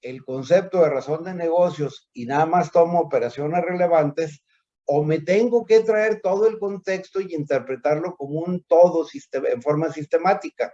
el 0.01 0.23
concepto 0.23 0.81
de 0.81 0.89
razón 0.89 1.23
de 1.23 1.33
negocios 1.33 2.09
y 2.13 2.25
nada 2.25 2.45
más 2.45 2.71
tomo 2.71 2.99
operaciones 2.99 3.63
relevantes, 3.63 4.43
o 4.85 5.03
me 5.03 5.19
tengo 5.19 5.63
que 5.65 5.81
traer 5.81 6.21
todo 6.21 6.47
el 6.47 6.59
contexto 6.59 7.21
y 7.21 7.33
interpretarlo 7.33 8.15
como 8.15 8.39
un 8.39 8.63
todo 8.63 9.05
en 9.31 9.61
forma 9.61 9.91
sistemática. 9.91 10.73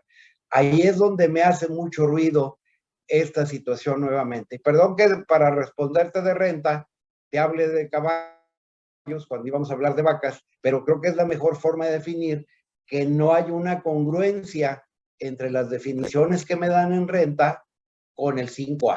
Ahí 0.49 0.81
es 0.81 0.97
donde 0.97 1.27
me 1.27 1.41
hace 1.41 1.67
mucho 1.67 2.07
ruido 2.07 2.59
esta 3.07 3.45
situación 3.45 4.01
nuevamente. 4.01 4.59
Perdón 4.59 4.95
que 4.95 5.07
para 5.27 5.49
responderte 5.51 6.21
de 6.21 6.33
renta, 6.33 6.89
te 7.29 7.39
hable 7.39 7.67
de 7.67 7.89
caballos 7.89 9.27
cuando 9.27 9.47
íbamos 9.47 9.69
a 9.69 9.73
hablar 9.73 9.95
de 9.95 10.01
vacas, 10.01 10.43
pero 10.61 10.83
creo 10.83 11.01
que 11.01 11.09
es 11.09 11.15
la 11.15 11.25
mejor 11.25 11.55
forma 11.57 11.85
de 11.85 11.93
definir 11.93 12.47
que 12.85 13.05
no 13.05 13.33
hay 13.33 13.51
una 13.51 13.81
congruencia 13.81 14.83
entre 15.19 15.51
las 15.51 15.69
definiciones 15.69 16.45
que 16.45 16.55
me 16.55 16.69
dan 16.69 16.93
en 16.93 17.07
renta 17.07 17.65
con 18.13 18.39
el 18.39 18.49
5 18.49 18.91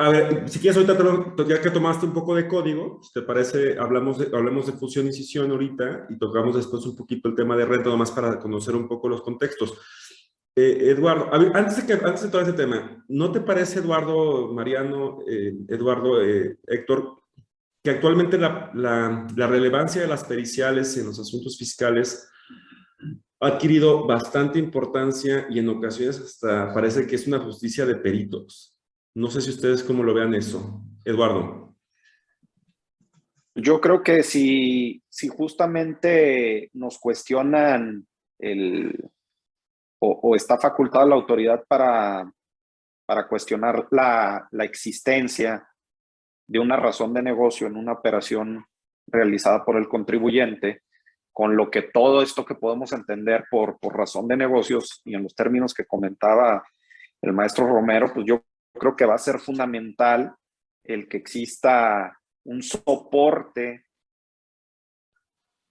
a 0.00 0.10
ver, 0.10 0.48
si 0.48 0.60
quieres 0.60 0.76
ahorita, 0.76 1.44
ya 1.44 1.60
que 1.60 1.72
tomaste 1.72 2.06
un 2.06 2.12
poco 2.12 2.32
de 2.36 2.46
código, 2.46 3.00
si 3.02 3.12
te 3.12 3.22
parece, 3.22 3.76
hablamos 3.76 4.18
de, 4.18 4.30
hablemos 4.32 4.66
de 4.66 4.72
fusión 4.72 5.08
y 5.08 5.12
cisión 5.12 5.50
ahorita 5.50 6.06
y 6.08 6.16
tocamos 6.16 6.54
después 6.54 6.86
un 6.86 6.94
poquito 6.94 7.28
el 7.28 7.34
tema 7.34 7.56
de 7.56 7.66
renta, 7.66 7.90
nomás 7.90 8.12
para 8.12 8.38
conocer 8.38 8.76
un 8.76 8.86
poco 8.86 9.08
los 9.08 9.22
contextos. 9.22 9.76
Eh, 10.54 10.90
Eduardo, 10.90 11.28
antes, 11.32 11.78
de 11.78 11.86
que, 11.86 12.04
antes 12.04 12.22
de 12.22 12.28
todo 12.28 12.42
ese 12.42 12.52
tema, 12.52 13.04
¿no 13.08 13.32
te 13.32 13.40
parece, 13.40 13.80
Eduardo, 13.80 14.52
Mariano, 14.52 15.18
eh, 15.28 15.54
Eduardo, 15.66 16.22
eh, 16.22 16.58
Héctor, 16.64 17.22
que 17.82 17.90
actualmente 17.90 18.38
la, 18.38 18.70
la 18.74 19.46
relevancia 19.48 20.00
de 20.00 20.08
las 20.08 20.22
periciales 20.22 20.96
en 20.96 21.06
los 21.06 21.18
asuntos 21.18 21.58
fiscales 21.58 22.30
ha 23.40 23.46
adquirido 23.48 24.06
bastante 24.06 24.60
importancia 24.60 25.48
y 25.50 25.58
en 25.58 25.68
ocasiones 25.68 26.20
hasta 26.20 26.72
parece 26.72 27.04
que 27.04 27.16
es 27.16 27.26
una 27.26 27.40
justicia 27.40 27.84
de 27.84 27.96
peritos. 27.96 28.77
No 29.18 29.28
sé 29.30 29.40
si 29.40 29.50
ustedes 29.50 29.82
cómo 29.82 30.04
lo 30.04 30.14
vean 30.14 30.32
eso. 30.32 30.80
Eduardo. 31.04 31.74
Yo 33.56 33.80
creo 33.80 34.00
que 34.00 34.22
si, 34.22 35.02
si 35.08 35.26
justamente 35.26 36.70
nos 36.74 37.00
cuestionan 37.00 38.06
el, 38.38 39.10
o, 39.98 40.36
está 40.36 40.56
facultada 40.56 41.04
la 41.04 41.16
autoridad 41.16 41.64
para, 41.66 42.32
para 43.06 43.26
cuestionar 43.26 43.88
la, 43.90 44.46
la 44.52 44.64
existencia 44.64 45.68
de 46.46 46.60
una 46.60 46.76
razón 46.76 47.12
de 47.12 47.20
negocio 47.20 47.66
en 47.66 47.76
una 47.76 47.94
operación 47.94 48.66
realizada 49.08 49.64
por 49.64 49.78
el 49.78 49.88
contribuyente, 49.88 50.82
con 51.32 51.56
lo 51.56 51.72
que 51.72 51.82
todo 51.82 52.22
esto 52.22 52.44
que 52.44 52.54
podemos 52.54 52.92
entender 52.92 53.46
por, 53.50 53.80
por 53.80 53.96
razón 53.96 54.28
de 54.28 54.36
negocios 54.36 55.02
y 55.04 55.16
en 55.16 55.24
los 55.24 55.34
términos 55.34 55.74
que 55.74 55.86
comentaba 55.86 56.62
el 57.20 57.32
maestro 57.32 57.66
Romero, 57.66 58.12
pues 58.14 58.24
yo 58.24 58.44
creo 58.78 58.96
que 58.96 59.04
va 59.04 59.14
a 59.14 59.18
ser 59.18 59.38
fundamental 59.38 60.34
el 60.84 61.08
que 61.08 61.18
exista 61.18 62.18
un 62.44 62.62
soporte 62.62 63.84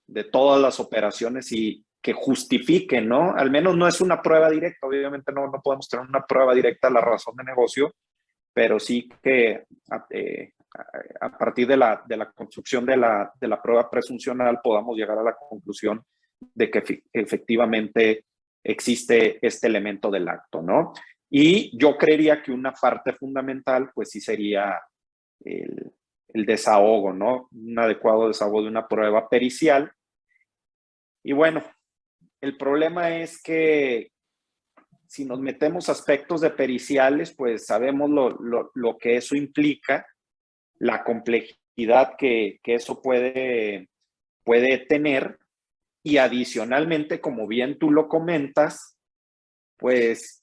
de 0.07 0.23
todas 0.23 0.61
las 0.61 0.79
operaciones 0.79 1.51
y 1.51 1.83
que 2.01 2.13
justifique, 2.13 3.01
¿no? 3.01 3.33
Al 3.35 3.51
menos 3.51 3.75
no 3.75 3.87
es 3.87 3.99
una 3.99 4.21
prueba 4.21 4.49
directa, 4.49 4.87
obviamente 4.87 5.33
no, 5.33 5.47
no 5.47 5.61
podemos 5.61 5.89
tener 5.89 6.07
una 6.07 6.25
prueba 6.25 6.53
directa 6.53 6.87
de 6.87 6.93
la 6.93 7.01
razón 7.01 7.35
de 7.35 7.43
negocio, 7.43 7.93
pero 8.53 8.79
sí 8.79 9.09
que 9.21 9.65
eh, 10.11 10.53
a 11.19 11.37
partir 11.37 11.67
de 11.67 11.77
la, 11.77 12.03
de 12.05 12.17
la 12.17 12.31
construcción 12.31 12.85
de 12.85 12.97
la, 12.97 13.31
de 13.39 13.47
la 13.47 13.61
prueba 13.61 13.89
presuncional 13.89 14.59
podamos 14.63 14.95
llegar 14.95 15.17
a 15.17 15.23
la 15.23 15.35
conclusión 15.35 16.03
de 16.39 16.69
que 16.69 17.03
efectivamente 17.11 18.25
existe 18.63 19.45
este 19.45 19.67
elemento 19.67 20.11
del 20.11 20.27
acto, 20.27 20.61
¿no? 20.61 20.93
Y 21.29 21.77
yo 21.77 21.97
creería 21.97 22.41
que 22.41 22.51
una 22.51 22.71
parte 22.71 23.13
fundamental, 23.13 23.91
pues 23.93 24.09
sí 24.09 24.21
sería 24.21 24.79
el, 25.43 25.93
desahogo, 26.33 27.13
¿no? 27.13 27.47
Un 27.51 27.79
adecuado 27.79 28.27
desahogo 28.27 28.61
de 28.61 28.67
una 28.67 28.87
prueba 28.87 29.27
pericial. 29.27 29.91
Y 31.23 31.33
bueno, 31.33 31.63
el 32.41 32.57
problema 32.57 33.17
es 33.17 33.41
que 33.41 34.11
si 35.07 35.25
nos 35.25 35.39
metemos 35.39 35.89
aspectos 35.89 36.41
de 36.41 36.51
periciales, 36.51 37.33
pues 37.33 37.65
sabemos 37.65 38.09
lo, 38.09 38.29
lo, 38.29 38.71
lo 38.75 38.97
que 38.97 39.17
eso 39.17 39.35
implica 39.35 40.05
la 40.79 41.03
complejidad 41.03 41.57
que, 42.17 42.59
eso 42.63 43.01
puede, 43.01 43.89
puede 44.43 44.79
tener 44.79 45.39
y 46.03 46.17
adicionalmente, 46.17 47.19
como 47.19 47.47
bien 47.47 47.77
tú 47.77 47.91
lo 47.91 48.07
comentas, 48.07 48.97
pues, 49.77 50.36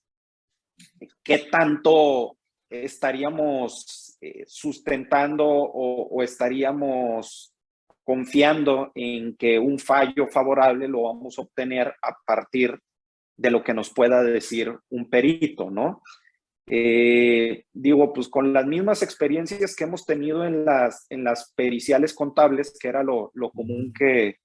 ¿qué 1.22 1.38
tanto 1.50 2.37
estaríamos 2.68 4.16
eh, 4.20 4.44
sustentando 4.46 5.46
o, 5.46 6.22
estaríamos 6.22 7.54
confiando 8.02 8.92
en 8.94 9.37
que 9.37 9.58
un 9.58 9.78
fallo 9.78 10.26
favorable 10.28 10.88
lo 10.88 11.02
vamos 11.02 11.38
a 11.38 11.42
obtener 11.42 11.94
a 12.02 12.16
partir 12.26 12.78
de 13.37 13.50
lo 13.50 13.62
que 13.64 13.74
nos 13.74 13.90
pueda 13.90 14.22
decir 14.22 14.76
un 14.90 15.08
perito, 15.08 15.70
¿no? 15.70 16.02
Eh, 16.66 17.64
digo, 17.72 18.12
pues 18.12 18.28
con 18.28 18.52
las 18.52 18.66
mismas 18.66 19.02
experiencias 19.02 19.74
que 19.74 19.84
hemos 19.84 20.06
tenido 20.06 20.44
en 20.44 20.64
las, 20.64 21.06
en 21.10 21.24
las 21.24 21.52
periciales 21.54 22.14
contables, 22.14 22.76
que 22.78 22.88
era 22.88 23.02
lo, 23.02 23.30
lo 23.34 23.50
común 23.50 23.92
que, 23.92 24.37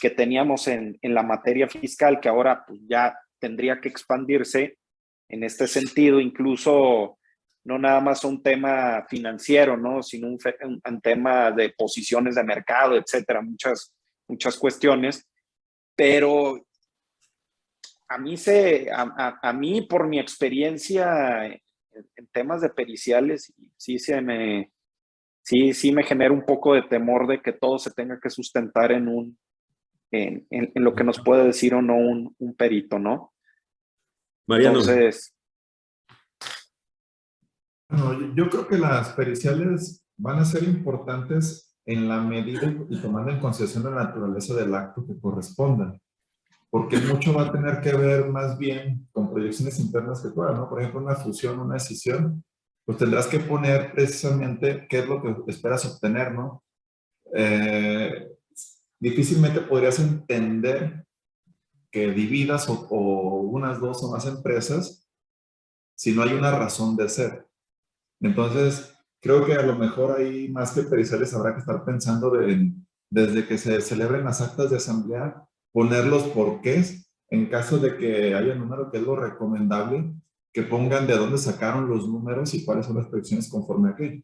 que 0.00 0.10
teníamos 0.10 0.66
en, 0.68 0.98
en, 1.00 1.14
la 1.14 1.22
materia 1.22 1.68
fiscal, 1.68 2.20
que 2.20 2.28
ahora 2.28 2.64
pues, 2.66 2.80
ya 2.88 3.16
tendría 3.38 3.80
que 3.80 3.88
expandirse 3.88 4.78
en 5.28 5.44
este 5.44 5.66
sentido, 5.66 6.20
incluso 6.20 7.18
no 7.64 7.78
nada 7.78 8.00
más 8.00 8.24
un 8.24 8.42
tema 8.42 9.04
financiero, 9.08 9.76
¿no? 9.76 10.02
sino 10.02 10.28
un, 10.28 10.38
un, 10.84 11.00
tema 11.00 11.50
de 11.50 11.70
posiciones 11.70 12.34
de 12.34 12.44
mercado, 12.44 12.96
etcétera, 12.96 13.40
muchas, 13.40 13.92
muchas 14.28 14.58
cuestiones. 14.58 15.26
Pero 15.96 16.66
a 18.08 18.18
mí, 18.18 18.36
se, 18.36 18.90
a, 18.92 19.38
a, 19.42 19.52
mí 19.52 19.82
por 19.82 20.06
mi 20.06 20.18
experiencia 20.18 21.46
en, 21.46 21.60
en, 22.16 22.26
temas 22.32 22.60
de 22.60 22.68
periciales, 22.68 23.52
sí, 23.76 23.98
se 23.98 24.20
me, 24.20 24.70
sí, 25.42 25.72
sí 25.72 25.90
me 25.90 26.04
genera 26.04 26.34
un 26.34 26.44
poco 26.44 26.74
de 26.74 26.82
temor 26.82 27.26
de 27.26 27.40
que 27.40 27.52
todo 27.52 27.78
se 27.78 27.92
tenga 27.92 28.20
que 28.20 28.30
sustentar 28.30 28.92
en, 28.92 29.08
un, 29.08 29.38
en, 30.10 30.46
en, 30.50 30.70
en 30.74 30.84
lo 30.84 30.94
que 30.94 31.04
nos 31.04 31.20
puede 31.20 31.44
decir 31.44 31.74
o 31.74 31.80
no 31.80 31.96
un, 31.96 32.34
un 32.38 32.54
perito, 32.54 32.98
¿no? 32.98 33.33
Mariano. 34.46 34.80
Entonces... 34.80 35.34
Bueno, 37.88 38.34
yo 38.34 38.48
creo 38.50 38.66
que 38.66 38.78
las 38.78 39.10
periciales 39.10 40.04
van 40.16 40.38
a 40.38 40.44
ser 40.44 40.64
importantes 40.64 41.76
en 41.86 42.08
la 42.08 42.20
medida 42.20 42.74
y 42.88 43.00
tomando 43.00 43.30
en 43.30 43.40
consideración 43.40 43.84
la 43.84 44.04
naturaleza 44.04 44.54
del 44.54 44.74
acto 44.74 45.06
que 45.06 45.18
corresponda 45.20 45.98
porque 46.74 46.98
mucho 46.98 47.32
va 47.32 47.42
a 47.42 47.52
tener 47.52 47.80
que 47.80 47.94
ver 47.94 48.28
más 48.30 48.58
bien 48.58 49.06
con 49.12 49.32
proyecciones 49.32 49.78
internas 49.78 50.20
que 50.20 50.30
fuera, 50.30 50.54
¿no? 50.54 50.68
Por 50.68 50.80
ejemplo, 50.80 51.02
una 51.02 51.14
fusión, 51.14 51.60
una 51.60 51.74
decisión, 51.74 52.42
pues 52.84 52.98
tendrás 52.98 53.28
que 53.28 53.38
poner 53.38 53.92
precisamente 53.92 54.84
qué 54.88 54.98
es 54.98 55.06
lo 55.06 55.22
que 55.22 55.36
esperas 55.46 55.84
obtener, 55.86 56.32
¿no? 56.32 56.64
Eh, 57.32 58.28
difícilmente 58.98 59.60
podrías 59.60 60.00
entender 60.00 61.03
que 61.94 62.10
dividas 62.10 62.68
o, 62.68 62.88
o, 62.90 63.42
unas 63.42 63.80
dos 63.80 64.02
o 64.02 64.10
más 64.10 64.26
empresas 64.26 65.08
si 65.94 66.10
no 66.10 66.24
hay 66.24 66.32
una 66.32 66.50
razón 66.50 66.96
de 66.96 67.08
ser. 67.08 67.46
Entonces, 68.20 68.92
creo 69.20 69.46
que 69.46 69.52
a 69.52 69.62
lo 69.62 69.78
mejor 69.78 70.18
ahí 70.18 70.48
más 70.48 70.72
que 70.72 70.82
periciales 70.82 71.32
habrá 71.34 71.54
que 71.54 71.60
estar 71.60 71.84
pensando 71.84 72.30
de, 72.30 72.72
desde 73.10 73.46
que 73.46 73.58
se 73.58 73.80
celebren 73.80 74.24
las 74.24 74.40
actas 74.40 74.70
de 74.70 74.78
asamblea, 74.78 75.46
poner 75.70 76.06
los 76.06 76.24
porqués 76.24 77.08
en 77.30 77.46
caso 77.46 77.78
de 77.78 77.96
que 77.96 78.34
haya 78.34 78.54
un 78.54 78.58
número 78.58 78.90
que 78.90 78.96
es 78.96 79.04
lo 79.04 79.14
recomendable, 79.14 80.14
que 80.52 80.64
pongan 80.64 81.06
de 81.06 81.16
dónde 81.16 81.38
sacaron 81.38 81.88
los 81.88 82.08
números 82.08 82.54
y 82.54 82.64
cuáles 82.64 82.86
son 82.86 82.96
las 82.96 83.06
predicciones 83.06 83.48
conforme 83.48 83.90
a 83.90 83.92
aquello. 83.92 84.20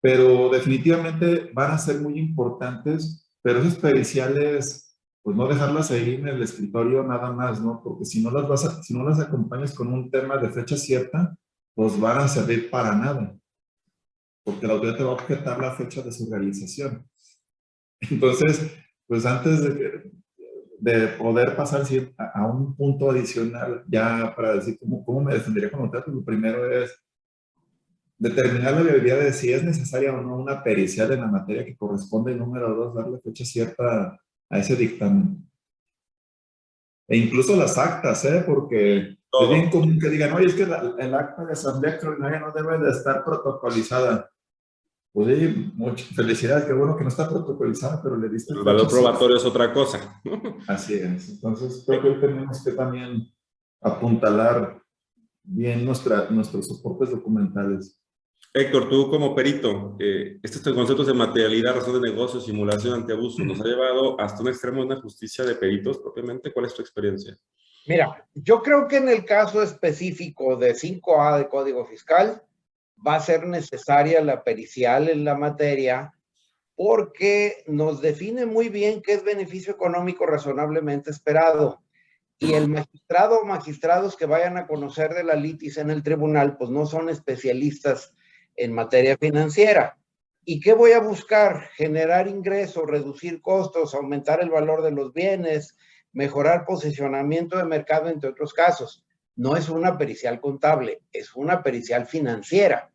Pero 0.00 0.48
definitivamente 0.48 1.50
van 1.52 1.72
a 1.72 1.78
ser 1.78 2.00
muy 2.00 2.20
importantes, 2.20 3.28
pero 3.42 3.58
esos 3.58 3.74
periciales, 3.74 4.91
pues 5.22 5.36
no 5.36 5.46
dejarlas 5.46 5.90
ahí 5.90 6.14
en 6.16 6.28
el 6.28 6.42
escritorio 6.42 7.02
nada 7.04 7.32
más, 7.32 7.60
¿no? 7.60 7.80
Porque 7.82 8.04
si 8.04 8.22
no 8.22 8.30
las, 8.30 8.48
vas 8.48 8.84
si 8.84 8.94
no 8.94 9.04
las 9.04 9.20
acompañas 9.20 9.74
con 9.74 9.92
un 9.92 10.10
tema 10.10 10.36
de 10.36 10.50
fecha 10.50 10.76
cierta, 10.76 11.36
pues 11.74 11.98
van 12.00 12.18
a 12.18 12.28
servir 12.28 12.70
para 12.70 12.94
nada 12.94 13.36
porque 14.44 14.66
la 14.66 14.74
autoridad 14.74 14.96
te 14.96 15.04
va 15.04 15.10
a 15.10 15.14
objetar 15.14 15.60
la 15.60 15.72
fecha 15.72 16.02
de 16.02 16.12
su 16.12 16.30
realización. 16.30 17.06
Entonces, 18.00 18.72
pues 19.06 19.24
antes 19.24 19.62
de, 19.62 20.10
de 20.78 21.08
poder 21.18 21.54
pasar 21.54 21.82
a, 22.16 22.46
un 22.46 22.74
punto 22.74 23.10
adicional, 23.10 23.84
ya 23.88 24.34
para 24.34 24.54
decir 24.54 24.78
cómo, 24.80 25.04
cómo 25.04 25.22
me 25.22 25.34
defendería 25.34 25.70
como 25.70 25.90
tal, 25.90 26.04
pues 26.04 26.16
lo 26.16 26.24
primero 26.24 26.70
es 26.70 26.92
determinar 28.18 28.74
la 28.74 28.82
viabilidad 28.82 29.20
de 29.20 29.32
si 29.32 29.52
es 29.52 29.62
necesaria 29.62 30.12
o 30.12 30.20
no 30.20 30.36
una 30.36 30.62
pericial 30.62 31.12
en 31.12 31.20
la 31.20 31.26
materia 31.26 31.64
que 31.64 31.76
corresponde, 31.76 32.32
y 32.32 32.36
número 32.36 32.74
dos, 32.74 32.94
darle 32.94 33.20
fecha 33.20 33.44
cierta 33.44 34.18
a 34.52 34.58
ese 34.58 34.76
dictamen. 34.76 35.48
E 37.08 37.16
incluso 37.16 37.56
las 37.56 37.76
actas, 37.78 38.24
¿eh? 38.26 38.44
porque 38.46 38.98
es 38.98 39.48
bien 39.48 39.70
común 39.70 39.98
que 39.98 40.10
digan, 40.10 40.32
oye, 40.34 40.46
es 40.46 40.54
que 40.54 40.62
el 40.62 41.14
acta 41.14 41.44
de 41.44 41.52
asamblea 41.52 41.92
extraordinaria 41.92 42.38
no 42.38 42.52
debe 42.52 42.78
de 42.78 42.90
estar 42.90 43.24
protocolizada. 43.24 44.30
Pues 45.12 45.56
muchas 45.74 46.08
felicidades, 46.08 46.64
qué 46.64 46.72
bueno 46.72 46.96
que 46.96 47.02
no 47.02 47.08
está 47.08 47.28
protocolizada, 47.28 48.02
pero 48.02 48.16
le 48.16 48.28
diste... 48.28 48.54
El 48.54 48.62
valor 48.62 48.88
probatorio 48.88 49.36
es 49.36 49.44
otra 49.44 49.72
cosa. 49.72 50.22
Así 50.66 50.94
es. 50.94 51.30
Entonces, 51.30 51.84
creo 51.86 52.00
que 52.02 52.26
tenemos 52.26 52.64
que 52.64 52.72
también 52.72 53.30
apuntalar 53.80 54.80
bien 55.42 55.84
nuestra, 55.84 56.30
nuestros 56.30 56.68
soportes 56.68 57.10
documentales. 57.10 58.01
Héctor, 58.54 58.88
tú 58.90 59.08
como 59.08 59.34
perito, 59.34 59.96
eh, 59.98 60.38
estos 60.42 60.74
conceptos 60.74 61.06
de 61.06 61.14
materialidad, 61.14 61.74
razón 61.74 62.00
de 62.00 62.10
negocio, 62.10 62.38
simulación, 62.38 62.94
antiabuso, 62.94 63.42
nos 63.42 63.60
ha 63.60 63.64
llevado 63.64 64.20
hasta 64.20 64.42
un 64.42 64.48
extremo 64.48 64.80
de 64.80 64.86
una 64.88 65.00
justicia 65.00 65.44
de 65.44 65.54
peritos 65.54 65.98
propiamente. 65.98 66.52
¿Cuál 66.52 66.66
es 66.66 66.74
tu 66.74 66.82
experiencia? 66.82 67.34
Mira, 67.86 68.26
yo 68.34 68.60
creo 68.62 68.86
que 68.86 68.98
en 68.98 69.08
el 69.08 69.24
caso 69.24 69.62
específico 69.62 70.56
de 70.56 70.74
5A 70.74 71.38
de 71.38 71.48
Código 71.48 71.86
Fiscal, 71.86 72.42
va 73.04 73.16
a 73.16 73.20
ser 73.20 73.46
necesaria 73.46 74.22
la 74.22 74.44
pericial 74.44 75.08
en 75.08 75.24
la 75.24 75.34
materia 75.34 76.14
porque 76.74 77.64
nos 77.66 78.00
define 78.00 78.46
muy 78.46 78.68
bien 78.68 79.02
qué 79.02 79.14
es 79.14 79.24
beneficio 79.24 79.72
económico 79.72 80.26
razonablemente 80.26 81.10
esperado. 81.10 81.82
Y 82.38 82.54
el 82.54 82.68
magistrado 82.68 83.40
o 83.40 83.44
magistrados 83.44 84.16
que 84.16 84.26
vayan 84.26 84.56
a 84.56 84.66
conocer 84.66 85.14
de 85.14 85.22
la 85.22 85.36
litis 85.36 85.76
en 85.76 85.90
el 85.90 86.02
tribunal, 86.02 86.56
pues 86.56 86.70
no 86.70 86.86
son 86.86 87.08
especialistas 87.08 88.14
en 88.56 88.72
materia 88.72 89.16
financiera. 89.16 89.98
¿Y 90.44 90.60
qué 90.60 90.72
voy 90.72 90.92
a 90.92 91.00
buscar? 91.00 91.68
Generar 91.76 92.26
ingresos, 92.26 92.84
reducir 92.86 93.40
costos, 93.40 93.94
aumentar 93.94 94.42
el 94.42 94.50
valor 94.50 94.82
de 94.82 94.90
los 94.90 95.12
bienes, 95.12 95.76
mejorar 96.12 96.64
posicionamiento 96.64 97.56
de 97.56 97.64
mercado, 97.64 98.08
entre 98.08 98.30
otros 98.30 98.52
casos. 98.52 99.04
No 99.36 99.56
es 99.56 99.68
una 99.68 99.96
pericial 99.96 100.40
contable, 100.40 101.02
es 101.12 101.34
una 101.34 101.62
pericial 101.62 102.06
financiera. 102.06 102.92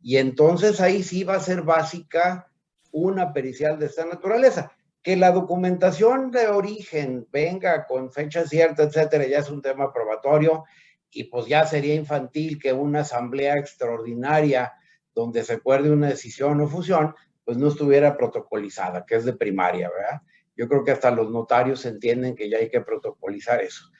Y 0.00 0.18
entonces 0.18 0.80
ahí 0.80 1.02
sí 1.02 1.24
va 1.24 1.36
a 1.36 1.40
ser 1.40 1.62
básica 1.62 2.50
una 2.92 3.32
pericial 3.32 3.78
de 3.78 3.86
esta 3.86 4.06
naturaleza. 4.06 4.72
Que 5.02 5.16
la 5.16 5.32
documentación 5.32 6.30
de 6.30 6.48
origen 6.48 7.26
venga 7.30 7.86
con 7.86 8.12
fecha 8.12 8.46
cierta, 8.46 8.84
etcétera, 8.84 9.26
ya 9.26 9.38
es 9.38 9.50
un 9.50 9.60
tema 9.60 9.92
probatorio 9.92 10.64
y 11.10 11.24
pues 11.24 11.46
ya 11.46 11.66
sería 11.66 11.94
infantil 11.94 12.58
que 12.58 12.72
una 12.72 13.00
asamblea 13.00 13.58
extraordinaria 13.58 14.72
donde 15.14 15.44
se 15.44 15.54
acuerde 15.54 15.90
una 15.90 16.08
decisión 16.08 16.60
o 16.60 16.68
fusión, 16.68 17.14
pues 17.44 17.56
no 17.56 17.68
estuviera 17.68 18.16
protocolizada, 18.16 19.04
que 19.06 19.16
es 19.16 19.24
de 19.24 19.34
primaria, 19.34 19.90
¿verdad? 19.90 20.22
Yo 20.56 20.68
creo 20.68 20.84
que 20.84 20.92
hasta 20.92 21.10
los 21.10 21.30
notarios 21.30 21.84
entienden 21.84 22.34
que 22.34 22.48
ya 22.48 22.58
hay 22.58 22.70
que 22.70 22.80
protocolizar 22.80 23.60
eso. 23.62 23.90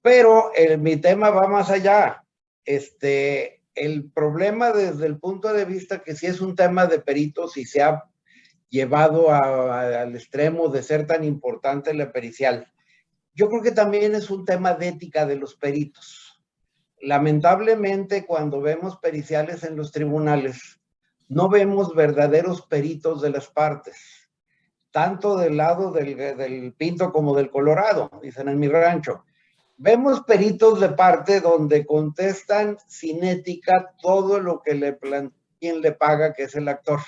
Pero 0.00 0.52
mi 0.78 0.96
tema 0.96 1.30
va 1.30 1.48
más 1.48 1.70
allá. 1.70 2.24
Este, 2.64 3.62
el 3.74 4.10
problema 4.10 4.72
desde 4.72 5.06
el 5.06 5.18
punto 5.18 5.52
de 5.52 5.64
vista 5.64 6.02
que 6.02 6.14
si 6.14 6.26
es 6.26 6.40
un 6.40 6.54
tema 6.54 6.86
de 6.86 7.00
peritos 7.00 7.56
y 7.56 7.64
se 7.64 7.82
ha 7.82 8.04
llevado 8.68 9.32
al 9.32 10.14
extremo 10.14 10.68
de 10.68 10.82
ser 10.82 11.06
tan 11.06 11.24
importante 11.24 11.94
la 11.94 12.12
pericial, 12.12 12.66
yo 13.34 13.48
creo 13.48 13.62
que 13.62 13.72
también 13.72 14.14
es 14.14 14.30
un 14.30 14.44
tema 14.44 14.74
de 14.74 14.88
ética 14.88 15.26
de 15.26 15.36
los 15.36 15.56
peritos. 15.56 16.23
Lamentablemente, 17.04 18.24
cuando 18.24 18.60
vemos 18.62 18.96
periciales 18.96 19.62
en 19.62 19.76
los 19.76 19.92
tribunales, 19.92 20.80
no 21.28 21.48
vemos 21.48 21.94
verdaderos 21.94 22.62
peritos 22.62 23.20
de 23.20 23.30
las 23.30 23.48
partes, 23.48 24.30
tanto 24.90 25.36
del 25.36 25.56
lado 25.56 25.92
del, 25.92 26.74
Pinto 26.78 27.12
como 27.12 27.36
del 27.36 27.50
Colorado, 27.50 28.10
dicen 28.22 28.48
en 28.48 28.58
mi 28.58 28.68
rancho 28.68 29.24
Vemos 29.76 30.22
peritos 30.22 30.80
de 30.80 30.90
parte 30.90 31.40
donde 31.40 31.84
contestan 31.84 32.78
sin 32.86 33.24
ética 33.24 33.92
todo 34.00 34.38
lo 34.38 34.62
que 34.62 34.74
le 34.74 34.96
quien 35.58 35.80
le 35.80 35.92
paga, 35.92 36.32
que 36.32 36.44
es 36.44 36.54
el 36.54 36.68
actor. 36.68 37.00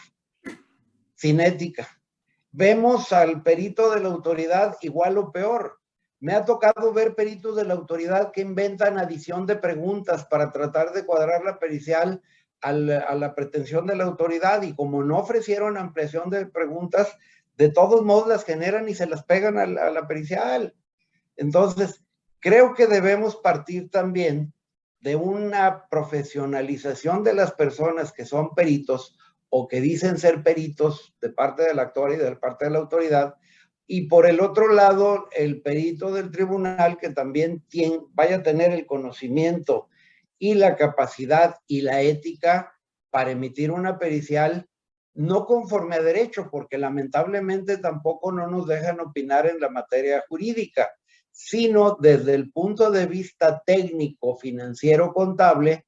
Sin 1.15 1.41
ética. 1.41 1.89
Vemos 2.51 3.13
al 3.13 3.43
perito 3.43 3.93
de 3.93 4.01
la 4.01 4.09
autoridad 4.09 4.77
igual 4.83 5.17
o 5.17 5.31
peor. 5.31 5.79
Me 6.21 6.33
ha 6.33 6.45
tocado 6.45 6.93
ver 6.93 7.15
peritos 7.15 7.57
de 7.57 7.65
la 7.65 7.75
autoridad 7.75 8.33
que 8.33 8.41
inventan 8.41 8.99
adición 8.99 9.47
de 9.47 9.57
preguntas 9.57 10.25
para 10.27 10.53
tratar 10.53 10.93
de 10.93 11.05
cuadrar 11.05 11.45
la 11.45 11.59
pericial 11.59 12.23
a 12.63 12.73
la, 12.73 13.35
pretensión 13.35 13.87
de 13.87 13.97
la 13.97 14.05
autoridad 14.05 14.63
y 14.63 14.75
como 14.75 15.05
no 15.05 15.19
ofrecieron 15.19 15.77
ampliación 15.77 16.31
de 16.31 16.47
preguntas, 16.47 17.17
de 17.57 17.69
todos 17.69 18.03
modos 18.03 18.27
las 18.27 18.45
generan 18.45 18.89
y 18.89 18.95
se 18.95 19.07
las 19.07 19.25
pegan 19.25 19.59
a 19.59 19.67
la 19.67 20.07
pericial. 20.09 20.75
Entonces, 21.37 22.07
Creo 22.47 22.75
que 22.75 22.87
debemos 22.87 23.35
partir 23.35 23.91
también 23.91 24.53
de 25.01 25.17
una 25.17 25.89
profesionalización 25.89 27.25
de 27.25 27.35
las 27.35 27.53
personas 27.53 28.13
que 28.13 28.25
son 28.25 28.55
peritos 28.55 29.19
o 29.49 29.67
que 29.67 29.81
dicen 29.81 30.17
ser 30.17 30.45
peritos 30.45 31.17
de 31.21 31.31
parte 31.31 31.65
del 31.65 31.81
actor 31.81 32.13
y 32.13 32.17
de 32.17 32.37
parte 32.37 32.67
de 32.67 32.71
la 32.71 32.79
autoridad, 32.79 33.35
y 33.87 34.09
por 34.09 34.27
el 34.27 34.41
otro 34.41 34.73
lado, 34.73 35.29
el 35.33 35.63
perito 35.63 36.13
del 36.13 36.31
tribunal 36.31 36.99
que 36.99 37.11
también 37.11 37.65
vaya 38.13 38.37
a 38.37 38.43
tener 38.43 38.73
el 38.73 38.87
conocimiento 38.87 39.89
y 40.39 40.55
la 40.55 40.77
capacidad 40.77 41.57
y 41.67 41.83
la 41.83 42.03
ética 42.03 42.79
para 43.11 43.31
emitir 43.31 43.71
una 43.71 43.99
pericial 43.99 44.69
no 45.15 45.47
conforme 45.47 45.97
a 45.97 46.03
derecho, 46.03 46.51
porque 46.51 46.77
lamentablemente 46.77 47.79
tampoco 47.79 48.33
no 48.33 48.47
nos 48.49 48.67
dejan 48.67 49.01
opinar 49.01 49.47
en 49.47 49.61
la 49.61 49.71
materia 49.71 50.23
jurídica 50.29 50.91
sino 51.39 51.99
desde 52.01 52.35
el 52.35 52.51
punto 52.51 52.91
de 52.91 53.05
vista 53.05 53.63
técnico, 53.67 54.37
financiero, 54.37 55.13
contable, 55.13 55.85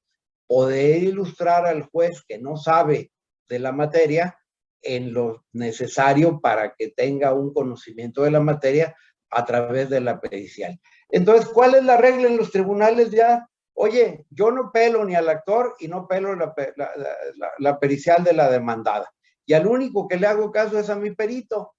poder 0.46 1.02
ilustrar 1.02 1.64
al 1.64 1.84
juez 1.84 2.22
que 2.28 2.38
no 2.38 2.58
sabe 2.58 3.12
de 3.48 3.58
la 3.58 3.72
materia 3.72 4.38
en 4.82 5.12
lo 5.12 5.44
necesario 5.52 6.40
para 6.40 6.74
que 6.74 6.88
tenga 6.88 7.34
un 7.34 7.52
conocimiento 7.52 8.22
de 8.22 8.30
la 8.30 8.40
materia 8.40 8.94
a 9.30 9.44
través 9.44 9.90
de 9.90 10.00
la 10.00 10.20
pericial. 10.20 10.80
Entonces, 11.08 11.48
¿cuál 11.48 11.74
es 11.74 11.84
la 11.84 11.96
regla 11.96 12.28
en 12.28 12.36
los 12.36 12.50
tribunales 12.50 13.10
ya? 13.10 13.48
Oye, 13.74 14.26
yo 14.30 14.50
no 14.50 14.70
pelo 14.72 15.04
ni 15.04 15.14
al 15.14 15.28
actor 15.28 15.74
y 15.78 15.88
no 15.88 16.06
pelo 16.06 16.34
la, 16.34 17.78
pericial 17.78 18.24
de 18.24 18.32
la 18.32 18.50
demandada. 18.50 19.12
Y 19.46 19.54
al 19.54 19.66
único 19.66 20.08
que 20.08 20.16
le 20.16 20.26
hago 20.26 20.50
caso 20.50 20.78
es 20.78 20.90
a 20.90 20.96
mi 20.96 21.12
perito. 21.14 21.74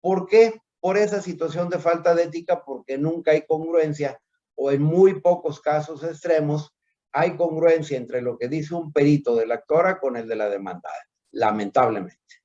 ¿Por 0.00 0.26
qué? 0.26 0.54
por 0.82 0.98
esa 0.98 1.22
situación 1.22 1.68
de 1.68 1.78
falta 1.78 2.12
de 2.12 2.24
ética, 2.24 2.64
porque 2.64 2.98
nunca 2.98 3.30
hay 3.30 3.46
congruencia 3.46 4.20
o 4.56 4.72
en 4.72 4.82
muy 4.82 5.20
pocos 5.20 5.60
casos 5.60 6.02
extremos 6.02 6.74
hay 7.12 7.36
congruencia 7.36 7.96
entre 7.96 8.20
lo 8.20 8.36
que 8.36 8.48
dice 8.48 8.74
un 8.74 8.92
perito 8.92 9.36
de 9.36 9.46
la 9.46 9.54
actora 9.54 10.00
con 10.00 10.16
el 10.16 10.26
de 10.26 10.34
la 10.34 10.48
demandada, 10.48 11.06
lamentablemente. 11.30 12.41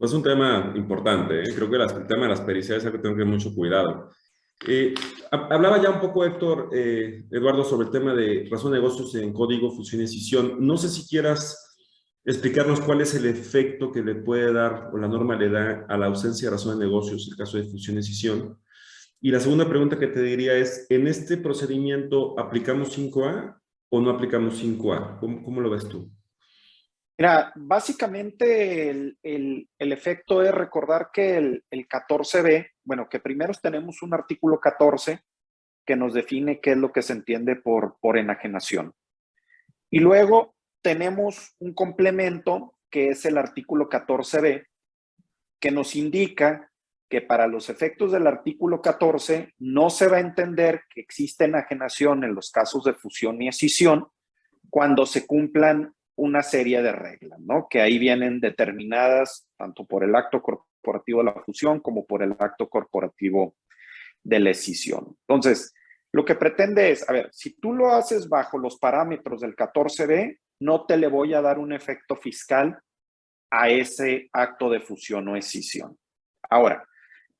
Es 0.00 0.14
un 0.14 0.22
tema 0.22 0.72
importante, 0.76 1.42
¿eh? 1.42 1.54
creo 1.54 1.68
que 1.68 1.76
el 1.76 2.06
tema 2.06 2.22
de 2.22 2.30
las 2.30 2.40
pericias 2.40 2.82
es 2.82 2.90
que 2.90 2.98
tengo 2.98 3.14
tener 3.14 3.26
mucho 3.26 3.54
cuidado. 3.54 4.10
Eh, 4.66 4.94
hablaba 5.30 5.80
ya 5.82 5.90
un 5.90 6.00
poco, 6.00 6.24
Héctor, 6.24 6.70
eh, 6.72 7.26
Eduardo, 7.30 7.64
sobre 7.64 7.86
el 7.86 7.92
tema 7.92 8.14
de 8.14 8.48
razón 8.50 8.72
de 8.72 8.78
negocios 8.78 9.14
en 9.16 9.30
código, 9.30 9.70
fusión 9.70 10.00
y 10.00 10.04
escisión. 10.04 10.56
No 10.58 10.78
sé 10.78 10.88
si 10.88 11.06
quieras 11.06 11.76
explicarnos 12.24 12.80
cuál 12.80 13.02
es 13.02 13.14
el 13.14 13.26
efecto 13.26 13.92
que 13.92 14.02
le 14.02 14.14
puede 14.14 14.50
dar 14.54 14.88
o 14.90 14.96
la 14.96 15.06
norma 15.06 15.36
le 15.36 15.50
da 15.50 15.84
a 15.86 15.98
la 15.98 16.06
ausencia 16.06 16.48
de 16.48 16.56
razón 16.56 16.78
de 16.78 16.86
negocios 16.86 17.26
en 17.26 17.32
el 17.32 17.38
caso 17.38 17.58
de 17.58 17.64
fusión 17.64 17.96
y 17.96 18.00
escisión. 18.00 18.58
Y 19.20 19.30
la 19.30 19.40
segunda 19.40 19.68
pregunta 19.68 19.98
que 19.98 20.06
te 20.06 20.22
diría 20.22 20.54
es, 20.54 20.86
¿en 20.88 21.08
este 21.08 21.36
procedimiento 21.36 22.40
aplicamos 22.40 22.96
5A 22.96 23.60
o 23.90 24.00
no 24.00 24.10
aplicamos 24.10 24.62
5A? 24.62 25.18
¿Cómo, 25.20 25.44
cómo 25.44 25.60
lo 25.60 25.68
ves 25.68 25.86
tú? 25.86 26.10
Mira, 27.20 27.52
básicamente 27.54 28.88
el, 28.88 29.68
efecto 29.78 30.42
es 30.42 30.54
recordar 30.54 31.10
que 31.12 31.36
el, 31.36 31.64
14b, 31.70 32.70
bueno, 32.82 33.10
que 33.10 33.20
primero 33.20 33.52
tenemos 33.62 34.00
un 34.00 34.14
artículo 34.14 34.58
14 34.58 35.20
que 35.84 35.96
nos 35.96 36.14
define 36.14 36.60
qué 36.62 36.70
es 36.70 36.78
lo 36.78 36.92
que 36.92 37.02
se 37.02 37.12
entiende 37.12 37.56
por, 37.56 37.98
por 38.00 38.16
enajenación. 38.16 38.94
Y 39.90 39.98
luego 39.98 40.54
tenemos 40.80 41.54
un 41.58 41.74
complemento 41.74 42.78
que 42.88 43.08
es 43.08 43.26
el 43.26 43.36
artículo 43.36 43.90
14b, 43.90 44.66
que 45.60 45.70
nos 45.70 45.96
indica 45.96 46.72
que 47.10 47.20
para 47.20 47.46
los 47.46 47.68
efectos 47.68 48.12
del 48.12 48.28
artículo 48.28 48.80
14 48.80 49.56
no 49.58 49.90
se 49.90 50.08
va 50.08 50.16
a 50.16 50.20
entender 50.20 50.84
que 50.88 51.02
existe 51.02 51.44
enajenación 51.44 52.24
en 52.24 52.34
los 52.34 52.50
casos 52.50 52.82
de 52.84 52.94
fusión 52.94 53.42
y 53.42 53.48
escisión 53.48 54.08
cuando 54.70 55.04
se 55.04 55.26
cumplan 55.26 55.94
una 56.20 56.42
serie 56.42 56.82
de 56.82 56.92
reglas, 56.92 57.40
¿no? 57.40 57.66
Que 57.68 57.80
ahí 57.80 57.98
vienen 57.98 58.40
determinadas 58.40 59.48
tanto 59.56 59.86
por 59.86 60.04
el 60.04 60.14
acto 60.14 60.42
corporativo 60.42 61.20
de 61.20 61.24
la 61.24 61.42
fusión 61.42 61.80
como 61.80 62.04
por 62.04 62.22
el 62.22 62.36
acto 62.38 62.68
corporativo 62.68 63.56
de 64.22 64.38
la 64.38 64.50
escisión. 64.50 65.16
Entonces, 65.26 65.72
lo 66.12 66.24
que 66.24 66.34
pretende 66.34 66.90
es, 66.90 67.08
a 67.08 67.12
ver, 67.14 67.30
si 67.32 67.54
tú 67.58 67.72
lo 67.72 67.92
haces 67.92 68.28
bajo 68.28 68.58
los 68.58 68.78
parámetros 68.78 69.40
del 69.40 69.56
14B, 69.56 70.38
no 70.60 70.84
te 70.84 70.98
le 70.98 71.08
voy 71.08 71.32
a 71.32 71.40
dar 71.40 71.58
un 71.58 71.72
efecto 71.72 72.16
fiscal 72.16 72.78
a 73.50 73.70
ese 73.70 74.28
acto 74.34 74.68
de 74.68 74.80
fusión 74.80 75.26
o 75.28 75.36
escisión. 75.36 75.96
Ahora, 76.50 76.86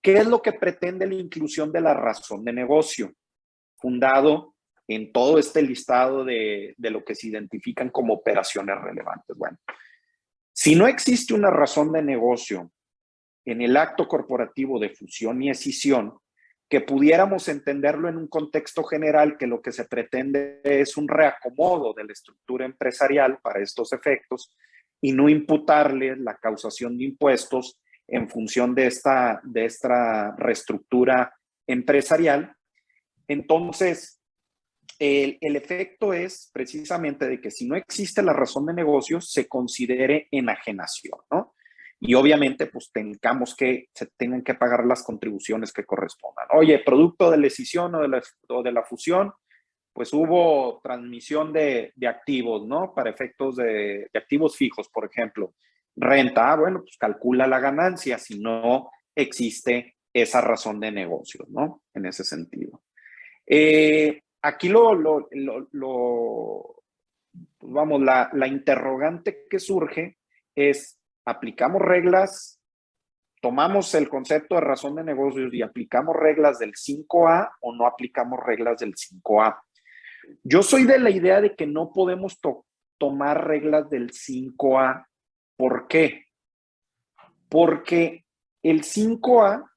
¿qué 0.00 0.14
es 0.14 0.26
lo 0.26 0.40
que 0.40 0.54
pretende 0.54 1.06
la 1.06 1.16
inclusión 1.16 1.70
de 1.70 1.82
la 1.82 1.92
razón 1.92 2.44
de 2.44 2.54
negocio? 2.54 3.12
Fundado 3.76 4.54
en 4.90 5.12
todo 5.12 5.38
este 5.38 5.62
listado 5.62 6.24
de, 6.24 6.74
lo 6.78 7.04
que 7.04 7.14
se 7.14 7.28
identifican 7.28 7.90
como 7.90 8.14
operaciones 8.14 8.76
relevantes. 8.82 9.36
Bueno, 9.36 9.56
si 10.52 10.74
no 10.74 10.88
existe 10.88 11.32
una 11.32 11.48
razón 11.48 11.92
de 11.92 12.02
negocio 12.02 12.72
en 13.44 13.62
el 13.62 13.76
acto 13.76 14.08
corporativo 14.08 14.80
de 14.80 14.90
fusión 14.90 15.40
y 15.42 15.50
escisión, 15.50 16.18
que 16.68 16.80
pudiéramos 16.80 17.46
entenderlo 17.48 18.08
en 18.08 18.16
un 18.16 18.26
contexto 18.26 18.82
general 18.82 19.38
que 19.38 19.46
lo 19.46 19.62
que 19.62 19.70
se 19.70 19.84
pretende 19.84 20.60
es 20.64 20.96
un 20.96 21.06
reacomodo 21.06 21.94
de 21.94 22.04
la 22.04 22.12
estructura 22.12 22.64
empresarial 22.64 23.38
para 23.40 23.62
estos 23.62 23.92
efectos 23.92 24.56
y 25.00 25.12
no 25.12 25.28
imputarle 25.28 26.16
la 26.16 26.34
causación 26.36 26.98
de 26.98 27.04
impuestos 27.04 27.78
en 28.08 28.28
función 28.28 28.74
de 28.74 28.88
esta, 28.88 29.40
de 29.44 29.66
esta 29.66 30.34
reestructura 30.34 31.32
empresarial. 31.68 32.56
Entonces, 33.28 34.19
el, 35.00 35.56
efecto 35.56 36.12
es 36.12 36.50
precisamente 36.52 37.26
de 37.26 37.40
que 37.40 37.50
si 37.50 37.66
no 37.66 37.74
existe 37.74 38.22
la 38.22 38.34
razón 38.34 38.66
de 38.66 38.74
negocio, 38.74 39.20
se 39.20 39.48
considere 39.48 40.28
enajenación, 40.30 41.18
¿no? 41.30 41.54
Y 41.98 42.14
obviamente, 42.14 42.66
pues 42.66 42.90
tengamos 42.92 43.56
que, 43.56 43.88
se 43.94 44.06
tengan 44.16 44.42
que 44.42 44.54
pagar 44.54 44.84
las 44.84 45.02
contribuciones 45.02 45.72
que 45.72 45.84
correspondan. 45.84 46.46
Oye, 46.52 46.78
producto 46.80 47.30
de 47.30 47.38
la 47.38 47.46
escisión 47.46 47.94
o 47.94 48.62
de 48.62 48.72
la, 48.72 48.82
fusión, 48.82 49.32
pues 49.92 50.12
hubo 50.12 50.80
transmisión 50.82 51.52
de, 51.52 51.92
activos, 52.06 52.66
¿no? 52.66 52.94
Para 52.94 53.10
efectos 53.10 53.56
de, 53.56 54.08
de, 54.12 54.18
activos 54.18 54.56
fijos, 54.56 54.88
por 54.90 55.06
ejemplo. 55.06 55.54
Renta, 55.96 56.52
ah, 56.52 56.56
bueno, 56.56 56.80
pues 56.80 56.96
calcula 56.98 57.46
la 57.46 57.58
ganancia 57.58 58.18
si 58.18 58.38
no 58.38 58.90
existe 59.14 59.96
esa 60.12 60.40
razón 60.40 60.78
de 60.80 60.92
negocio, 60.92 61.46
¿no? 61.48 61.82
En 61.94 62.06
ese 62.06 62.24
sentido. 62.24 62.82
Eh, 63.46 64.22
aquí 64.42 64.68
lo, 64.68 64.96
vamos, 67.60 68.02
la, 68.02 68.30
la, 68.32 68.46
interrogante 68.46 69.46
que 69.48 69.58
surge 69.58 70.18
es, 70.54 71.00
¿aplicamos 71.24 71.82
reglas? 71.82 72.60
¿Tomamos 73.40 73.94
el 73.94 74.08
concepto 74.08 74.56
de 74.56 74.60
razón 74.60 74.96
de 74.96 75.04
negocios 75.04 75.52
y 75.54 75.62
aplicamos 75.62 76.14
reglas 76.14 76.58
del 76.58 76.72
5A 76.72 77.52
o 77.60 77.74
no 77.74 77.86
aplicamos 77.86 78.38
reglas 78.44 78.80
del 78.80 78.94
5A? 78.94 79.58
Yo 80.42 80.62
soy 80.62 80.84
de 80.84 80.98
la 80.98 81.10
idea 81.10 81.40
de 81.40 81.54
que 81.54 81.66
no 81.66 81.92
podemos 81.92 82.38
tomar 82.98 83.46
reglas 83.46 83.88
del 83.88 84.10
5A. 84.10 85.06
¿Por 85.56 85.88
qué? 85.88 86.26
Porque 87.48 88.26
el 88.62 88.82
5A 88.82 89.69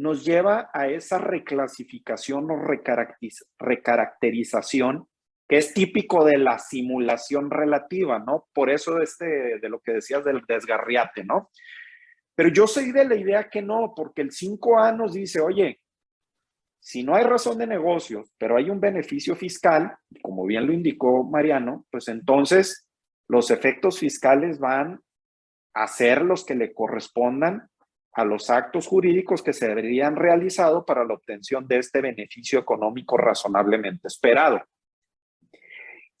nos 0.00 0.24
lleva 0.24 0.70
a 0.72 0.88
esa 0.88 1.18
reclasificación 1.18 2.50
o 2.50 2.56
recaracterización 3.58 5.06
que 5.46 5.58
es 5.58 5.74
típico 5.74 6.24
de 6.24 6.38
la 6.38 6.58
simulación 6.58 7.50
relativa, 7.50 8.18
¿no? 8.18 8.48
Por 8.54 8.70
eso 8.70 9.02
este, 9.02 9.58
de 9.58 9.68
lo 9.68 9.80
que 9.80 9.92
decías 9.92 10.24
del 10.24 10.40
desgarriate, 10.48 11.22
¿no? 11.24 11.50
Pero 12.34 12.48
yo 12.48 12.66
soy 12.66 12.92
de 12.92 13.04
la 13.04 13.14
idea 13.14 13.50
que 13.50 13.60
no, 13.60 13.92
porque 13.94 14.22
el 14.22 14.30
5A 14.30 14.96
nos 14.96 15.12
dice, 15.12 15.40
oye, 15.40 15.82
si 16.78 17.02
no 17.02 17.14
hay 17.14 17.24
razón 17.24 17.58
de 17.58 17.66
negocio, 17.66 18.24
pero 18.38 18.56
hay 18.56 18.70
un 18.70 18.80
beneficio 18.80 19.36
fiscal, 19.36 19.98
como 20.22 20.46
bien 20.46 20.66
lo 20.66 20.72
indicó 20.72 21.24
Mariano, 21.24 21.84
pues 21.90 22.08
entonces 22.08 22.86
los 23.28 23.50
efectos 23.50 23.98
fiscales 23.98 24.58
van 24.58 25.02
a 25.74 25.86
ser 25.88 26.22
los 26.22 26.46
que 26.46 26.54
le 26.54 26.72
correspondan 26.72 27.69
a 28.12 28.24
los 28.24 28.50
actos 28.50 28.86
jurídicos 28.86 29.42
que 29.42 29.52
se 29.52 29.68
deberían 29.68 30.16
realizado 30.16 30.84
para 30.84 31.04
la 31.04 31.14
obtención 31.14 31.66
de 31.66 31.78
este 31.78 32.00
beneficio 32.00 32.58
económico 32.58 33.16
razonablemente 33.16 34.08
esperado. 34.08 34.62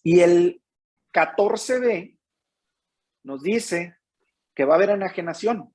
Y 0.02 0.20
el 0.20 0.62
14b 1.12 2.16
nos 3.24 3.42
dice 3.42 3.96
que 4.54 4.64
va 4.64 4.74
a 4.74 4.76
haber 4.76 4.90
enajenación 4.90 5.74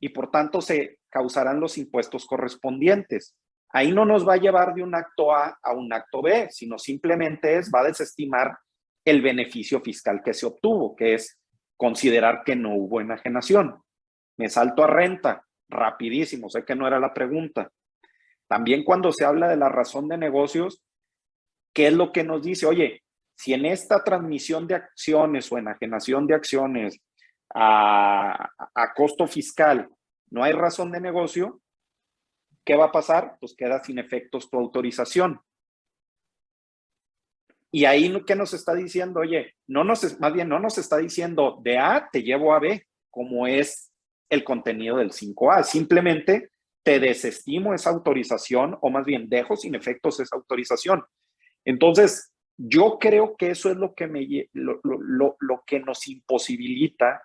y 0.00 0.10
por 0.10 0.30
tanto 0.30 0.60
se 0.60 0.98
causarán 1.10 1.60
los 1.60 1.78
impuestos 1.78 2.26
correspondientes. 2.26 3.36
Ahí 3.68 3.92
no 3.92 4.04
nos 4.04 4.26
va 4.26 4.34
a 4.34 4.38
llevar 4.38 4.74
de 4.74 4.82
un 4.82 4.94
acto 4.94 5.34
A 5.34 5.58
a 5.62 5.72
un 5.72 5.92
acto 5.92 6.22
B, 6.22 6.48
sino 6.50 6.78
simplemente 6.78 7.56
es, 7.58 7.70
va 7.74 7.80
a 7.80 7.86
desestimar 7.86 8.56
el 9.04 9.20
beneficio 9.20 9.80
fiscal 9.80 10.22
que 10.24 10.34
se 10.34 10.46
obtuvo, 10.46 10.94
que 10.94 11.14
es 11.14 11.38
considerar 11.76 12.42
que 12.44 12.56
no 12.56 12.74
hubo 12.74 13.00
enajenación. 13.00 13.82
Me 14.36 14.48
salto 14.48 14.84
a 14.84 14.86
renta, 14.86 15.44
rapidísimo, 15.68 16.48
sé 16.48 16.64
que 16.64 16.74
no 16.74 16.86
era 16.86 16.98
la 16.98 17.14
pregunta. 17.14 17.70
También 18.46 18.84
cuando 18.84 19.12
se 19.12 19.24
habla 19.24 19.48
de 19.48 19.56
la 19.56 19.68
razón 19.68 20.08
de 20.08 20.18
negocios, 20.18 20.82
¿qué 21.72 21.88
es 21.88 21.92
lo 21.92 22.12
que 22.12 22.24
nos 22.24 22.42
dice? 22.42 22.66
Oye, 22.66 23.02
si 23.34 23.54
en 23.54 23.64
esta 23.66 24.04
transmisión 24.04 24.66
de 24.66 24.74
acciones 24.74 25.50
o 25.50 25.58
enajenación 25.58 26.26
de 26.26 26.34
acciones 26.34 27.00
a, 27.54 28.50
a 28.74 28.94
costo 28.94 29.26
fiscal 29.26 29.88
no 30.32 30.42
hay 30.42 30.52
razón 30.52 30.90
de 30.90 31.00
negocio, 31.00 31.60
¿qué 32.64 32.74
va 32.74 32.86
a 32.86 32.92
pasar? 32.92 33.36
Pues 33.38 33.54
queda 33.54 33.84
sin 33.84 33.98
efectos 33.98 34.48
tu 34.48 34.58
autorización. 34.58 35.40
Y 37.70 37.84
ahí, 37.84 38.10
¿qué 38.26 38.34
nos 38.34 38.54
está 38.54 38.74
diciendo? 38.74 39.20
Oye, 39.20 39.54
no 39.66 39.84
nos, 39.84 40.18
más 40.20 40.32
bien 40.32 40.48
no 40.48 40.58
nos 40.58 40.78
está 40.78 40.96
diciendo 40.96 41.58
de 41.62 41.78
A 41.78 42.08
te 42.10 42.22
llevo 42.22 42.54
a 42.54 42.60
B, 42.60 42.86
como 43.10 43.46
es 43.46 43.91
el 44.32 44.44
contenido 44.44 44.96
del 44.96 45.12
5A. 45.12 45.62
Simplemente 45.62 46.52
te 46.82 46.98
desestimo 46.98 47.74
esa 47.74 47.90
autorización 47.90 48.78
o 48.80 48.88
más 48.88 49.04
bien 49.04 49.28
dejo 49.28 49.56
sin 49.56 49.74
efectos 49.74 50.20
esa 50.20 50.36
autorización. 50.36 51.04
Entonces, 51.66 52.32
yo 52.56 52.98
creo 52.98 53.36
que 53.36 53.50
eso 53.50 53.70
es 53.70 53.76
lo 53.76 53.94
que, 53.94 54.06
me, 54.06 54.26
lo, 54.54 54.80
lo 54.82 55.62
que 55.66 55.80
nos 55.80 56.08
imposibilita 56.08 57.22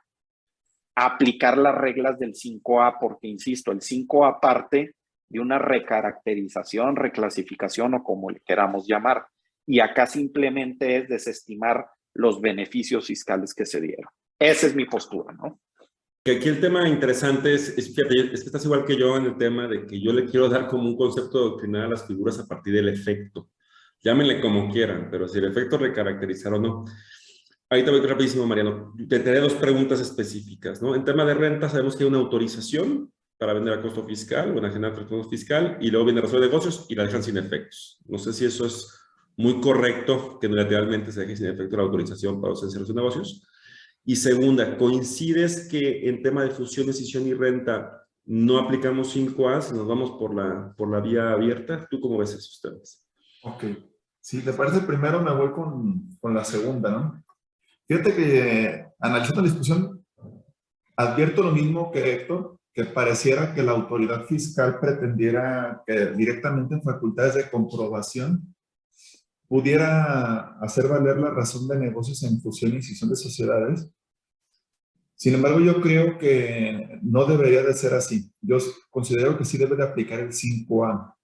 aplicar 0.95 1.57
las 1.57 1.75
reglas 1.75 2.19
del 2.19 2.33
5A, 2.33 2.97
porque, 2.99 3.27
insisto, 3.27 3.71
el 3.71 3.79
5A 3.79 4.41
parte 4.41 4.95
de 5.29 5.39
una 5.39 5.59
recaracterización, 5.59 6.97
reclasificación 6.97 7.93
o 7.93 8.03
como 8.03 8.31
le 8.31 8.41
queramos 8.41 8.85
llamar. 8.85 9.27
Y 9.65 9.79
acá 9.79 10.07
simplemente 10.07 10.97
es 10.97 11.07
desestimar 11.07 11.87
los 12.13 12.41
beneficios 12.41 13.07
fiscales 13.07 13.53
que 13.53 13.65
se 13.65 13.79
dieron. 13.79 14.11
Esa 14.37 14.67
es 14.67 14.75
mi 14.75 14.85
postura, 14.85 15.33
¿no? 15.33 15.61
Que 16.27 16.35
aquí 16.35 16.49
el 16.49 16.59
tema 16.59 16.89
interesante 16.89 17.53
es, 17.53 17.69
es, 17.77 17.95
fíjate, 17.95 18.33
es 18.33 18.41
que 18.41 18.47
estás 18.47 18.65
igual 18.65 18.83
que 18.83 18.97
yo 18.97 19.15
en 19.15 19.27
el 19.27 19.37
tema 19.37 19.65
de 19.65 19.85
que 19.85 19.97
yo 19.97 20.11
le 20.11 20.25
quiero 20.25 20.49
dar 20.49 20.67
como 20.67 20.83
un 20.83 20.97
concepto 20.97 21.39
doctrinal 21.39 21.83
a 21.83 21.87
las 21.87 22.05
figuras 22.05 22.37
a 22.37 22.45
partir 22.45 22.73
del 22.73 22.89
efecto. 22.89 23.47
Llámenle 24.03 24.41
como 24.41 24.69
quieran, 24.69 25.07
pero 25.09 25.29
si 25.29 25.37
el 25.37 25.45
efecto 25.45 25.77
recaracterizar 25.77 26.53
o 26.53 26.59
no. 26.59 26.83
Ahí 27.69 27.81
te 27.81 27.91
voy 27.91 28.01
rapidísimo, 28.01 28.45
Mariano. 28.45 28.93
Te 29.07 29.19
daré 29.19 29.39
dos 29.39 29.53
preguntas 29.53 30.01
específicas, 30.01 30.81
¿no? 30.81 30.95
En 30.95 31.05
tema 31.05 31.23
de 31.23 31.33
renta 31.33 31.69
sabemos 31.69 31.95
que 31.95 32.03
hay 32.03 32.09
una 32.09 32.17
autorización 32.17 33.09
para 33.37 33.53
vender 33.53 33.75
a 33.75 33.81
costo 33.81 34.05
fiscal 34.05 34.53
o 34.53 34.57
enajenar 34.57 34.91
a 34.91 34.95
costo 34.95 35.23
fiscal 35.29 35.77
y 35.79 35.89
luego 35.89 36.07
viene 36.07 36.19
razón 36.19 36.41
de 36.41 36.47
negocios 36.47 36.87
y 36.89 36.95
la 36.95 37.05
dejan 37.05 37.23
sin 37.23 37.37
efectos. 37.37 38.01
No 38.05 38.17
sé 38.17 38.33
si 38.33 38.43
eso 38.43 38.65
es 38.65 38.99
muy 39.37 39.61
correcto 39.61 40.39
que 40.41 40.49
lateralmente 40.49 41.13
se 41.13 41.21
deje 41.21 41.37
sin 41.37 41.45
efecto 41.45 41.77
la 41.77 41.83
autorización 41.83 42.41
para 42.41 42.51
los 42.51 42.87
de 42.87 42.93
negocios. 42.93 43.47
Y 44.09 44.15
segunda, 44.15 44.77
¿coincides 44.77 45.67
que 45.67 46.07
en 46.07 46.23
tema 46.23 46.41
de 46.43 46.51
fusión, 46.51 46.87
decisión 46.87 47.27
y 47.27 47.33
renta 47.33 48.07
no 48.25 48.57
aplicamos 48.57 49.13
5A, 49.13 49.61
si 49.61 49.73
nos 49.73 49.85
vamos 49.85 50.11
por 50.11 50.33
la, 50.33 50.73
por 50.77 50.89
la 50.89 51.01
vía 51.01 51.33
abierta? 51.33 51.85
¿Tú 51.91 51.99
cómo 51.99 52.17
ves 52.17 52.33
esos 52.33 52.61
temas? 52.61 53.05
Ok. 53.43 53.65
Si 54.21 54.41
te 54.41 54.53
parece, 54.53 54.79
primero 54.79 55.21
me 55.21 55.33
voy 55.33 55.51
con, 55.51 56.17
con 56.21 56.33
la 56.33 56.45
segunda, 56.45 56.89
¿no? 56.89 57.21
Fíjate 57.85 58.15
que 58.15 58.85
analizando 58.97 59.41
la 59.41 59.49
discusión, 59.49 60.05
advierto 60.95 61.43
lo 61.43 61.51
mismo 61.51 61.91
que 61.91 62.13
Héctor, 62.13 62.57
que 62.73 62.85
pareciera 62.85 63.53
que 63.53 63.61
la 63.61 63.73
autoridad 63.73 64.23
fiscal 64.23 64.79
pretendiera 64.79 65.83
que 65.85 66.11
directamente 66.11 66.75
en 66.75 66.81
facultades 66.81 67.35
de 67.35 67.49
comprobación 67.49 68.55
pudiera 69.49 70.57
hacer 70.59 70.87
valer 70.87 71.17
la 71.17 71.31
razón 71.31 71.67
de 71.67 71.77
negocios 71.77 72.23
en 72.23 72.39
fusión 72.39 72.71
y 72.71 72.77
escisión 72.77 73.09
de 73.09 73.17
sociedades. 73.17 73.89
Sin 75.17 75.33
embargo, 75.33 75.59
yo 75.59 75.81
creo 75.81 76.19
que 76.19 76.99
no 77.01 77.25
debería 77.25 77.63
de 77.63 77.73
ser 77.73 77.95
así. 77.95 78.31
Yo 78.39 78.57
considero 78.91 79.35
que 79.35 79.45
sí 79.45 79.57
debe 79.57 79.75
de 79.75 79.83
aplicar 79.83 80.19
el 80.19 80.31
5A. 80.31 81.15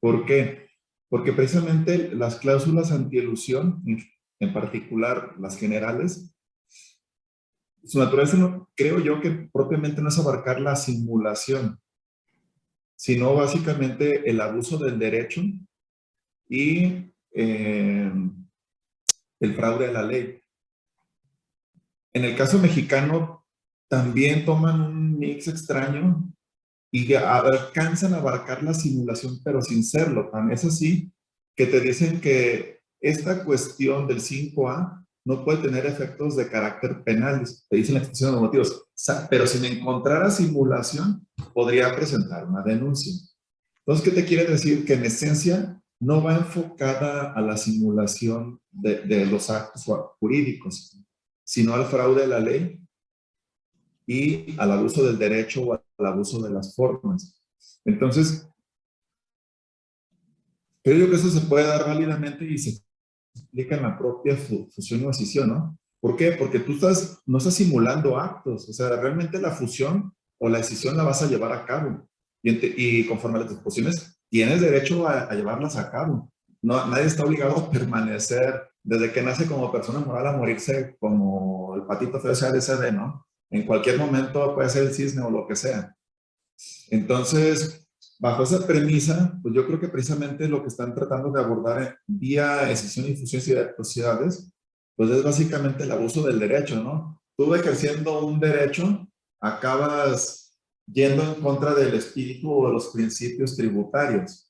¿Por 0.00 0.24
qué? 0.24 0.70
Porque 1.10 1.34
precisamente 1.34 2.14
las 2.14 2.36
cláusulas 2.36 2.90
antielusión, 2.90 3.84
en 4.40 4.52
particular 4.54 5.34
las 5.38 5.58
generales, 5.58 6.34
su 7.84 7.98
naturaleza 7.98 8.38
no, 8.38 8.70
creo 8.74 8.98
yo 8.98 9.20
que 9.20 9.30
propiamente 9.52 10.00
no 10.00 10.08
es 10.08 10.18
abarcar 10.18 10.58
la 10.60 10.74
simulación, 10.74 11.78
sino 12.96 13.34
básicamente 13.34 14.28
el 14.28 14.40
abuso 14.40 14.78
del 14.78 14.98
derecho 14.98 15.42
y 16.48 17.12
eh, 17.32 18.12
el 19.40 19.54
fraude 19.54 19.86
de 19.86 19.92
la 19.92 20.02
ley. 20.02 20.42
En 22.18 22.24
el 22.24 22.34
caso 22.34 22.58
mexicano, 22.58 23.46
también 23.88 24.44
toman 24.44 24.80
un 24.80 25.16
mix 25.20 25.46
extraño 25.46 26.28
y 26.92 27.14
alcanzan 27.14 28.12
a 28.12 28.16
abarcar 28.16 28.60
la 28.64 28.74
simulación, 28.74 29.38
pero 29.44 29.62
sin 29.62 29.84
serlo. 29.84 30.28
Tan 30.28 30.50
es 30.50 30.64
así 30.64 31.12
que 31.54 31.66
te 31.66 31.78
dicen 31.78 32.20
que 32.20 32.80
esta 33.00 33.44
cuestión 33.44 34.08
del 34.08 34.18
5A 34.18 35.06
no 35.26 35.44
puede 35.44 35.62
tener 35.62 35.86
efectos 35.86 36.34
de 36.34 36.48
carácter 36.48 37.04
penal, 37.04 37.44
te 37.70 37.76
dicen 37.76 37.94
la 37.94 38.00
expresión 38.00 38.34
de 38.34 38.40
motivos, 38.40 38.88
pero 39.30 39.46
sin 39.46 39.64
encontrar 39.66 40.28
simulación, 40.32 41.24
podría 41.54 41.94
presentar 41.94 42.48
una 42.48 42.62
denuncia. 42.62 43.12
Entonces, 43.86 44.04
¿qué 44.04 44.10
te 44.10 44.26
quiere 44.26 44.44
decir? 44.44 44.84
Que 44.84 44.94
en 44.94 45.04
esencia 45.04 45.80
no 46.00 46.20
va 46.20 46.34
enfocada 46.34 47.32
a 47.32 47.40
la 47.40 47.56
simulación 47.56 48.60
de, 48.72 49.02
de 49.02 49.24
los 49.24 49.50
actos 49.50 49.84
jurídicos, 50.18 50.97
sino 51.48 51.72
al 51.72 51.86
fraude 51.86 52.20
de 52.20 52.26
la 52.26 52.40
ley 52.40 52.78
y 54.06 54.54
al 54.60 54.70
abuso 54.70 55.02
del 55.02 55.18
derecho 55.18 55.62
o 55.62 55.72
al 55.72 56.06
abuso 56.06 56.42
de 56.42 56.50
las 56.50 56.76
formas. 56.76 57.40
Entonces, 57.86 58.46
creo 60.84 61.08
que 61.08 61.16
eso 61.16 61.30
se 61.30 61.40
puede 61.40 61.66
dar 61.66 61.86
válidamente 61.86 62.44
y 62.44 62.58
se 62.58 62.82
explica 63.34 63.76
en 63.76 63.82
la 63.82 63.96
propia 63.96 64.36
fusión 64.36 65.06
o 65.06 65.10
escisión, 65.10 65.48
¿no? 65.48 65.78
¿Por 66.00 66.16
qué? 66.16 66.32
Porque 66.32 66.60
tú 66.60 66.72
estás, 66.72 67.22
no 67.24 67.38
estás 67.38 67.54
simulando 67.54 68.18
actos, 68.18 68.68
o 68.68 68.72
sea, 68.74 68.90
realmente 69.00 69.40
la 69.40 69.50
fusión 69.50 70.12
o 70.38 70.50
la 70.50 70.58
escisión 70.58 70.98
la 70.98 71.04
vas 71.04 71.22
a 71.22 71.28
llevar 71.28 71.52
a 71.52 71.64
cabo. 71.64 72.06
Y, 72.42 73.06
conforme 73.06 73.38
a 73.38 73.40
las 73.40 73.50
disposiciones, 73.50 74.20
tienes 74.28 74.60
derecho 74.60 75.08
a, 75.08 75.32
llevarlas 75.34 75.76
a 75.76 75.90
cabo. 75.90 76.30
No, 76.60 76.86
nadie 76.88 77.06
está 77.06 77.24
obligado 77.24 77.56
a 77.56 77.70
permanecer 77.70 78.68
desde 78.88 79.12
que 79.12 79.20
nace 79.20 79.46
como 79.46 79.70
persona 79.70 79.98
moral 79.98 80.28
a 80.28 80.32
morirse 80.32 80.96
como 80.98 81.74
el 81.76 81.82
patito 81.82 82.18
feo 82.18 82.32
de 82.32 82.92
¿no? 82.92 83.26
En 83.50 83.66
cualquier 83.66 83.98
momento 83.98 84.54
puede 84.54 84.70
ser 84.70 84.84
el 84.84 84.94
cisne 84.94 85.22
o 85.22 85.30
lo 85.30 85.46
que 85.46 85.56
sea. 85.56 85.94
Entonces, 86.88 87.86
bajo 88.18 88.44
esa 88.44 88.66
premisa, 88.66 89.38
pues 89.42 89.54
yo 89.54 89.66
creo 89.66 89.78
que 89.78 89.88
precisamente 89.88 90.48
lo 90.48 90.62
que 90.62 90.68
están 90.68 90.94
tratando 90.94 91.30
de 91.30 91.38
abordar 91.38 91.98
vía 92.06 92.70
escisión 92.70 93.04
y 93.06 93.14
fusión 93.14 93.42
de 93.44 93.74
sociedades, 93.76 94.50
pues 94.96 95.10
es 95.10 95.22
básicamente 95.22 95.84
el 95.84 95.92
abuso 95.92 96.22
del 96.22 96.38
derecho, 96.38 96.82
¿no? 96.82 97.20
Tú 97.36 97.54
ejerciendo 97.54 98.24
un 98.24 98.40
derecho, 98.40 99.06
acabas 99.38 100.58
yendo 100.86 101.22
en 101.24 101.42
contra 101.42 101.74
del 101.74 101.92
espíritu 101.92 102.50
o 102.50 102.68
de 102.68 102.72
los 102.72 102.86
principios 102.86 103.54
tributarios. 103.54 104.47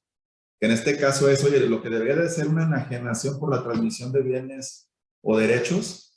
Que 0.60 0.66
en 0.66 0.72
este 0.72 0.96
caso 0.96 1.28
es, 1.28 1.44
oye, 1.44 1.60
lo 1.68 1.82
que 1.82 1.90
debería 1.90 2.16
de 2.16 2.28
ser 2.28 2.48
una 2.48 2.64
enajenación 2.64 3.38
por 3.38 3.54
la 3.54 3.62
transmisión 3.62 4.12
de 4.12 4.22
bienes 4.22 4.88
o 5.22 5.38
derechos, 5.38 6.08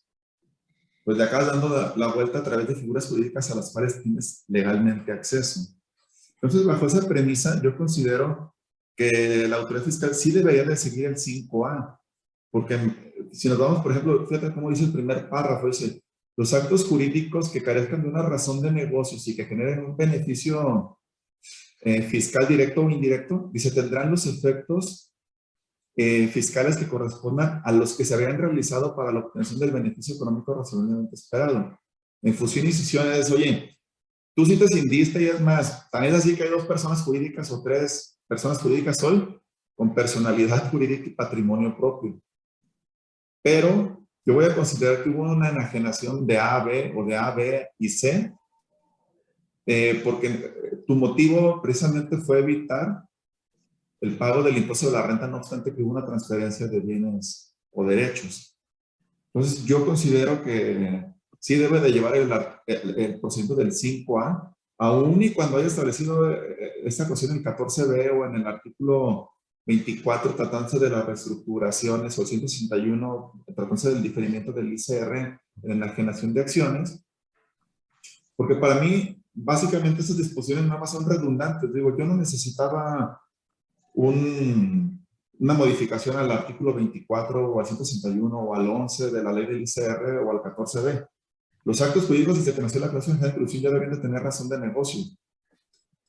pues 1.04 1.18
le 1.18 1.24
acabas 1.24 1.48
dando 1.48 1.94
la, 1.96 2.08
vuelta 2.08 2.40
a 2.40 2.44
través 2.44 2.68
de 2.68 2.76
figuras 2.76 3.08
jurídicas 3.08 3.52
a 3.52 3.56
las 3.56 3.72
cuales 3.72 4.02
tienes 4.02 4.44
legalmente 4.48 5.12
acceso. 5.12 5.60
Entonces, 6.36 6.66
bajo 6.66 6.86
esa 6.86 7.08
premisa, 7.08 7.62
yo 7.62 7.76
considero 7.78 8.56
que 8.96 9.48
la 9.48 9.58
autoridad 9.58 9.86
fiscal 9.86 10.14
sí 10.14 10.32
debería 10.32 10.64
de 10.64 10.76
seguir 10.76 11.06
el 11.06 11.16
5A, 11.16 12.00
porque 12.52 12.78
si 13.32 13.50
nos 13.50 13.58
vamos, 13.58 13.82
por 13.82 13.92
ejemplo, 13.92 14.26
fíjate 14.28 14.54
cómo 14.54 14.70
dice 14.70 14.86
el 14.86 14.92
primer 14.92 15.30
párrafo, 15.30 15.68
dice, 15.68 16.02
los 16.38 16.54
actos 16.54 16.86
jurídicos 16.86 17.50
que 17.50 17.64
carezcan 17.64 18.02
de 18.02 18.10
una 18.10 18.22
razón 18.22 18.62
de 18.62 18.72
negocios 18.72 19.28
y 19.28 19.36
que 19.36 19.46
generen 19.46 19.86
un 19.86 19.98
beneficio 19.98 20.98
eh, 21.82 22.02
fiscal 22.04 22.48
directo 22.48 22.82
o 22.82 22.90
indirecto, 22.90 23.50
dice, 23.52 23.72
tendrán 23.72 24.12
los 24.12 24.26
efectos 24.28 25.14
eh, 25.96 26.28
fiscales 26.28 26.78
que 26.78 26.88
correspondan 26.88 27.62
a 27.66 27.72
los 27.72 27.96
que 27.96 28.06
se 28.06 28.14
habían 28.14 28.38
realizado 28.38 28.96
para 28.96 29.12
la 29.12 29.20
obtención 29.20 29.60
del 29.60 29.72
beneficio 29.72 30.16
económico 30.16 30.54
razonablemente 30.54 31.16
esperado. 31.16 31.78
En 32.22 32.34
fusión 32.34 32.68
y 32.68 32.72
sesión 32.72 33.12
es, 33.12 33.32
oye, 33.32 33.78
Tú 34.36 34.46
sí 34.46 34.58
te 34.58 34.68
cindiste 34.68 35.22
y 35.22 35.26
es 35.26 35.42
más, 35.42 35.90
también 35.92 36.14
es 36.14 36.22
así 36.22 36.36
que 36.36 36.44
hay 36.44 36.50
dos 36.50 36.66
personas 36.66 37.02
jurídicas 37.02 37.52
o 37.52 37.62
tres 37.62 38.20
personas 38.28 38.60
jurídicas 38.60 39.04
hoy 39.04 39.38
con 39.76 39.94
personalidad 39.94 40.68
jurídica 40.72 41.08
y 41.08 41.14
patrimonio 41.14 41.76
propio. 41.76 42.20
Pero 43.44 44.02
yo 44.26 44.34
voy 44.34 44.46
a 44.46 44.56
considerar 44.56 45.04
que 45.04 45.10
hubo 45.10 45.24
una 45.24 45.50
enajenación 45.50 46.26
de 46.26 46.38
a 46.38 46.64
B 46.64 46.94
o 46.96 47.04
de 47.04 47.18
A, 47.18 47.32
B 47.32 47.68
y 47.78 47.90
C, 47.90 48.34
eh, 49.66 50.02
porque 50.04 50.84
tu 50.88 50.96
motivo 50.96 51.62
precisamente 51.62 52.18
fue 52.18 52.40
evitar 52.40 53.04
el 54.02 54.18
pago 54.18 54.42
del 54.42 54.58
impuesto 54.58 54.88
de 54.88 54.94
la 54.94 55.06
renta, 55.06 55.28
no 55.28 55.38
obstante 55.38 55.74
que 55.74 55.84
hubo 55.84 55.92
una 55.92 56.06
transferencia 56.06 56.68
de 56.68 56.80
bienes 56.80 57.56
o 57.72 57.86
derechos. 57.86 58.58
Entonces, 59.34 59.64
yo 59.64 59.86
considero 59.86 60.44
que 60.44 61.06
sí 61.40 61.56
debe 61.56 61.80
de 61.80 61.92
llevar 61.92 62.16
el, 62.16 62.32
el, 62.68 63.20
procedimiento 63.20 63.56
del 63.56 63.72
5A, 63.72 64.56
aún 64.80 65.22
y 65.22 65.32
cuando 65.32 65.58
haya 65.58 65.68
establecido 65.68 66.32
eh, 66.32 66.82
esta 66.84 67.08
cuestión 67.08 67.32
en 67.32 67.38
el 67.38 67.44
14b 67.44 68.12
o 68.12 68.26
en 68.26 68.36
el 68.36 68.48
artículo 68.48 69.30
24 69.66 70.34
tratándose 70.34 70.80
de 70.80 70.90
las 70.90 71.06
reestructuraciones 71.06 72.18
o 72.18 72.22
el 72.24 72.28
161 72.28 73.44
tratándose 73.46 73.92
del 73.94 74.02
diferimiento 74.02 74.52
del 74.52 74.74
ICR 74.74 75.40
en 75.64 75.80
la 75.80 75.90
generación 75.90 76.34
de 76.34 76.42
acciones, 76.42 77.04
porque 78.36 78.56
para 78.56 78.82
mí 78.82 79.21
básicamente 79.34 80.02
esas 80.02 80.18
disposiciones 80.18 80.66
nada 80.66 80.80
más 80.80 80.92
son 80.92 81.08
redundantes. 81.08 81.74
Digo, 81.74 81.96
yo 81.98 82.06
no 82.06 82.16
necesitaba 82.16 83.22
un, 83.94 85.06
una 85.40 85.54
modificación 85.54 86.18
al 86.18 86.32
artículo 86.32 86.74
24 86.74 87.52
o 87.52 87.60
al 87.60 87.66
161 87.66 88.38
o 88.38 88.56
al 88.56 88.70
11 88.70 89.12
de 89.12 89.24
la 89.24 89.34
ley 89.34 89.46
del 89.46 89.62
ICR 89.62 90.24
o 90.26 90.32
al 90.32 90.38
14b. 90.38 91.08
Los 91.64 91.82
actos 91.82 92.06
jurídicos 92.06 92.40
que 92.40 92.62
nació 92.62 92.82
la 92.82 92.90
clase 92.90 93.14
de 93.14 93.30
producción 93.30 93.64
ya 93.64 93.70
deben 93.70 93.92
de 93.92 93.98
tener 93.98 94.22
razón 94.22 94.50
de 94.50 94.60
negocio. 94.60 95.04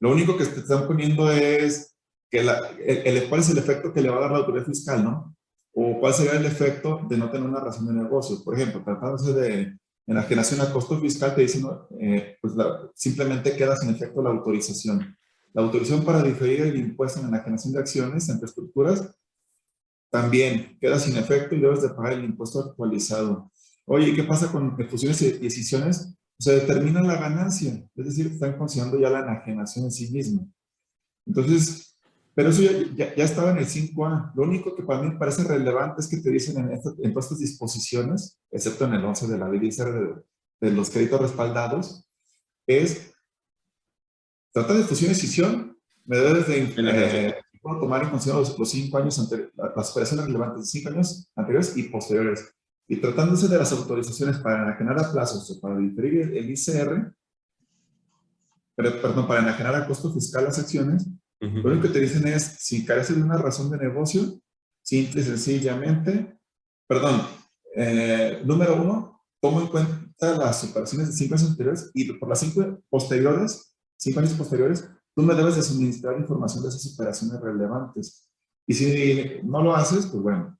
Lo 0.01 0.11
único 0.11 0.37
que 0.37 0.47
te 0.47 0.61
están 0.61 0.87
poniendo 0.87 1.31
es 1.31 1.97
que 2.31 2.41
el, 2.41 3.29
cuál 3.29 3.41
es 3.41 3.51
el 3.51 3.59
efecto 3.59 3.93
que 3.93 4.01
le 4.01 4.09
va 4.09 4.16
a 4.16 4.20
dar 4.23 4.31
la 4.33 4.39
autoridad 4.39 4.64
fiscal, 4.66 5.05
¿no? 5.05 5.37
O 5.75 6.01
cuál 6.01 6.14
sería 6.14 6.33
el 6.33 6.47
efecto 6.47 7.03
de 7.09 7.18
no 7.18 7.31
tener 7.31 7.49
una 7.49 7.61
razón 7.61 7.87
de 7.87 7.93
negocio. 7.93 8.43
Por 8.43 8.55
ejemplo, 8.55 8.83
tratándose 8.83 9.33
de 9.35 9.79
enajenación 10.07 10.61
a 10.61 10.73
costo 10.73 10.99
fiscal, 11.01 11.35
te 11.35 11.43
dicen, 11.43 11.65
eh, 12.01 12.37
pues 12.41 12.55
simplemente 12.95 13.57
queda 13.57 13.77
sin 13.77 13.91
efecto 13.91 14.23
la 14.23 14.31
autorización. 14.31 15.17
La 15.53 15.63
autorización 15.63 16.05
para 16.05 16.23
diferir 16.23 16.63
el 16.63 16.77
impuesto 16.77 17.21
en 17.21 17.27
enajenación 17.27 17.73
de 17.73 17.81
acciones 17.81 18.29
entre 18.29 18.47
estructuras 18.47 19.15
también 20.11 20.77
queda 20.79 20.99
sin 20.99 21.17
efecto 21.17 21.55
y 21.55 21.61
debes 21.61 21.81
de 21.81 21.89
pagar 21.89 22.13
el 22.13 22.25
impuesto 22.25 22.61
actualizado. 22.61 23.51
Oye, 23.87 24.15
¿qué 24.15 24.25
pasa 24.25 24.53
con 24.53 24.77
fusiones 24.89 25.23
y 25.23 25.33
decisiones? 25.39 26.15
Se 26.39 26.53
determina 26.53 27.03
la 27.03 27.17
ganancia, 27.17 27.89
es 27.95 28.05
decir, 28.05 28.27
están 28.27 28.59
considerando 28.59 29.01
ya 29.01 29.09
la 29.09 29.21
enajenación 29.21 29.87
en 29.87 29.91
sí 29.91 30.11
misma. 30.13 30.47
Entonces, 31.25 31.91
pero 32.35 32.49
eso 32.49 32.62
ya, 32.62 33.14
ya, 33.14 33.24
estaba 33.24 33.51
en 33.51 33.59
el 33.59 33.66
5A. 33.66 34.33
Lo 34.35 34.43
único 34.45 34.74
que 34.74 34.83
para 34.83 35.03
mí 35.03 35.16
parece 35.18 35.45
relevante 35.45 36.01
es 36.01 36.09
que 36.09 36.16
te 36.16 36.30
dicen 36.30 36.57
en, 36.59 36.72
en 36.72 37.12
todas 37.12 37.26
estas 37.26 37.39
disposiciones, 37.39 38.39
excepto 38.51 38.87
en 38.87 38.95
el 38.95 39.05
11 39.05 39.26
de 39.28 39.39
la 39.39 39.49
ley 39.49 39.61
de, 39.61 40.14
de 40.61 40.70
los 40.70 40.89
créditos 40.91 41.20
respaldados, 41.20 42.09
es, 42.66 43.12
trata 44.53 44.74
de 44.74 44.85
fusión 44.85 45.11
y 45.11 45.14
decisión, 45.14 45.78
me 46.05 46.16
debes 46.16 46.47
de 46.49 46.74
eh, 46.78 47.35
tomar 47.62 48.03
en 48.03 48.11
consideración 48.11 48.57
los, 48.59 48.70
cinco 48.70 48.99
años 48.99 49.18
anteriores, 49.18 49.53
las 49.76 49.91
operaciones 49.91 50.26
relevantes 50.26 50.62
de 50.62 50.66
cinco 50.68 50.89
años 50.91 51.30
anteriores 51.37 51.76
y 51.76 51.83
posteriores. 51.85 52.55
Y 52.89 52.97
tratándose 52.97 53.49
de 53.49 53.59
las 53.59 53.72
autorizaciones 53.72 54.39
para 54.39 54.62
enajenar 54.64 54.99
a 54.99 55.12
plazos 55.12 55.51
o 55.51 55.61
para 55.61 55.76
diferir 55.78 56.37
el 56.37 56.51
ICR, 56.51 57.14
perdón, 58.74 59.26
para 59.26 59.41
enajenar 59.41 59.74
a 59.74 59.87
costo 59.87 60.12
fiscal 60.12 60.45
las 60.45 60.59
acciones, 60.59 61.07
lo 61.43 61.70
único 61.70 61.82
que 61.82 61.88
te 61.88 62.01
dicen 62.01 62.26
es, 62.28 62.43
si 62.61 62.84
carece 62.84 63.14
de 63.14 63.22
una 63.22 63.36
razón 63.36 63.68
de 63.70 63.78
negocio, 63.78 64.40
simple 64.80 65.20
y 65.20 65.24
sencillamente, 65.24 66.38
perdón, 66.86 67.20
eh, 67.74 68.43
número 68.45 68.80
uno, 68.80 69.24
tomo 69.40 69.61
en 69.61 69.66
cuenta 69.66 70.38
las 70.38 70.62
operaciones 70.64 71.09
de 71.09 71.14
cinco 71.14 71.34
años 71.34 71.51
anteriores 71.51 71.90
y 71.95 72.12
por 72.12 72.28
las 72.28 72.40
cinco 72.40 72.80
posteriores, 72.88 73.76
cinco 73.97 74.20
años 74.20 74.34
posteriores, 74.34 74.88
tú 75.16 75.22
me 75.22 75.34
debes 75.34 75.57
de 75.57 75.62
suministrar 75.62 76.18
información 76.18 76.62
de 76.62 76.68
esas 76.68 76.95
operaciones 76.95 77.40
relevantes. 77.40 78.28
Y 78.66 78.74
si 78.74 79.40
no 79.43 79.62
lo 79.62 79.74
haces, 79.74 80.07
pues 80.07 80.22
bueno, 80.22 80.57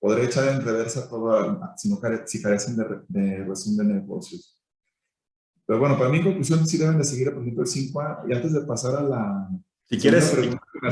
podré 0.00 0.24
echar 0.24 0.48
en 0.48 0.64
reversa 0.64 1.06
todo, 1.08 1.60
si, 1.76 1.90
no 1.90 2.00
si 2.24 2.42
carecen 2.42 2.76
de, 2.76 2.84
de 3.08 3.44
resumen 3.44 3.88
de 3.88 3.94
negocios. 3.94 4.54
Pero 5.66 5.80
bueno, 5.80 5.96
para 5.96 6.10
mí 6.10 6.18
en 6.18 6.24
conclusión 6.24 6.66
sí 6.66 6.76
deben 6.76 6.98
de 6.98 7.04
seguir, 7.04 7.32
por 7.32 7.42
ejemplo, 7.42 7.62
el 7.62 7.68
5A. 7.68 8.24
Y 8.28 8.34
antes 8.34 8.52
de 8.52 8.60
pasar 8.62 8.96
a 8.96 9.02
la... 9.02 9.50
Si 9.86 9.98
quieres, 9.98 10.34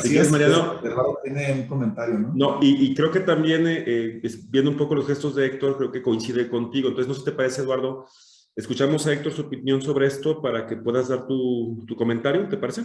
si 0.03 0.09
quieres 0.09 0.31
Mariano... 0.31 0.81
tiene 1.23 1.53
un 1.53 1.67
comentario, 1.67 2.19
¿no? 2.19 2.33
No, 2.35 2.59
y, 2.61 2.95
creo 2.95 3.11
que 3.11 3.21
también, 3.21 3.67
eh, 3.67 3.85
eh, 3.87 4.31
viendo 4.51 4.71
un 4.71 4.77
poco 4.77 4.95
los 4.95 5.07
gestos 5.07 5.35
de 5.35 5.47
Héctor, 5.47 5.79
creo 5.79 5.91
que 5.91 6.03
coincide 6.03 6.49
contigo. 6.49 6.89
Entonces, 6.89 7.09
no 7.09 7.15
sé 7.15 7.21
si 7.21 7.25
te 7.27 7.33
parece, 7.33 7.63
Eduardo, 7.63 8.07
escuchamos 8.55 9.07
a 9.07 9.13
Héctor 9.13 9.33
su 9.33 9.43
opinión 9.43 9.81
sobre 9.81 10.07
esto 10.07 10.43
para 10.43 10.67
que 10.67 10.77
puedas 10.77 11.09
dar 11.09 11.27
tu, 11.27 11.85
tu 11.87 11.97
comentario, 11.97 12.49
¿te 12.49 12.59
parece? 12.59 12.83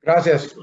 Gracias. 0.00 0.56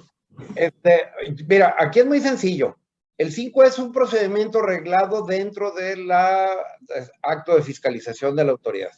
Este, 0.55 1.07
mira, 1.47 1.75
aquí 1.77 1.99
es 1.99 2.05
muy 2.05 2.19
sencillo. 2.19 2.77
El 3.17 3.31
5 3.31 3.63
es 3.63 3.79
un 3.79 3.91
procedimiento 3.91 4.61
reglado 4.61 5.25
dentro 5.25 5.71
del 5.71 6.09
acto 6.11 7.55
de 7.55 7.63
fiscalización 7.63 8.35
de 8.35 8.45
la 8.45 8.51
autoridad. 8.51 8.91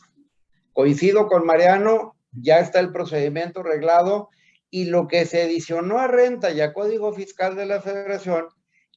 Coincido 0.73 1.27
con 1.27 1.45
Mariano, 1.45 2.15
ya 2.31 2.59
está 2.59 2.79
el 2.79 2.91
procedimiento 2.91 3.63
reglado 3.63 4.29
y 4.71 4.85
lo 4.85 5.07
que 5.07 5.25
se 5.25 5.43
adicionó 5.43 5.99
a 5.99 6.07
renta 6.07 6.51
y 6.51 6.61
a 6.61 6.73
código 6.73 7.13
fiscal 7.13 7.55
de 7.55 7.65
la 7.65 7.81
federación 7.81 8.47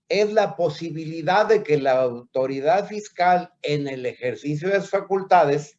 es 0.08 0.32
la 0.32 0.56
posibilidad 0.56 1.46
de 1.46 1.62
que 1.62 1.78
la 1.78 2.00
autoridad 2.00 2.86
fiscal 2.86 3.52
en 3.62 3.88
el 3.88 4.06
ejercicio 4.06 4.68
de 4.68 4.80
sus 4.80 4.90
facultades 4.90 5.78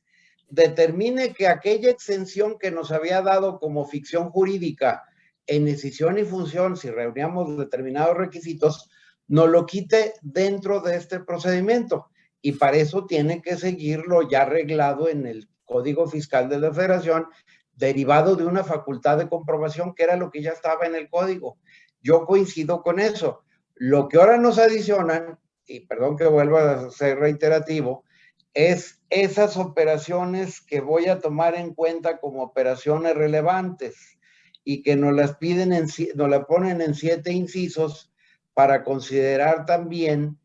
determine 0.49 1.33
que 1.33 1.47
aquella 1.47 1.89
exención 1.89 2.57
que 2.59 2.71
nos 2.71 2.91
había 2.91 3.21
dado 3.21 3.57
como 3.59 3.85
ficción 3.85 4.29
jurídica 4.29 5.03
en 5.47 5.65
decisión 5.65 6.17
y 6.17 6.23
función, 6.23 6.75
si 6.75 6.89
reuníamos 6.89 7.57
determinados 7.57 8.17
requisitos, 8.17 8.89
no 9.27 9.47
lo 9.47 9.65
quite 9.65 10.13
dentro 10.21 10.81
de 10.81 10.97
este 10.97 11.19
procedimiento. 11.19 12.07
Y 12.41 12.53
para 12.53 12.77
eso 12.77 13.05
tiene 13.05 13.41
que 13.41 13.57
seguirlo 13.57 14.27
ya 14.27 14.41
arreglado 14.41 15.07
en 15.07 15.25
el 15.25 15.49
Código 15.65 16.07
Fiscal 16.07 16.49
de 16.49 16.59
la 16.59 16.73
Federación, 16.73 17.27
derivado 17.75 18.35
de 18.35 18.45
una 18.45 18.63
facultad 18.63 19.17
de 19.17 19.29
comprobación 19.29 19.93
que 19.93 20.03
era 20.03 20.15
lo 20.15 20.31
que 20.31 20.41
ya 20.41 20.51
estaba 20.51 20.85
en 20.85 20.95
el 20.95 21.09
código. 21.09 21.57
Yo 22.01 22.25
coincido 22.25 22.81
con 22.81 22.99
eso. 22.99 23.43
Lo 23.75 24.07
que 24.07 24.17
ahora 24.17 24.37
nos 24.37 24.57
adicionan, 24.57 25.39
y 25.65 25.81
perdón 25.81 26.17
que 26.17 26.25
vuelva 26.25 26.71
a 26.71 26.89
ser 26.89 27.19
reiterativo, 27.19 28.05
es 28.53 29.01
esas 29.09 29.57
operaciones 29.57 30.61
que 30.61 30.79
voy 30.79 31.07
a 31.07 31.19
tomar 31.19 31.55
en 31.55 31.73
cuenta 31.73 32.19
como 32.19 32.41
operaciones 32.41 33.15
relevantes 33.15 34.17
y 34.63 34.81
que 34.81 34.95
nos 34.95 35.13
las 35.13 35.35
piden, 35.37 35.73
en, 35.73 35.87
nos 36.15 36.29
la 36.29 36.45
ponen 36.45 36.81
en 36.81 36.95
siete 36.95 37.31
incisos 37.31 38.13
para 38.53 38.83
considerar 38.83 39.65
también 39.65 40.39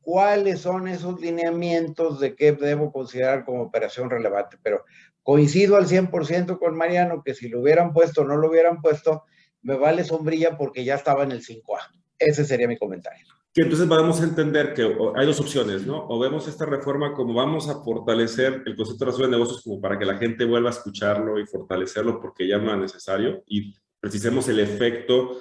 cuáles 0.00 0.60
son 0.60 0.86
esos 0.86 1.20
lineamientos 1.20 2.20
de 2.20 2.36
qué 2.36 2.52
debo 2.52 2.92
considerar 2.92 3.44
como 3.44 3.62
operación 3.62 4.08
relevante. 4.08 4.56
Pero 4.62 4.84
coincido 5.26 5.74
al 5.76 5.88
100% 5.88 6.56
con 6.56 6.76
Mariano 6.76 7.20
que 7.24 7.34
si 7.34 7.48
lo 7.48 7.60
hubieran 7.60 7.92
puesto 7.92 8.20
o 8.22 8.24
no 8.24 8.36
lo 8.36 8.48
hubieran 8.48 8.80
puesto, 8.80 9.24
me 9.60 9.74
vale 9.76 10.04
sombrilla 10.04 10.56
porque 10.56 10.84
ya 10.84 10.94
estaba 10.94 11.24
en 11.24 11.32
el 11.32 11.44
5A. 11.44 11.80
Ese 12.16 12.44
sería 12.44 12.68
mi 12.68 12.78
comentario. 12.78 13.26
Que 13.52 13.62
entonces 13.62 13.88
vamos 13.88 14.20
a 14.20 14.24
entender 14.24 14.72
que 14.72 14.84
hay 15.16 15.26
dos 15.26 15.40
opciones, 15.40 15.84
¿no? 15.84 16.06
O 16.08 16.20
vemos 16.20 16.46
esta 16.46 16.64
reforma 16.64 17.12
como 17.12 17.34
vamos 17.34 17.68
a 17.68 17.82
fortalecer 17.82 18.62
el 18.66 18.76
concepto 18.76 19.04
de 19.04 19.10
razón 19.10 19.22
de 19.24 19.30
negocios 19.32 19.62
como 19.64 19.80
para 19.80 19.98
que 19.98 20.04
la 20.04 20.16
gente 20.16 20.44
vuelva 20.44 20.68
a 20.68 20.72
escucharlo 20.72 21.40
y 21.40 21.46
fortalecerlo 21.46 22.20
porque 22.20 22.46
ya 22.46 22.58
no 22.58 22.72
es 22.74 22.78
necesario 22.78 23.42
y 23.48 23.74
precisemos 23.98 24.48
el 24.48 24.60
efecto 24.60 25.40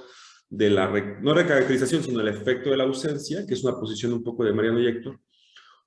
de 0.50 0.72
la, 0.72 0.88
no 1.22 1.36
recaracterización, 1.36 2.02
sino 2.02 2.22
el 2.22 2.30
efecto 2.30 2.72
de 2.72 2.78
la 2.78 2.86
ausencia, 2.86 3.46
que 3.46 3.54
es 3.54 3.64
una 3.64 3.80
posición 3.80 4.14
un 4.14 4.24
poco 4.24 4.44
de 4.44 4.54
Mariano 4.54 4.80
y 4.80 4.88
Héctor, 4.88 5.20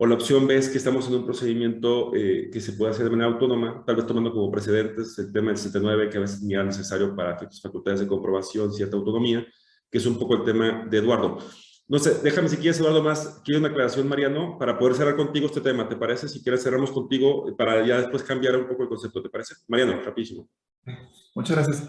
o 0.00 0.06
la 0.06 0.14
opción 0.14 0.46
B 0.46 0.56
es 0.56 0.68
que 0.68 0.78
estamos 0.78 1.08
en 1.08 1.14
un 1.16 1.24
procedimiento 1.24 2.14
eh, 2.14 2.50
que 2.52 2.60
se 2.60 2.72
puede 2.72 2.92
hacer 2.92 3.04
de 3.04 3.10
manera 3.10 3.30
autónoma, 3.32 3.82
tal 3.84 3.96
vez 3.96 4.06
tomando 4.06 4.32
como 4.32 4.50
precedentes 4.50 5.18
el 5.18 5.32
tema 5.32 5.48
del 5.48 5.56
79, 5.56 6.08
que 6.08 6.18
a 6.18 6.20
veces 6.20 6.40
era 6.48 6.62
necesario 6.62 7.16
para 7.16 7.34
efectos 7.34 7.60
facultades 7.60 7.98
de 8.00 8.06
comprobación, 8.06 8.72
cierta 8.72 8.96
autonomía, 8.96 9.44
que 9.90 9.98
es 9.98 10.06
un 10.06 10.16
poco 10.16 10.36
el 10.36 10.44
tema 10.44 10.86
de 10.88 10.98
Eduardo. 10.98 11.38
No 11.88 11.98
sé, 11.98 12.20
déjame 12.22 12.48
si 12.48 12.58
quieres, 12.58 12.78
Eduardo, 12.78 13.02
más, 13.02 13.40
quiero 13.44 13.58
una 13.58 13.70
aclaración, 13.70 14.06
Mariano, 14.08 14.56
para 14.56 14.78
poder 14.78 14.94
cerrar 14.94 15.16
contigo 15.16 15.46
este 15.46 15.62
tema, 15.62 15.88
¿te 15.88 15.96
parece? 15.96 16.28
Si 16.28 16.44
quieres, 16.44 16.62
cerramos 16.62 16.92
contigo 16.92 17.56
para 17.56 17.84
ya 17.84 17.98
después 17.98 18.22
cambiar 18.22 18.56
un 18.56 18.68
poco 18.68 18.84
el 18.84 18.88
concepto, 18.88 19.20
¿te 19.20 19.30
parece? 19.30 19.54
Mariano, 19.66 20.00
rapidísimo. 20.00 20.48
Muchas 21.34 21.56
gracias. 21.56 21.88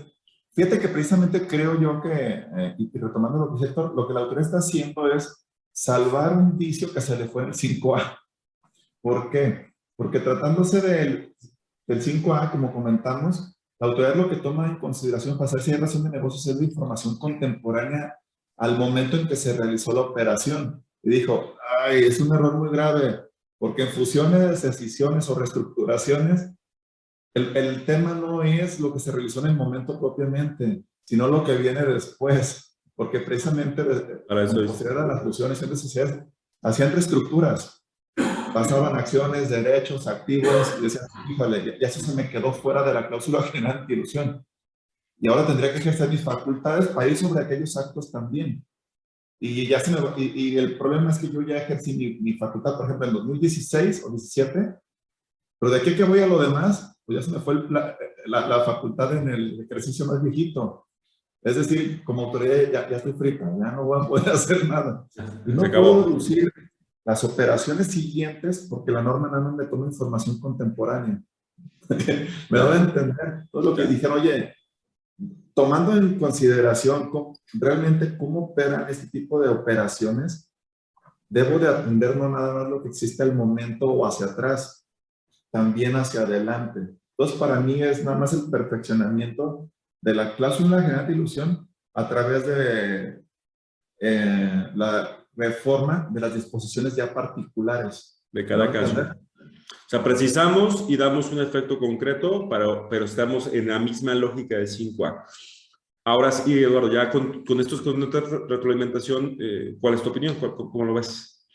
Fíjate 0.55 0.79
que 0.79 0.87
precisamente 0.87 1.45
creo 1.45 1.79
yo 1.79 2.01
que, 2.01 2.09
eh, 2.11 2.75
y 2.79 2.97
retomando 2.97 3.37
lo 3.37 3.55
que 3.55 3.65
Héctor, 3.65 3.93
lo 3.95 4.07
que 4.07 4.13
la 4.13 4.21
autoridad 4.21 4.45
está 4.45 4.57
haciendo 4.57 5.11
es 5.11 5.48
salvar 5.79 6.35
un 6.35 6.57
vicio 6.57 6.93
que 6.93 6.99
se 6.99 7.17
le 7.17 7.29
fue 7.29 7.43
en 7.43 7.49
el 7.49 7.55
5A. 7.55 8.19
¿Por 9.01 9.29
qué? 9.29 9.71
Porque 9.95 10.19
tratándose 10.19 10.81
del, 10.81 11.33
del 11.87 12.03
5A, 12.03 12.51
como 12.51 12.73
comentamos, 12.73 13.55
la 13.79 13.87
autoridad 13.87 14.15
lo 14.15 14.29
que 14.29 14.35
toma 14.35 14.67
en 14.67 14.77
consideración 14.77 15.37
para 15.37 15.45
hacer 15.45 15.61
cierre 15.61 15.87
de 15.87 16.09
negocios 16.09 16.45
es 16.47 16.57
la 16.57 16.65
información 16.65 17.17
contemporánea 17.17 18.13
al 18.57 18.77
momento 18.77 19.15
en 19.15 19.29
que 19.29 19.37
se 19.37 19.55
realizó 19.55 19.93
la 19.93 20.01
operación. 20.01 20.83
Y 21.01 21.11
dijo, 21.11 21.55
ay, 21.79 22.03
es 22.03 22.19
un 22.19 22.35
error 22.35 22.57
muy 22.57 22.71
grave, 22.71 23.21
porque 23.57 23.83
en 23.83 23.89
fusiones, 23.89 24.61
decisiones 24.61 25.29
o 25.29 25.35
reestructuraciones, 25.35 26.51
el, 27.33 27.55
el, 27.55 27.85
tema 27.85 28.13
no 28.15 28.43
es 28.43 28.81
lo 28.81 28.91
que 28.91 28.99
se 28.99 29.13
realizó 29.13 29.39
en 29.39 29.51
el 29.51 29.55
momento 29.55 29.97
propiamente, 29.97 30.83
sino 31.05 31.29
lo 31.29 31.45
que 31.45 31.55
viene 31.55 31.85
después, 31.85 32.68
porque 32.99 33.21
precisamente 33.21 33.81
para 34.27 34.43
eso 34.43 34.59
a 34.59 35.07
las 35.07 35.23
fusiones 35.23 35.61
entre 35.61 35.77
sociedades 35.77 36.21
hacían 36.61 36.91
reestructuras, 36.91 37.81
pasaban 38.53 38.97
acciones, 38.97 39.49
derechos, 39.49 40.05
activos, 40.05 40.75
y 40.77 40.83
decían, 40.83 41.05
híjole, 41.31 41.77
ya, 41.79 41.87
eso 41.87 42.01
se 42.01 42.13
me 42.13 42.29
quedó 42.29 42.51
fuera 42.51 42.83
de 42.83 42.93
la 42.93 43.07
cláusula 43.07 43.41
general 43.43 43.87
de 43.87 43.93
ilusión. 43.93 44.45
Y 45.17 45.29
ahora 45.29 45.47
tendría 45.47 45.71
que 45.71 45.77
ejercer 45.77 46.09
mis 46.09 46.21
facultades 46.21 46.89
para 46.89 47.07
ir 47.07 47.15
sobre 47.15 47.41
aquellos 47.41 47.77
actos 47.77 48.11
también. 48.11 48.65
Y, 49.39 49.65
ya 49.65 49.79
se 49.79 49.91
me, 49.91 49.99
y, 50.17 50.49
y 50.49 50.57
el 50.57 50.77
problema 50.77 51.11
es 51.11 51.19
que 51.19 51.29
yo 51.29 51.41
ya 51.41 51.55
ejercí 51.55 51.93
mi, 51.93 52.19
mi, 52.19 52.33
facultad, 52.33 52.75
por 52.75 52.85
ejemplo, 52.85 53.07
en 53.07 53.13
2016 53.13 54.03
o 54.03 54.09
17, 54.09 54.75
pero 55.57 55.71
de 55.71 55.79
aquí 55.79 55.95
que 55.95 56.03
voy 56.03 56.19
a 56.19 56.27
lo 56.27 56.37
demás, 56.37 56.99
pues 57.05 57.19
ya 57.19 57.21
se 57.25 57.31
me 57.31 57.39
fue 57.39 57.63
la, 57.69 57.95
la, 58.25 58.63
facultad 58.65 59.15
en 59.15 59.29
el 59.29 59.61
ejercicio 59.61 60.05
más 60.05 60.21
viejito. 60.21 60.88
Es 61.41 61.55
decir, 61.55 62.03
como 62.03 62.23
autoridad 62.23 62.71
ya, 62.71 62.89
ya, 62.89 62.97
estoy 62.97 63.13
frita, 63.13 63.45
ya 63.45 63.71
no 63.71 63.85
voy 63.85 64.03
a 64.03 64.07
poder 64.07 64.29
hacer 64.33 64.67
nada. 64.67 65.05
Y 65.45 65.53
no 65.53 65.61
puedo 65.61 66.05
reducir 66.05 66.51
las 67.05 67.23
operaciones 67.23 67.87
siguientes 67.87 68.67
porque 68.69 68.91
la 68.91 69.01
norma 69.01 69.29
no 69.29 69.53
me 69.53 69.65
toma 69.65 69.87
información 69.87 70.39
contemporánea. 70.39 71.21
me 72.49 72.59
a 72.59 72.75
entender 72.75 73.47
todo 73.51 73.63
lo 73.63 73.75
que 73.75 73.85
dijeron, 73.85 74.19
oye, 74.19 74.53
tomando 75.53 75.95
en 75.95 76.19
consideración 76.19 77.09
realmente 77.53 78.17
cómo 78.17 78.51
operan 78.51 78.87
este 78.89 79.07
tipo 79.07 79.41
de 79.41 79.49
operaciones, 79.49 80.51
debo 81.27 81.57
de 81.57 81.67
atender 81.67 82.15
no 82.15 82.29
nada 82.29 82.53
más 82.53 82.69
lo 82.69 82.81
que 82.81 82.89
existe 82.89 83.23
al 83.23 83.35
momento 83.35 83.87
o 83.87 84.05
hacia 84.05 84.27
atrás, 84.27 84.85
también 85.51 85.95
hacia 85.95 86.21
adelante. 86.21 86.95
Entonces, 87.17 87.37
para 87.39 87.59
mí 87.59 87.81
es 87.81 88.03
nada 88.03 88.17
más 88.17 88.33
el 88.33 88.49
perfeccionamiento 88.49 89.69
de 90.01 90.15
la 90.15 90.35
cláusula 90.35 90.81
general 90.81 91.07
de 91.07 91.13
ilusión 91.13 91.69
a 91.93 92.07
través 92.07 92.45
de 92.45 93.21
eh, 93.99 94.63
la 94.75 95.25
reforma 95.35 96.07
de 96.11 96.21
las 96.21 96.33
disposiciones 96.33 96.95
ya 96.95 97.13
particulares. 97.13 98.23
De 98.31 98.45
cada 98.45 98.71
caso. 98.71 98.95
O 99.01 99.89
sea, 99.89 100.03
precisamos 100.03 100.85
y 100.87 100.95
damos 100.95 101.31
un 101.31 101.41
efecto 101.41 101.79
concreto, 101.79 102.47
pero, 102.47 102.87
pero 102.89 103.05
estamos 103.05 103.51
en 103.51 103.67
la 103.67 103.79
misma 103.79 104.13
lógica 104.13 104.57
de 104.57 104.65
5A. 104.65 105.23
Ahora 106.05 106.31
sí, 106.31 106.53
Eduardo, 106.63 106.91
ya 106.91 107.09
con, 107.09 107.43
con 107.43 107.59
estos 107.59 107.81
con 107.81 108.01
esta 108.03 108.21
retroalimentación, 108.21 109.35
eh, 109.39 109.77
¿cuál 109.79 109.95
es 109.95 110.03
tu 110.03 110.09
opinión? 110.09 110.35
¿Cómo 110.35 110.85
lo 110.85 110.93
ves? 110.93 111.47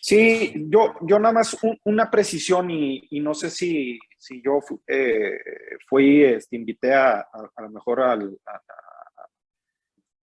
Sí, 0.00 0.66
yo, 0.68 0.94
yo 1.02 1.18
nada 1.18 1.34
más 1.34 1.56
una 1.84 2.10
precisión 2.10 2.70
y, 2.70 3.06
y, 3.10 3.20
no 3.20 3.34
sé 3.34 3.50
si, 3.50 3.98
si 4.24 4.40
yo 4.42 4.58
eh, 4.86 5.38
fui, 5.86 6.24
este, 6.24 6.56
invité 6.56 6.94
a, 6.94 7.20
a, 7.20 7.62
lo 7.62 7.68
mejor 7.68 8.00
al, 8.00 8.38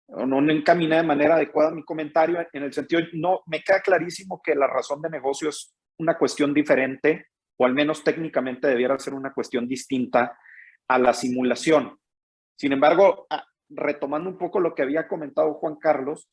o 0.06 0.24
no 0.24 0.50
encaminé 0.50 0.96
de 0.96 1.02
manera 1.02 1.34
adecuada 1.34 1.72
mi 1.72 1.84
comentario 1.84 2.38
en 2.54 2.62
el 2.62 2.72
sentido, 2.72 3.02
no, 3.12 3.42
me 3.46 3.62
queda 3.62 3.80
clarísimo 3.80 4.40
que 4.42 4.54
la 4.54 4.66
razón 4.66 5.02
de 5.02 5.10
negocio 5.10 5.50
es 5.50 5.74
una 5.98 6.16
cuestión 6.16 6.54
diferente 6.54 7.26
o 7.58 7.66
al 7.66 7.74
menos 7.74 8.02
técnicamente 8.02 8.66
debiera 8.66 8.98
ser 8.98 9.12
una 9.12 9.34
cuestión 9.34 9.68
distinta 9.68 10.38
a 10.88 10.98
la 10.98 11.12
simulación. 11.12 11.98
Sin 12.56 12.72
embargo, 12.72 13.26
retomando 13.68 14.30
un 14.30 14.38
poco 14.38 14.58
lo 14.58 14.74
que 14.74 14.82
había 14.82 15.06
comentado 15.06 15.52
Juan 15.54 15.76
Carlos, 15.76 16.30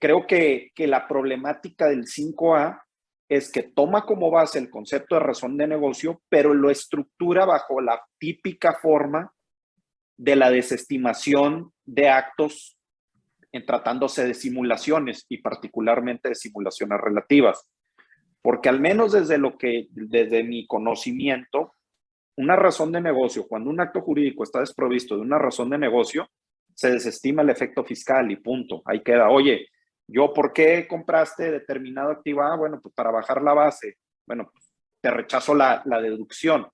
creo 0.00 0.26
que, 0.26 0.72
que 0.74 0.88
la 0.88 1.06
problemática 1.06 1.86
del 1.86 2.06
5A 2.06 2.82
es 3.36 3.50
que 3.50 3.62
toma 3.62 4.04
como 4.04 4.30
base 4.30 4.58
el 4.58 4.68
concepto 4.68 5.14
de 5.14 5.22
razón 5.22 5.56
de 5.56 5.66
negocio, 5.66 6.20
pero 6.28 6.52
lo 6.52 6.70
estructura 6.70 7.46
bajo 7.46 7.80
la 7.80 8.02
típica 8.18 8.74
forma 8.74 9.32
de 10.18 10.36
la 10.36 10.50
desestimación 10.50 11.72
de 11.86 12.10
actos 12.10 12.76
en 13.50 13.64
tratándose 13.64 14.26
de 14.26 14.34
simulaciones 14.34 15.24
y 15.30 15.38
particularmente 15.38 16.28
de 16.28 16.34
simulaciones 16.34 17.00
relativas. 17.00 17.66
Porque 18.42 18.68
al 18.68 18.80
menos 18.80 19.12
desde 19.12 19.38
lo 19.38 19.56
que, 19.56 19.86
desde 19.92 20.44
mi 20.44 20.66
conocimiento, 20.66 21.74
una 22.36 22.56
razón 22.56 22.92
de 22.92 23.00
negocio, 23.00 23.46
cuando 23.48 23.70
un 23.70 23.80
acto 23.80 24.02
jurídico 24.02 24.42
está 24.42 24.60
desprovisto 24.60 25.16
de 25.16 25.22
una 25.22 25.38
razón 25.38 25.70
de 25.70 25.78
negocio, 25.78 26.28
se 26.74 26.90
desestima 26.90 27.40
el 27.40 27.48
efecto 27.48 27.82
fiscal 27.82 28.30
y 28.30 28.36
punto. 28.36 28.82
Ahí 28.84 29.02
queda, 29.02 29.30
oye, 29.30 29.68
yo, 30.12 30.32
¿por 30.32 30.52
qué 30.52 30.86
compraste 30.86 31.50
determinado 31.50 32.10
activo? 32.10 32.42
Ah, 32.42 32.56
bueno, 32.56 32.80
pues 32.80 32.94
para 32.94 33.10
bajar 33.10 33.42
la 33.42 33.54
base. 33.54 33.96
Bueno, 34.26 34.52
te 35.00 35.10
rechazo 35.10 35.54
la, 35.54 35.82
deducción. 35.84 36.68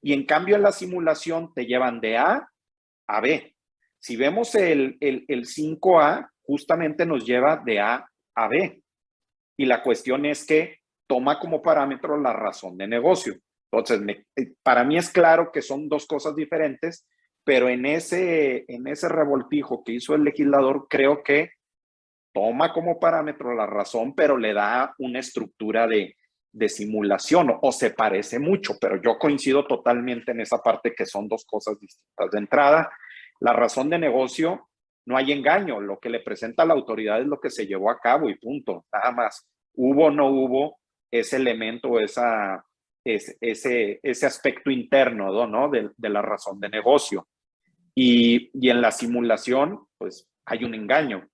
Y 0.00 0.12
en 0.12 0.24
cambio 0.24 0.56
en 0.56 0.62
la 0.62 0.72
simulación 0.72 1.52
te 1.54 1.66
llevan 1.66 2.00
de 2.00 2.16
A 2.16 2.48
a 3.08 3.20
B. 3.20 3.54
Si 4.00 4.16
vemos 4.16 4.54
el, 4.54 4.96
el, 5.00 5.26
5A, 5.26 6.30
justamente 6.42 7.04
nos 7.04 7.24
lleva 7.26 7.56
de 7.56 7.80
A 7.80 8.08
a 8.34 8.48
B. 8.48 8.82
Y 9.56 9.66
la 9.66 9.82
cuestión 9.82 10.24
es 10.24 10.46
que 10.46 10.78
toma 11.08 11.40
como 11.40 11.60
parámetro 11.60 12.16
la 12.16 12.32
razón 12.32 12.78
de 12.78 12.86
negocio. 12.86 13.34
Entonces, 13.72 14.00
eh, 14.36 14.52
para 14.62 14.84
mí 14.84 14.96
es 14.96 15.10
claro 15.10 15.50
que 15.52 15.62
son 15.62 15.88
dos 15.88 16.06
cosas 16.06 16.36
diferentes, 16.36 17.06
pero 17.44 17.68
en 17.68 17.86
ese, 17.86 18.64
en 18.68 18.86
ese 18.86 19.08
revoltijo 19.08 19.82
que 19.82 19.92
hizo 19.92 20.14
el 20.14 20.22
legislador, 20.22 20.86
creo 20.88 21.22
que 21.22 21.50
toma 22.38 22.72
como 22.72 23.00
parámetro 23.00 23.52
la 23.52 23.66
razón, 23.66 24.14
pero 24.14 24.36
le 24.36 24.54
da 24.54 24.94
una 24.98 25.18
estructura 25.18 25.88
de, 25.88 26.16
de 26.52 26.68
simulación 26.68 27.58
o, 27.60 27.72
se 27.72 27.90
parece 27.90 28.38
mucho, 28.38 28.76
pero 28.80 29.02
yo 29.02 29.18
coincido 29.18 29.66
totalmente 29.66 30.30
en 30.30 30.40
esa 30.40 30.58
parte 30.58 30.94
que 30.94 31.04
son 31.04 31.26
dos 31.26 31.44
cosas 31.44 31.80
distintas. 31.80 32.30
De 32.30 32.38
entrada, 32.38 32.90
la 33.40 33.52
razón 33.52 33.90
de 33.90 33.98
negocio, 33.98 34.68
no 35.06 35.16
hay 35.16 35.32
engaño, 35.32 35.80
lo 35.80 35.98
que 35.98 36.10
le 36.10 36.20
presenta 36.20 36.64
la 36.64 36.74
autoridad 36.74 37.20
es 37.20 37.26
lo 37.26 37.40
que 37.40 37.50
se 37.50 37.66
llevó 37.66 37.90
a 37.90 37.98
cabo 37.98 38.30
y 38.30 38.38
punto, 38.38 38.84
nada 38.92 39.10
más. 39.10 39.44
Hubo 39.74 40.06
o 40.06 40.10
no 40.12 40.28
hubo 40.28 40.78
ese 41.10 41.36
elemento, 41.36 41.98
esa, 41.98 42.64
ese, 43.04 43.98
ese 44.00 44.26
aspecto 44.26 44.70
interno 44.70 45.46
¿no? 45.48 45.68
de, 45.70 45.90
de 45.96 46.08
la 46.08 46.22
razón 46.22 46.60
de 46.60 46.68
negocio. 46.68 47.26
Y, 47.96 48.50
y 48.54 48.70
en 48.70 48.80
la 48.80 48.92
simulación, 48.92 49.86
pues 49.98 50.28
hay 50.44 50.62
un 50.62 50.74
engaño 50.74 51.28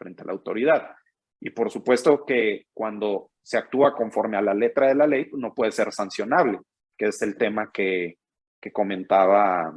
frente 0.00 0.22
a 0.22 0.26
la 0.26 0.32
autoridad. 0.32 0.90
Y 1.38 1.50
por 1.50 1.70
supuesto 1.70 2.24
que 2.24 2.66
cuando 2.72 3.30
se 3.42 3.58
actúa 3.58 3.94
conforme 3.94 4.38
a 4.38 4.42
la 4.42 4.54
letra 4.54 4.88
de 4.88 4.94
la 4.94 5.06
ley, 5.06 5.26
pues, 5.26 5.40
no 5.40 5.54
puede 5.54 5.72
ser 5.72 5.92
sancionable, 5.92 6.58
que 6.96 7.06
es 7.06 7.20
el 7.20 7.36
tema 7.36 7.70
que, 7.70 8.16
que 8.60 8.72
comentaba 8.72 9.76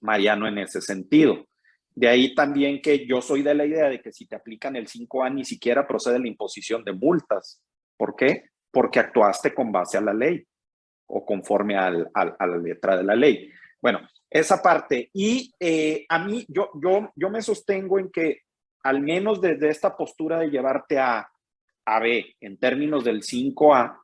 Mariano 0.00 0.46
en 0.46 0.58
ese 0.58 0.80
sentido. 0.80 1.46
De 1.94 2.08
ahí 2.08 2.34
también 2.34 2.82
que 2.82 3.06
yo 3.06 3.20
soy 3.22 3.42
de 3.42 3.54
la 3.54 3.64
idea 3.64 3.88
de 3.88 4.00
que 4.00 4.12
si 4.12 4.26
te 4.26 4.36
aplican 4.36 4.76
el 4.76 4.86
5A 4.86 5.34
ni 5.34 5.44
siquiera 5.44 5.86
procede 5.86 6.18
la 6.18 6.28
imposición 6.28 6.84
de 6.84 6.92
multas. 6.92 7.62
¿Por 7.96 8.14
qué? 8.16 8.50
Porque 8.70 9.00
actuaste 9.00 9.54
con 9.54 9.72
base 9.72 9.98
a 9.98 10.02
la 10.02 10.14
ley 10.14 10.46
o 11.06 11.24
conforme 11.24 11.76
al, 11.76 12.08
a 12.14 12.46
la 12.46 12.56
letra 12.56 12.96
de 12.96 13.04
la 13.04 13.16
ley. 13.16 13.50
Bueno, 13.82 14.00
esa 14.30 14.62
parte. 14.62 15.10
Y 15.12 15.52
eh, 15.58 16.06
a 16.08 16.24
mí, 16.24 16.46
yo, 16.48 16.70
yo, 16.80 17.12
yo 17.16 17.30
me 17.30 17.42
sostengo 17.42 17.98
en 17.98 18.10
que 18.10 18.42
al 18.82 19.00
menos 19.00 19.40
desde 19.40 19.68
esta 19.68 19.96
postura 19.96 20.38
de 20.38 20.50
llevarte 20.50 20.98
a, 20.98 21.30
a 21.84 22.00
B 22.00 22.36
en 22.40 22.58
términos 22.58 23.04
del 23.04 23.22
5A, 23.22 23.98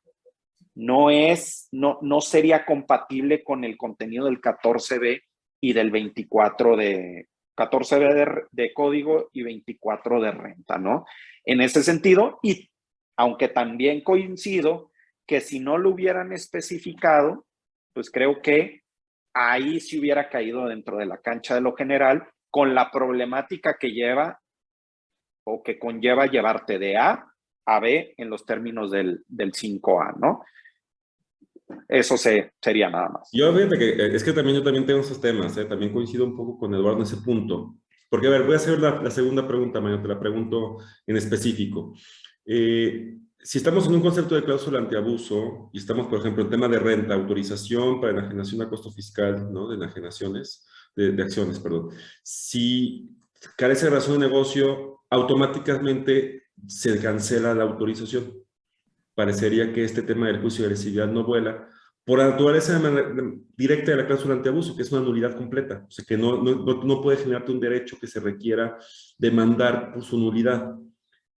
no 0.74 1.11
es, 1.11 1.68
no, 1.72 1.99
no 2.03 2.20
sería 2.20 2.64
compatible 2.66 3.43
con 3.43 3.64
el 3.64 3.77
contenido 3.77 4.27
del 4.27 4.41
14B 4.41 5.22
y 5.61 5.72
del 5.72 5.91
24 5.91 6.77
de 6.77 7.29
14B 7.57 8.12
de, 8.12 8.43
de, 8.51 8.74
código 8.74 9.31
y 9.33 9.43
24 9.43 10.20
de 10.20 10.31
renta, 10.31 10.77
¿no? 10.77 11.07
En 11.45 11.62
ese 11.62 11.83
sentido, 11.83 12.39
y 12.43 12.70
aunque 13.16 13.49
también 13.49 14.03
coincido 14.03 14.91
que 15.27 15.41
si 15.41 15.61
no 15.61 15.79
lo 15.79 15.91
hubieran 15.91 16.35
especificado, 16.35 17.47
pues 17.95 18.11
creo 18.11 18.43
que 18.43 18.83
ahí 19.33 19.81
sí 19.81 19.99
hubiera 19.99 20.29
caído 20.29 20.66
dentro 20.66 20.99
de 20.99 21.07
la 21.07 21.18
cancha 21.18 21.55
de 21.55 21.62
lo 21.62 21.74
general 21.74 22.29
con 22.51 22.74
la 22.74 22.91
problemática 22.91 23.77
que 23.79 23.93
lleva 23.93 24.41
o 25.47 25.63
que 25.63 25.79
conlleva 25.79 26.27
llevarte 26.27 26.79
de 26.79 26.97
A 26.97 27.33
a 27.67 27.81
B 27.81 28.15
en 28.17 28.31
los 28.31 28.45
términos 28.45 28.91
del, 28.91 29.25
del 29.27 29.53
5A, 29.53 30.17
¿no? 30.21 30.45
Eso 31.89 32.17
se, 32.17 32.53
sería 32.61 32.89
nada 32.89 33.09
más. 33.09 33.29
Yo 33.33 33.53
fíjate 33.53 33.79
que 33.79 33.89
eh, 33.91 34.15
es 34.15 34.23
que 34.23 34.33
también 34.33 34.57
yo 34.57 34.63
también 34.63 34.87
tengo 34.87 35.01
esos 35.01 35.21
temas, 35.21 35.57
¿eh? 35.57 35.65
también 35.65 35.93
coincido 35.93 36.25
un 36.25 36.37
poco 36.37 36.59
con 36.59 36.75
Eduardo 36.75 36.99
en 36.99 37.05
ese 37.05 37.17
punto. 37.19 37.77
Porque, 38.09 38.29
a 38.29 38.31
ver, 38.31 38.45
voy 38.45 38.55
a 38.55 38.57
hacer 38.57 38.79
la, 38.79 39.11
segunda 39.11 39.47
pregunta, 39.49 39.81
Mario, 39.81 40.01
te 40.01 40.07
la 40.07 40.19
pregunto 40.19 40.79
en 41.07 41.17
específico. 41.17 41.95
Eh, 42.45 43.17
si 43.41 43.59
estamos 43.59 43.87
en 43.87 43.95
un 43.95 44.01
concepto 44.01 44.37
de 44.37 44.45
cláusula 44.45 44.79
antiabuso 44.79 45.71
y 45.73 45.79
estamos, 45.79 46.07
por 46.07 46.21
ejemplo, 46.21 46.45
en 46.45 46.51
tema 46.51 46.69
de 46.69 46.79
renta, 46.79 47.15
autorización 47.15 48.01
para 48.01 48.13
enajenación 48.13 48.63
a 48.63 48.69
costo 48.69 48.93
fiscal, 48.93 49.53
¿no? 49.53 49.69
De 49.69 49.75
enajenaciones, 49.75 50.67
de, 50.95 51.13
de 51.13 51.23
acciones, 51.23 51.59
perdón. 51.59 51.91
Si 52.23 53.11
carece 53.57 53.87
de 53.87 53.91
razón 53.91 54.21
de 54.21 54.29
negocio, 54.29 54.96
automáticamente 55.11 56.45
se 56.67 57.01
cancela 57.01 57.55
la 57.55 57.65
autorización. 57.65 58.33
Parecería 59.15 59.73
que 59.73 59.85
este 59.85 60.03
tema 60.03 60.27
del 60.27 60.41
juicio 60.41 60.63
de 60.63 60.67
agresividad 60.67 61.09
no 61.09 61.25
vuela 61.25 61.69
por 62.07 62.21
la 62.21 62.31
naturaleza 62.31 62.81
directa 63.57 63.91
de 63.91 63.97
la 63.97 64.07
cláusula 64.07 64.35
antiabuso, 64.35 64.77
que 64.77 64.83
es 64.83 64.93
una 64.93 65.01
nulidad 65.01 65.37
completa, 65.37 65.85
o 65.89 65.91
sea, 65.91 66.05
que 66.07 66.17
no, 66.17 66.41
no, 66.41 66.85
no 66.85 67.03
puede 67.03 67.19
generarte 67.19 67.51
un 67.51 67.59
derecho 67.59 67.99
que 68.01 68.07
se 68.07 68.21
requiera 68.21 68.79
demandar 69.19 69.93
por 69.93 70.05
su 70.05 70.17
nulidad. 70.17 70.77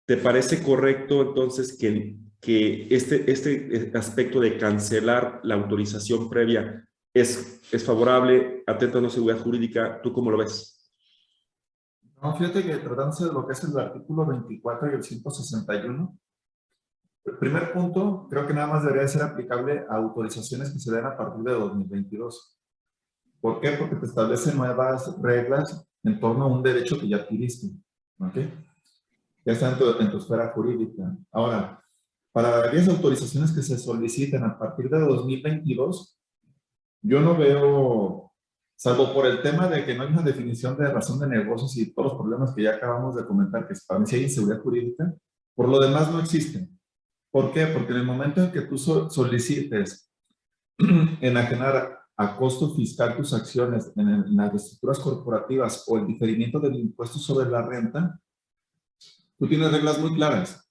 ¿Te 0.06 0.18
parece 0.18 0.62
correcto 0.62 1.22
entonces 1.22 1.78
que, 1.78 2.18
que 2.42 2.88
este, 2.90 3.32
este 3.32 3.92
aspecto 3.94 4.42
de 4.42 4.58
cancelar 4.58 5.40
la 5.44 5.56
autorización 5.56 6.30
previa 6.30 6.86
es, 7.14 7.62
es 7.72 7.84
favorable, 7.86 8.64
atenta 8.68 8.98
a 8.98 9.02
una 9.02 9.10
seguridad 9.10 9.40
jurídica? 9.40 10.02
¿Tú 10.02 10.12
cómo 10.12 10.30
lo 10.32 10.38
ves? 10.38 10.77
No, 12.22 12.36
fíjate 12.36 12.64
que 12.64 12.78
tratándose 12.78 13.26
de 13.26 13.34
lo 13.34 13.46
que 13.46 13.54
es 13.54 13.64
el 13.64 13.78
artículo 13.78 14.26
24 14.26 14.92
y 14.92 14.96
el 14.96 15.04
161, 15.04 16.20
el 17.26 17.38
primer 17.38 17.74
punto 17.74 18.28
creo 18.30 18.48
que 18.48 18.54
nada 18.54 18.68
más 18.68 18.84
debería 18.84 19.08
ser 19.08 19.22
aplicable 19.22 19.86
a 19.90 19.96
autorizaciones 19.98 20.72
que 20.72 20.80
se 20.80 20.92
den 20.92 21.06
a 21.06 21.18
partir 21.18 21.44
de 21.44 21.54
2022. 21.54 22.58
¿Por 23.42 23.60
qué? 23.60 23.72
Porque 23.72 23.98
te 23.98 24.06
establece 24.06 24.56
nuevas 24.56 25.16
reglas 25.22 25.86
en 26.04 26.20
torno 26.20 26.46
a 26.46 26.48
un 26.48 26.64
derecho 26.64 27.00
que 27.00 27.08
ya 27.08 27.18
adquiriste. 27.18 27.68
¿Ok? 28.20 28.36
Ya 29.46 29.54
está 29.54 29.72
en 29.72 29.78
tu, 29.78 30.00
en 30.00 30.10
tu 30.10 30.18
esfera 30.18 30.52
jurídica. 30.54 31.16
Ahora, 31.32 31.84
para 32.32 32.66
aquellas 32.66 32.90
autorizaciones 32.90 33.52
que 33.52 33.62
se 33.62 33.78
soliciten 33.78 34.44
a 34.44 34.58
partir 34.58 34.90
de 34.90 35.00
2022, 35.00 36.18
yo 37.02 37.22
no 37.22 37.38
veo 37.38 38.27
salvo 38.78 39.12
por 39.12 39.26
el 39.26 39.42
tema 39.42 39.68
de 39.68 39.84
que 39.84 39.96
no 39.96 40.04
hay 40.04 40.10
una 40.10 40.22
definición 40.22 40.78
de 40.78 40.88
razón 40.88 41.20
de 41.20 41.28
negocios 41.28 41.76
y 41.78 41.94
todos 41.94 42.12
los 42.12 42.22
problemas 42.22 42.54
que 42.54 42.64
ya 42.64 42.76
acabamos 42.76 43.16
de 43.16 43.26
comentar, 43.26 43.68
que 43.68 43.74
para 43.88 44.00
mí 44.00 44.06
sí 44.06 44.16
hay 44.18 44.24
inseguridad 44.24 44.62
jurídica, 44.62 45.14
por 45.56 45.68
lo 45.68 45.80
demás 45.80 46.12
no 46.12 46.20
existen. 46.20 46.80
¿Por 47.32 47.52
qué? 47.52 47.66
Porque 47.68 47.92
en 47.92 48.00
el 48.00 48.06
momento 48.06 48.42
en 48.42 48.52
que 48.52 48.62
tú 48.62 48.78
solicites 48.78 50.12
enajenar 51.22 52.00
a 52.16 52.38
costo 52.38 52.74
fiscal 52.76 53.18
tus 53.18 53.34
acciones 53.34 53.92
en, 53.96 54.36
las 54.36 54.54
estructuras 54.54 55.00
corporativas 55.00 55.84
o 55.88 55.98
el 55.98 56.06
diferimiento 56.06 56.60
del 56.60 56.76
impuesto 56.76 57.18
sobre 57.18 57.50
la 57.50 57.64
renta, 57.64 58.20
tú 59.40 59.48
tienes 59.48 59.72
reglas 59.72 60.00
muy 60.00 60.14
claras. 60.14 60.70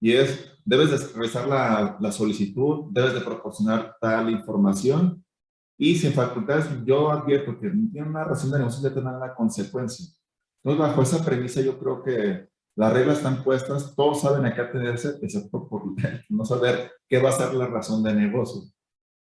Y 0.00 0.12
es, 0.12 0.58
debes 0.64 0.90
de 0.90 1.12
realizar 1.14 1.48
la, 1.48 1.96
la 2.00 2.12
solicitud, 2.12 2.86
debes 2.90 3.14
de 3.14 3.20
proporcionar 3.20 3.96
tal 4.00 4.30
información 4.30 5.24
y 5.82 5.96
sin 5.96 6.12
facultades, 6.12 6.66
yo 6.84 7.10
advierto 7.10 7.58
que 7.58 7.68
tiene 7.68 8.08
una 8.08 8.22
razón 8.22 8.52
de 8.52 8.58
negocio 8.58 8.88
de 8.88 8.94
tener 8.94 9.14
la 9.14 9.34
consecuencia. 9.34 10.06
Entonces, 10.62 10.88
bajo 10.88 11.02
esa 11.02 11.24
premisa, 11.24 11.60
yo 11.60 11.76
creo 11.76 12.04
que 12.04 12.48
las 12.76 12.92
reglas 12.92 13.16
están 13.16 13.42
puestas, 13.42 13.92
todos 13.96 14.20
saben 14.20 14.46
a 14.46 14.54
qué 14.54 14.60
atenerse, 14.60 15.18
excepto 15.20 15.68
por 15.68 15.82
no 16.28 16.44
saber 16.44 16.92
qué 17.08 17.20
va 17.20 17.30
a 17.30 17.32
ser 17.32 17.54
la 17.54 17.66
razón 17.66 18.04
de 18.04 18.14
negocio. 18.14 18.62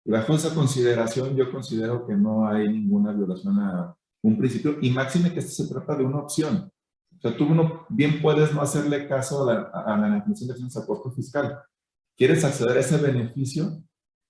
Y 0.05 0.11
bajo 0.11 0.33
esa 0.33 0.55
consideración, 0.55 1.35
yo 1.35 1.51
considero 1.51 2.07
que 2.07 2.15
no 2.15 2.47
hay 2.47 2.69
ninguna 2.69 3.11
violación 3.11 3.59
a 3.59 3.93
un 4.23 4.37
principio, 4.37 4.77
y 4.81 4.91
máxime 4.91 5.33
que 5.33 5.39
esto 5.39 5.61
se 5.61 5.73
trata 5.73 5.97
de 5.97 6.05
una 6.05 6.19
opción. 6.19 6.71
O 7.17 7.21
sea, 7.21 7.35
tú 7.35 7.53
no, 7.53 7.85
bien 7.89 8.21
puedes 8.21 8.53
no 8.53 8.61
hacerle 8.61 9.09
caso 9.09 9.43
a 9.43 9.53
la, 9.53 9.61
a 9.73 9.97
la 9.97 10.09
definición 10.15 10.55
de 10.55 10.87
costo 10.87 11.11
fiscal. 11.11 11.59
¿Quieres 12.15 12.45
acceder 12.45 12.77
a 12.77 12.79
ese 12.79 12.95
beneficio? 12.95 13.83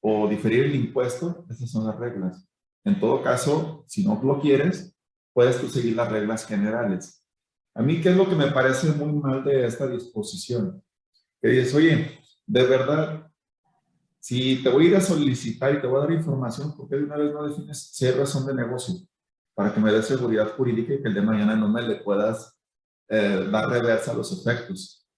O 0.07 0.27
diferir 0.27 0.65
el 0.65 0.75
impuesto, 0.75 1.47
esas 1.49 1.71
son 1.71 1.87
las 1.87 1.97
reglas. 1.97 2.47
En 2.83 2.99
todo 2.99 3.23
caso, 3.23 3.83
si 3.87 4.05
no 4.05 4.21
lo 4.23 4.39
quieres, 4.39 4.95
puedes 5.33 5.59
tú 5.59 5.67
seguir 5.67 5.95
las 5.95 6.11
reglas 6.11 6.45
generales. 6.45 7.25
A 7.73 7.81
mí, 7.81 7.99
¿qué 7.99 8.09
es 8.09 8.15
lo 8.15 8.29
que 8.29 8.35
me 8.35 8.51
parece 8.51 8.91
muy 8.91 9.13
mal 9.19 9.43
de 9.43 9.65
esta 9.65 9.87
disposición? 9.87 10.83
Que 11.41 11.47
dices, 11.47 11.73
oye, 11.73 12.19
de 12.45 12.63
verdad, 12.67 13.31
si 14.19 14.61
te 14.61 14.69
voy 14.69 14.85
a 14.85 14.89
ir 14.89 14.95
a 14.95 15.01
solicitar 15.01 15.73
y 15.73 15.81
te 15.81 15.87
voy 15.87 15.97
a 15.97 16.01
dar 16.01 16.11
información, 16.11 16.77
¿por 16.77 16.87
qué 16.87 16.97
de 16.97 17.05
una 17.05 17.17
vez 17.17 17.33
no 17.33 17.47
defines 17.47 17.89
si 17.91 18.05
hay 18.05 18.11
razón 18.11 18.45
de 18.45 18.53
negocio? 18.53 18.93
Para 19.55 19.73
que 19.73 19.79
me 19.79 19.91
dé 19.91 20.03
seguridad 20.03 20.55
jurídica 20.55 20.93
y 20.93 21.01
que 21.01 21.07
el 21.07 21.15
de 21.15 21.21
mañana 21.23 21.55
no 21.55 21.67
me 21.67 21.81
le 21.81 21.95
puedas 21.95 22.55
eh, 23.09 23.47
dar 23.51 23.69
reversa 23.69 24.11
a 24.11 24.15
los 24.15 24.31
efectos. 24.31 25.09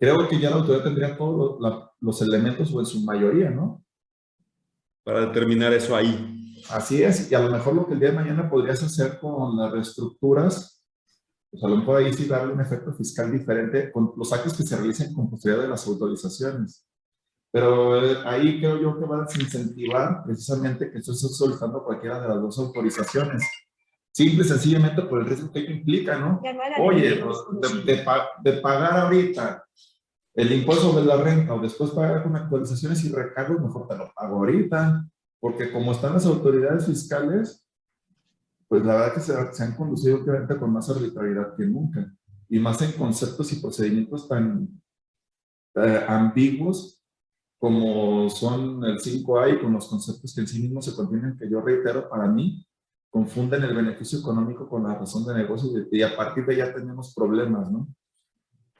Creo 0.00 0.26
que 0.26 0.40
ya 0.40 0.48
la 0.48 0.56
autoridad 0.56 0.84
tendría 0.84 1.18
todos 1.18 1.60
los 2.00 2.22
elementos 2.22 2.72
o 2.72 2.80
en 2.80 2.86
su 2.86 3.00
mayoría, 3.04 3.50
¿no? 3.50 3.84
Para 5.04 5.26
determinar 5.26 5.72
eso 5.72 5.96
ahí. 5.96 6.34
Así 6.70 7.02
es, 7.02 7.30
y 7.30 7.34
a 7.34 7.40
lo 7.40 7.50
mejor 7.50 7.74
lo 7.74 7.86
que 7.86 7.94
el 7.94 8.00
día 8.00 8.10
de 8.10 8.16
mañana 8.16 8.50
podrías 8.50 8.82
hacer 8.82 9.18
con 9.18 9.56
las 9.56 9.72
reestructuras, 9.72 10.82
pues 11.50 11.62
a 11.64 11.68
lo 11.68 11.76
mejor 11.76 11.98
ahí 11.98 12.12
sí 12.12 12.26
darle 12.26 12.52
un 12.52 12.60
efecto 12.60 12.92
fiscal 12.92 13.32
diferente 13.32 13.90
con 13.90 14.12
los 14.16 14.32
actos 14.32 14.54
que 14.54 14.64
se 14.64 14.76
realicen 14.76 15.14
con 15.14 15.30
posterioridad 15.30 15.64
de 15.64 15.70
las 15.70 15.86
autorizaciones. 15.86 16.86
Pero 17.50 18.04
eh, 18.04 18.18
ahí 18.26 18.58
creo 18.58 18.78
yo 18.80 18.98
que 18.98 19.06
va 19.06 19.18
a 19.18 19.24
desincentivar 19.24 20.22
precisamente 20.24 20.90
que 20.90 20.98
esto 20.98 21.12
esté 21.12 21.28
solicitando 21.28 21.82
cualquiera 21.82 22.20
de 22.20 22.28
las 22.28 22.42
dos 22.42 22.58
autorizaciones. 22.58 23.48
Simple 24.12 24.44
y 24.44 24.48
sencillamente 24.48 25.02
por 25.02 25.20
el 25.20 25.26
riesgo 25.26 25.50
que 25.50 25.60
implica, 25.60 26.18
¿no? 26.18 26.42
Oye, 26.80 27.24
pues, 27.24 27.38
de, 27.86 27.94
de, 28.42 28.60
pagar 28.60 29.00
ahorita 29.00 29.64
el 30.38 30.52
impuesto 30.52 30.92
sobre 30.92 31.04
la 31.04 31.16
renta 31.16 31.52
o 31.52 31.60
después 31.60 31.90
pagar 31.90 32.22
con 32.22 32.36
actualizaciones 32.36 33.04
y 33.04 33.10
recargos, 33.10 33.60
mejor 33.60 33.88
te 33.88 33.96
lo 33.96 34.12
pago 34.14 34.36
ahorita. 34.36 35.04
Porque 35.40 35.72
como 35.72 35.90
están 35.90 36.12
las 36.12 36.26
autoridades 36.26 36.86
fiscales, 36.86 37.66
pues 38.68 38.84
la 38.84 38.94
verdad 38.94 39.14
que 39.14 39.20
se, 39.20 39.52
se 39.52 39.64
han 39.64 39.74
conducido 39.74 40.22
obviamente 40.22 40.56
con 40.56 40.72
más 40.72 40.88
arbitrariedad 40.90 41.56
que 41.56 41.66
nunca. 41.66 42.14
Y 42.48 42.60
más 42.60 42.80
en 42.82 42.92
conceptos 42.92 43.52
y 43.52 43.60
procedimientos 43.60 44.28
tan 44.28 44.80
eh, 45.74 46.04
ambiguos 46.06 47.02
como 47.58 48.30
son 48.30 48.84
el 48.84 48.98
5A 48.98 49.56
y 49.56 49.60
con 49.60 49.72
los 49.72 49.88
conceptos 49.88 50.32
que 50.32 50.42
en 50.42 50.46
sí 50.46 50.62
mismos 50.62 50.84
se 50.84 50.94
contienen, 50.94 51.36
que 51.36 51.50
yo 51.50 51.60
reitero, 51.60 52.08
para 52.08 52.28
mí, 52.28 52.64
confunden 53.10 53.64
el 53.64 53.74
beneficio 53.74 54.20
económico 54.20 54.68
con 54.68 54.84
la 54.84 54.94
razón 54.94 55.26
de 55.26 55.34
negocio 55.34 55.84
y 55.90 56.02
a 56.02 56.16
partir 56.16 56.46
de 56.46 56.58
ya 56.58 56.72
tenemos 56.72 57.12
problemas, 57.12 57.68
¿no? 57.72 57.88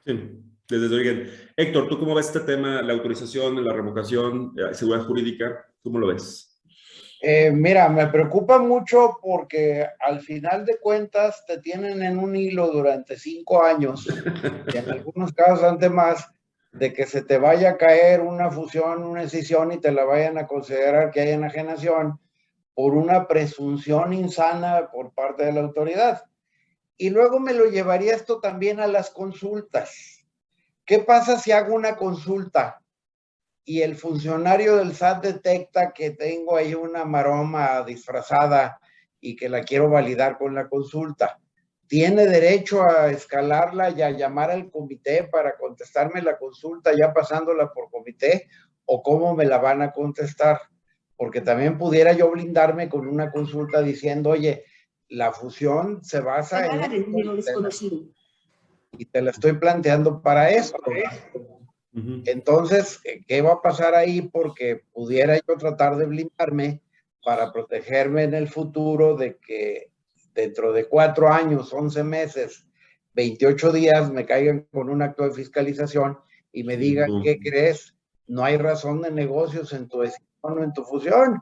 Sí, 0.05 0.48
desde 0.69 0.95
origen. 0.95 1.31
Héctor, 1.57 1.89
¿tú 1.89 1.97
cómo 1.97 2.13
ves 2.13 2.27
este 2.27 2.41
tema, 2.41 2.81
la 2.81 2.93
autorización, 2.93 3.63
la 3.65 3.73
revocación, 3.73 4.53
la 4.55 4.73
seguridad 4.73 5.05
jurídica? 5.05 5.65
¿Cómo 5.83 5.97
lo 5.97 6.07
ves? 6.07 6.61
Eh, 7.21 7.51
mira, 7.51 7.89
me 7.89 8.07
preocupa 8.07 8.59
mucho 8.59 9.17
porque 9.21 9.85
al 9.99 10.21
final 10.21 10.65
de 10.65 10.77
cuentas 10.77 11.43
te 11.45 11.57
tienen 11.57 12.01
en 12.01 12.17
un 12.17 12.35
hilo 12.35 12.67
durante 12.71 13.17
cinco 13.17 13.61
años 13.61 14.07
y 14.73 14.77
en 14.77 14.89
algunos 14.89 15.33
casos 15.33 15.63
antes 15.63 15.91
más 15.91 16.29
de 16.71 16.93
que 16.93 17.05
se 17.05 17.23
te 17.23 17.37
vaya 17.37 17.71
a 17.71 17.77
caer 17.77 18.21
una 18.21 18.51
fusión, 18.51 19.03
una 19.03 19.23
escisión 19.23 19.71
y 19.71 19.79
te 19.79 19.91
la 19.91 20.05
vayan 20.05 20.37
a 20.37 20.47
considerar 20.47 21.11
que 21.11 21.21
hay 21.21 21.31
enajenación 21.31 22.19
por 22.73 22.93
una 22.93 23.27
presunción 23.27 24.13
insana 24.13 24.89
por 24.89 25.13
parte 25.13 25.45
de 25.45 25.51
la 25.51 25.61
autoridad. 25.61 26.23
Y 26.95 27.09
luego 27.09 27.39
me 27.39 27.53
lo 27.53 27.65
llevaría 27.65 28.13
esto 28.13 28.39
también 28.39 28.79
a 28.79 28.87
las 28.87 29.09
consultas. 29.09 30.18
¿Qué 30.89 30.97
pasa 30.97 31.37
si 31.37 31.51
hago 31.51 31.75
una 31.75 31.95
consulta 31.95 32.81
y 33.63 33.83
el 33.83 33.95
funcionario 33.95 34.77
del 34.77 34.95
SAT 34.95 35.23
detecta 35.23 35.93
que 35.93 36.09
tengo 36.09 36.55
ahí 36.55 36.73
una 36.73 37.05
maroma 37.05 37.83
disfrazada 37.83 38.79
y 39.21 39.35
que 39.35 39.49
la 39.49 39.61
quiero 39.61 39.87
validar 39.87 40.39
con 40.39 40.55
la 40.55 40.67
consulta? 40.67 41.39
tiene 41.85 42.25
derecho 42.25 42.83
a 42.83 43.11
escalarla 43.11 43.91
y 43.91 44.01
a 44.01 44.09
llamar 44.09 44.49
al 44.49 44.71
comité 44.71 45.23
para 45.23 45.57
contestarme 45.57 46.23
la 46.23 46.39
consulta 46.39 46.91
ya 46.95 47.13
pasándola 47.13 47.71
por 47.71 47.91
comité 47.91 48.47
o 48.85 49.03
cómo 49.03 49.35
me 49.35 49.45
la 49.45 49.59
van 49.59 49.83
a 49.83 49.91
contestar. 49.91 50.59
Porque 51.15 51.41
también 51.41 51.77
pudiera 51.77 52.13
yo 52.13 52.31
blindarme 52.31 52.89
con 52.89 53.07
una 53.07 53.31
consulta 53.31 53.81
diciendo, 53.83 54.31
oye, 54.31 54.65
la 55.07 55.33
fusión 55.33 56.03
se 56.03 56.19
basa 56.19 56.65
en... 56.65 56.81
Y 58.97 59.05
te 59.05 59.21
la 59.21 59.31
estoy 59.31 59.53
planteando 59.53 60.21
para 60.21 60.49
esto. 60.49 60.77
Entonces, 62.25 62.99
¿qué 63.27 63.41
va 63.41 63.53
a 63.53 63.61
pasar 63.61 63.95
ahí? 63.95 64.21
Porque 64.21 64.83
pudiera 64.93 65.35
yo 65.35 65.57
tratar 65.57 65.97
de 65.97 66.05
blindarme 66.05 66.81
para 67.23 67.51
protegerme 67.51 68.23
en 68.23 68.33
el 68.33 68.47
futuro 68.47 69.15
de 69.15 69.37
que 69.37 69.91
dentro 70.33 70.71
de 70.71 70.87
cuatro 70.87 71.29
años, 71.29 71.73
once 71.73 72.03
meses, 72.03 72.65
28 73.13 73.71
días, 73.71 74.11
me 74.11 74.25
caigan 74.25 74.67
con 74.71 74.89
un 74.89 75.01
acto 75.01 75.23
de 75.23 75.33
fiscalización 75.33 76.17
y 76.53 76.63
me 76.63 76.77
digan, 76.77 77.21
¿qué 77.23 77.39
crees? 77.39 77.95
No 78.27 78.43
hay 78.43 78.57
razón 78.57 79.01
de 79.01 79.11
negocios 79.11 79.73
en 79.73 79.87
tu 79.87 80.01
decisión 80.01 80.27
o 80.41 80.63
en 80.63 80.73
tu 80.73 80.83
fusión. 80.83 81.41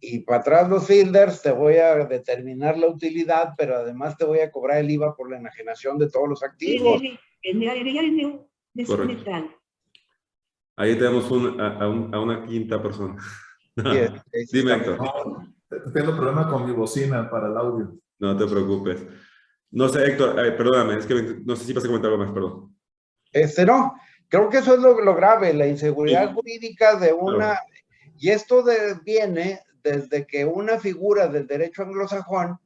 Y 0.00 0.20
para 0.20 0.40
atrás 0.40 0.68
los 0.68 0.86
fielders, 0.86 1.42
te 1.42 1.52
voy 1.52 1.76
a 1.76 1.94
determinar 2.06 2.78
la 2.78 2.88
utilidad, 2.88 3.54
pero 3.56 3.76
además 3.76 4.16
te 4.16 4.24
voy 4.24 4.38
a 4.40 4.50
cobrar 4.50 4.78
el 4.78 4.90
IVA 4.90 5.14
por 5.14 5.30
la 5.30 5.36
enajenación 5.36 5.98
de 5.98 6.08
todos 6.08 6.28
los 6.28 6.42
activos. 6.42 7.02
Ahí 10.76 10.96
tenemos 10.96 11.30
a, 11.30 11.88
una 11.88 12.46
quinta 12.46 12.82
persona. 12.82 13.16
Dime, 14.52 14.74
Héctor. 14.74 14.98
Tengo 15.92 16.16
problema 16.16 16.48
con 16.48 16.66
mi 16.66 16.72
bocina 16.72 17.28
para 17.28 17.48
el 17.48 17.56
audio. 17.56 17.94
No 18.18 18.36
te 18.36 18.46
preocupes. 18.46 19.06
No 19.70 19.88
sé, 19.88 20.04
Héctor, 20.04 20.34
perdóname, 20.56 20.98
es 20.98 21.06
que 21.06 21.42
no 21.44 21.54
sé 21.54 21.64
si 21.64 21.72
vas 21.74 21.84
a 21.84 21.86
comentar 21.86 22.10
algo 22.10 22.24
más, 22.24 22.32
perdón. 22.32 22.74
Este 23.32 23.64
no, 23.64 23.94
creo 24.28 24.48
que 24.48 24.58
eso 24.58 24.74
es 24.74 24.80
lo, 24.80 25.14
grave, 25.14 25.52
la 25.54 25.66
inseguridad 25.66 26.32
jurídica 26.34 26.96
de 26.96 27.12
una, 27.12 27.60
y 28.18 28.30
esto 28.30 28.64
viene 29.04 29.60
desde 29.82 30.26
que 30.26 30.44
una 30.44 30.78
figura 30.78 31.28
del 31.28 31.46
derecho 31.46 31.82
anglosajón 31.82 32.58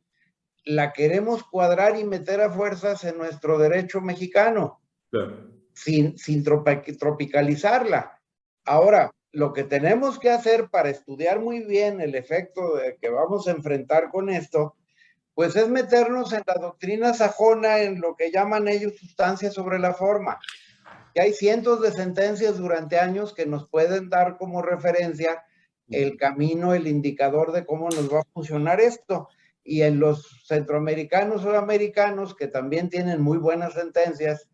la 0.64 0.92
queremos 0.92 1.44
cuadrar 1.44 1.98
y 1.98 2.04
meter 2.04 2.40
a 2.40 2.50
fuerzas 2.50 3.04
en 3.04 3.18
nuestro 3.18 3.58
derecho 3.58 4.00
mexicano, 4.00 4.80
sin, 5.74 6.16
sin 6.16 6.42
tropicalizarla. 6.42 8.20
Ahora, 8.64 9.10
lo 9.32 9.52
que 9.52 9.64
tenemos 9.64 10.18
que 10.18 10.30
hacer 10.30 10.70
para 10.70 10.90
estudiar 10.90 11.40
muy 11.40 11.64
bien 11.64 12.00
el 12.00 12.14
efecto 12.14 12.74
que 13.00 13.10
vamos 13.10 13.46
a 13.46 13.50
enfrentar 13.50 14.10
con 14.10 14.30
esto, 14.30 14.76
pues 15.34 15.56
es 15.56 15.68
meternos 15.68 16.32
en 16.32 16.42
la 16.46 16.54
doctrina 16.54 17.12
sajona, 17.12 17.80
en 17.80 18.00
lo 18.00 18.14
que 18.16 18.30
llaman 18.30 18.68
ellos 18.68 18.96
sustancia 18.96 19.50
sobre 19.50 19.78
la 19.78 19.92
forma. 19.92 20.38
Y 21.14 21.20
hay 21.20 21.32
cientos 21.32 21.82
de 21.82 21.92
sentencias 21.92 22.56
durante 22.56 22.98
años 22.98 23.34
que 23.34 23.44
nos 23.44 23.68
pueden 23.68 24.08
dar 24.08 24.36
como 24.36 24.62
referencia 24.62 25.44
el 25.88 26.16
camino, 26.16 26.74
el 26.74 26.86
indicador 26.86 27.52
de 27.52 27.64
cómo 27.64 27.88
nos 27.88 28.12
va 28.12 28.20
a 28.20 28.32
funcionar 28.32 28.80
esto. 28.80 29.28
Y 29.62 29.82
en 29.82 29.98
los 29.98 30.44
centroamericanos 30.46 31.44
o 31.44 31.56
americanos, 31.56 32.34
que 32.34 32.48
también 32.48 32.88
tienen 32.88 33.20
muy 33.20 33.38
buenas 33.38 33.74
sentencias, 33.74 34.48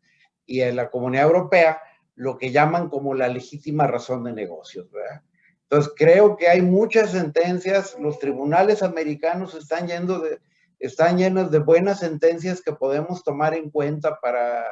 y 0.46 0.62
en 0.62 0.76
la 0.76 0.90
comunidad 0.90 1.26
europea, 1.26 1.80
lo 2.14 2.36
que 2.36 2.50
llaman 2.50 2.88
como 2.88 3.14
la 3.14 3.28
legítima 3.28 3.86
razón 3.86 4.24
de 4.24 4.32
negocios, 4.32 4.90
¿verdad? 4.90 5.22
Entonces, 5.62 5.92
creo 5.96 6.36
que 6.36 6.48
hay 6.48 6.62
muchas 6.62 7.12
sentencias, 7.12 7.96
los 8.00 8.18
tribunales 8.18 8.82
americanos 8.82 9.54
están 9.54 9.86
llenos 9.86 11.50
de 11.50 11.58
buenas 11.60 12.00
sentencias 12.00 12.60
que 12.60 12.72
podemos 12.72 13.22
tomar 13.22 13.54
en 13.54 13.70
cuenta 13.70 14.18
para 14.20 14.64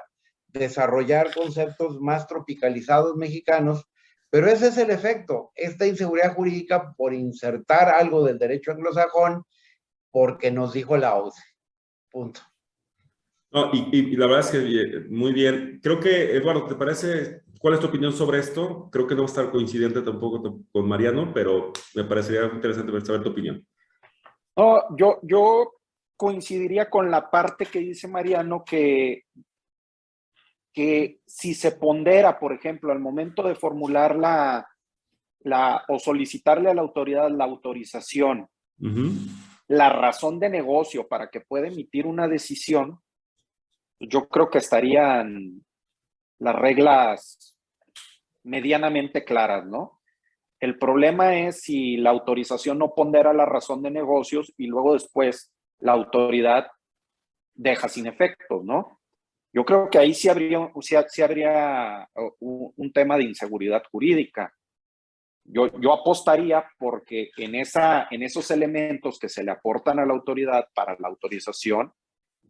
desarrollar 0.48 1.32
conceptos 1.32 2.00
más 2.00 2.26
tropicalizados 2.26 3.16
mexicanos, 3.16 3.86
pero 4.30 4.48
ese 4.48 4.68
es 4.68 4.78
el 4.78 4.90
efecto, 4.90 5.52
esta 5.54 5.86
inseguridad 5.86 6.34
jurídica 6.34 6.92
por 6.96 7.14
insertar 7.14 7.88
algo 7.88 8.24
del 8.24 8.38
derecho 8.38 8.72
anglosajón 8.72 9.44
porque 10.10 10.50
nos 10.50 10.72
dijo 10.72 10.96
la 10.96 11.14
OCDE. 11.14 11.42
Punto. 12.10 12.40
No, 13.50 13.70
y, 13.72 14.16
la 14.16 14.26
verdad 14.26 14.40
es 14.40 14.50
que 14.50 15.00
muy 15.08 15.32
bien. 15.32 15.80
Creo 15.82 15.98
que, 15.98 16.36
Eduardo, 16.36 16.66
¿te 16.66 16.74
parece? 16.74 17.42
¿Cuál 17.58 17.74
es 17.74 17.80
tu 17.80 17.86
opinión 17.86 18.12
sobre 18.12 18.38
esto? 18.38 18.88
Creo 18.92 19.06
que 19.06 19.14
no 19.14 19.22
va 19.22 19.26
a 19.26 19.30
estar 19.30 19.50
coincidente 19.50 20.02
tampoco 20.02 20.60
con 20.70 20.88
Mariano, 20.88 21.32
pero 21.32 21.72
me 21.94 22.04
parecería 22.04 22.44
interesante 22.44 23.00
saber 23.00 23.22
tu 23.22 23.30
opinión. 23.30 23.66
No, 24.56 24.82
yo, 24.96 25.18
yo 25.22 25.72
coincidiría 26.16 26.90
con 26.90 27.10
la 27.10 27.30
parte 27.30 27.66
que 27.66 27.78
dice 27.78 28.06
Mariano 28.06 28.64
que, 28.64 29.24
que 30.72 31.20
si 31.26 31.54
se 31.54 31.72
pondera, 31.72 32.38
por 32.38 32.52
ejemplo, 32.52 32.92
al 32.92 33.00
momento 33.00 33.42
de 33.42 33.54
formular 33.54 34.16
la, 34.16 34.66
la 35.40 35.84
o 35.88 35.98
solicitarle 35.98 36.70
a 36.70 36.74
la 36.74 36.82
autoridad 36.82 37.30
la 37.30 37.44
autorización, 37.44 38.48
la 39.66 39.88
razón 39.90 40.38
de 40.38 40.48
negocio 40.48 41.08
para 41.08 41.30
que 41.30 41.40
pueda 41.40 41.68
emitir 41.68 42.06
una 42.06 42.28
decisión, 42.28 43.00
yo 44.00 44.28
creo 44.28 44.48
que 44.50 44.58
estarían 44.58 45.64
las 46.38 46.54
reglas 46.54 47.56
medianamente 48.44 49.24
claras, 49.24 49.66
¿no? 49.66 50.00
El 50.60 50.78
problema 50.78 51.38
es 51.38 51.60
si 51.60 51.96
la 51.96 52.10
autorización 52.10 52.78
no 52.78 52.94
pondera 52.94 53.32
la 53.32 53.46
razón 53.46 53.82
de 53.82 53.90
negocios 53.90 54.52
y 54.56 54.66
luego 54.66 54.94
después 54.94 55.52
la 55.80 55.92
autoridad 55.92 56.66
deja 57.54 57.88
sin 57.88 58.06
efecto, 58.06 58.62
¿no? 58.64 58.97
Yo 59.52 59.64
creo 59.64 59.88
que 59.90 59.98
ahí 59.98 60.14
sí 60.14 60.28
habría, 60.28 60.70
sí, 61.08 61.22
habría 61.22 62.08
un, 62.40 62.92
tema 62.92 63.16
de 63.16 63.24
inseguridad 63.24 63.82
jurídica. 63.90 64.52
Yo, 65.44 65.68
yo 65.80 65.92
apostaría 65.92 66.64
porque 66.78 67.30
en, 67.36 67.54
esa, 67.54 68.08
en 68.10 68.22
esos 68.22 68.50
elementos 68.50 69.18
que 69.18 69.30
se 69.30 69.42
le 69.42 69.50
aportan 69.50 69.98
a 69.98 70.04
la 70.04 70.12
autoridad 70.12 70.68
para 70.74 70.96
la 70.98 71.08
autorización, 71.08 71.92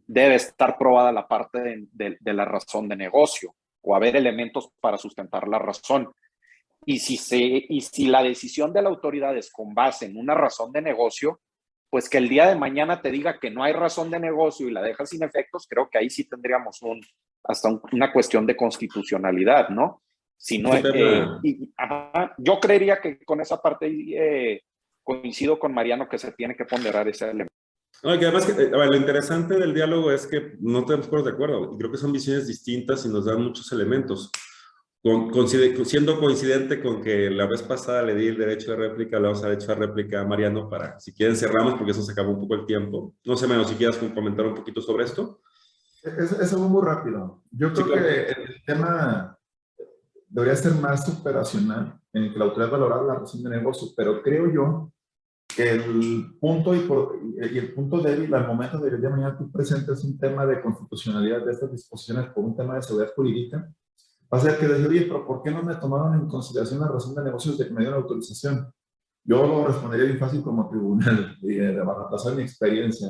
debe 0.05 0.35
estar 0.35 0.77
probada 0.77 1.11
la 1.11 1.27
parte 1.27 1.61
de, 1.61 1.87
de, 1.91 2.17
de 2.19 2.33
la 2.33 2.43
razón 2.43 2.89
de 2.89 2.97
negocio 2.97 3.55
o 3.81 3.95
haber 3.95 4.15
elementos 4.15 4.69
para 4.81 4.97
sustentar 4.97 5.47
la 5.47 5.59
razón. 5.59 6.11
Y 6.85 6.99
si, 6.99 7.17
se, 7.17 7.37
y 7.37 7.81
si 7.81 8.07
la 8.07 8.23
decisión 8.23 8.73
de 8.73 8.81
la 8.81 8.89
autoridad 8.89 9.37
es 9.37 9.51
con 9.51 9.73
base 9.73 10.05
en 10.05 10.17
una 10.17 10.33
razón 10.33 10.71
de 10.71 10.81
negocio, 10.81 11.39
pues 11.89 12.09
que 12.09 12.17
el 12.17 12.29
día 12.29 12.47
de 12.47 12.55
mañana 12.55 13.01
te 13.01 13.11
diga 13.11 13.39
que 13.39 13.49
no 13.49 13.63
hay 13.63 13.73
razón 13.73 14.11
de 14.11 14.19
negocio 14.19 14.67
y 14.67 14.71
la 14.71 14.81
deja 14.81 15.05
sin 15.05 15.23
efectos, 15.23 15.67
creo 15.67 15.89
que 15.89 15.97
ahí 15.97 16.09
sí 16.09 16.25
tendríamos 16.25 16.81
un, 16.81 17.01
hasta 17.43 17.69
una 17.91 18.11
cuestión 18.11 18.45
de 18.45 18.55
constitucionalidad, 18.55 19.69
¿no? 19.69 20.03
Si 20.37 20.57
no, 20.59 20.73
eh, 20.73 21.25
y, 21.43 21.73
ajá, 21.75 22.33
yo 22.37 22.59
creería 22.59 23.01
que 23.01 23.19
con 23.25 23.41
esa 23.41 23.61
parte 23.61 23.87
eh, 23.87 24.61
coincido 25.03 25.59
con 25.59 25.73
Mariano 25.73 26.07
que 26.07 26.17
se 26.17 26.31
tiene 26.31 26.55
que 26.55 26.63
ponderar 26.63 27.07
ese 27.07 27.25
elemento. 27.25 27.53
No, 28.03 28.17
que 28.17 28.25
además, 28.25 28.45
que, 28.45 28.61
eh, 28.61 28.69
lo 28.69 28.95
interesante 28.95 29.55
del 29.55 29.73
diálogo 29.73 30.11
es 30.11 30.27
que 30.27 30.53
no 30.61 30.85
tenemos 30.85 31.25
de 31.25 31.31
acuerdo, 31.31 31.73
y 31.73 31.77
creo 31.77 31.91
que 31.91 31.97
son 31.97 32.13
visiones 32.13 32.47
distintas 32.47 33.05
y 33.05 33.09
nos 33.09 33.25
dan 33.25 33.43
muchos 33.43 33.69
elementos. 33.73 34.31
Con, 35.01 35.29
coincide, 35.29 35.85
siendo 35.85 36.19
coincidente 36.19 36.81
con 36.81 37.01
que 37.01 37.29
la 37.29 37.47
vez 37.47 37.63
pasada 37.63 38.03
le 38.03 38.15
di 38.15 38.27
el 38.27 38.37
derecho 38.37 38.71
de 38.71 38.77
réplica, 38.77 39.17
le 39.17 39.27
vamos 39.27 39.43
a 39.43 39.47
derecho 39.47 39.67
de 39.67 39.75
réplica 39.75 40.21
a 40.21 40.25
Mariano 40.25 40.69
para, 40.69 40.99
si 40.99 41.13
quieren, 41.13 41.37
cerramos 41.37 41.75
porque 41.75 41.91
eso 41.91 42.01
se 42.01 42.11
acabó 42.11 42.31
un 42.31 42.41
poco 42.41 42.55
el 42.55 42.65
tiempo. 42.65 43.15
No 43.23 43.37
sé, 43.37 43.47
menos 43.47 43.69
si 43.69 43.75
quieras 43.75 43.97
comentar 43.97 44.45
un 44.45 44.55
poquito 44.55 44.81
sobre 44.81 45.05
esto. 45.05 45.39
Es, 46.03 46.33
es 46.33 46.53
algo 46.53 46.67
muy 46.67 46.85
rápido. 46.85 47.43
Yo 47.51 47.71
creo 47.71 47.85
sí, 47.85 47.91
claro. 47.91 48.07
que 48.07 48.31
el 48.31 48.63
tema 48.65 49.37
debería 50.27 50.55
ser 50.55 50.73
más 50.73 51.07
operacional 51.09 51.99
en 52.13 52.23
el 52.23 52.33
que 52.33 52.39
la 52.39 52.45
autoridad 52.45 52.71
valorara 52.71 53.03
la 53.03 53.15
razón 53.15 53.43
de 53.43 53.49
negocio, 53.49 53.89
pero 53.95 54.21
creo 54.21 54.51
yo 54.51 54.91
que 55.47 55.71
el 55.71 56.37
punto 56.39 56.75
y, 56.75 56.79
por, 56.79 57.19
y, 57.23 57.57
el 57.57 57.73
punto 57.73 57.99
débil 57.99 58.33
al 58.33 58.47
momento 58.47 58.77
de 58.77 58.89
que 58.89 58.95
el 58.95 59.01
día 59.01 59.09
de 59.09 59.15
mañana 59.15 59.37
tú 59.37 59.51
presentes 59.51 60.03
un 60.03 60.17
tema 60.17 60.45
de 60.45 60.61
constitucionalidad 60.61 61.43
de 61.45 61.51
estas 61.51 61.71
disposiciones 61.71 62.27
por 62.27 62.45
un 62.45 62.55
tema 62.55 62.75
de 62.75 62.83
seguridad 62.83 63.13
jurídica, 63.15 63.69
va 64.31 64.37
a 64.37 64.41
ser 64.41 64.57
que 64.57 64.67
decir, 64.67 64.87
oye, 64.87 65.01
pero 65.01 65.25
¿por 65.25 65.41
qué 65.41 65.51
no 65.51 65.63
me 65.63 65.75
tomaron 65.75 66.13
en 66.15 66.27
consideración 66.27 66.79
la 66.79 66.87
razón 66.87 67.15
de 67.15 67.23
negocios 67.23 67.57
de 67.57 67.67
que 67.67 67.73
me 67.73 67.81
dieron 67.81 68.01
autorización? 68.01 68.71
Yo 69.23 69.45
lo 69.45 69.67
respondería 69.67 70.05
bien 70.05 70.19
fácil 70.19 70.41
como 70.41 70.69
tribunal, 70.69 71.37
de, 71.41 71.73
de 71.73 71.83
pasar 72.09 72.35
mi 72.35 72.43
experiencia, 72.43 73.09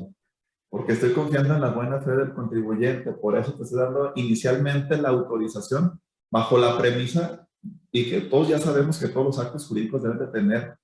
porque 0.69 0.93
estoy 0.93 1.11
confiando 1.13 1.55
en 1.55 1.61
la 1.61 1.71
buena 1.71 1.99
fe 1.99 2.11
del 2.11 2.33
contribuyente, 2.33 3.11
por 3.13 3.37
eso 3.37 3.53
te 3.53 3.63
estoy 3.63 3.79
dando 3.79 4.11
inicialmente 4.15 4.97
la 4.97 5.09
autorización 5.09 5.99
bajo 6.31 6.57
la 6.57 6.77
premisa 6.77 7.47
y 7.91 8.09
que 8.09 8.21
todos 8.21 8.47
ya 8.47 8.59
sabemos 8.59 8.99
que 8.99 9.07
todos 9.07 9.25
los 9.25 9.39
actos 9.39 9.67
jurídicos 9.67 10.03
deben 10.03 10.19
de 10.19 10.27
tener 10.27 10.77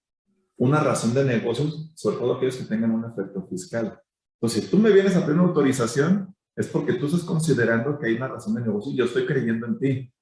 una 0.57 0.79
razón 0.79 1.13
de 1.13 1.23
negocios, 1.23 1.91
sobre 1.95 2.17
todo 2.17 2.35
aquellos 2.35 2.57
que 2.57 2.65
tengan 2.65 2.91
un 2.91 3.05
efecto 3.05 3.45
fiscal. 3.47 3.99
Entonces, 4.39 4.63
si 4.63 4.71
tú 4.71 4.77
me 4.77 4.91
vienes 4.91 5.15
a 5.15 5.21
pedir 5.21 5.39
una 5.39 5.49
autorización, 5.49 6.33
es 6.55 6.67
porque 6.67 6.93
tú 6.93 7.07
estás 7.07 7.23
considerando 7.23 7.99
que 7.99 8.07
hay 8.07 8.15
una 8.15 8.29
razón 8.29 8.55
de 8.55 8.61
negocio 8.61 8.91
y 8.91 8.95
yo 8.95 9.05
estoy 9.05 9.25
creyendo 9.25 9.67
en 9.67 9.79
ti. 9.79 10.13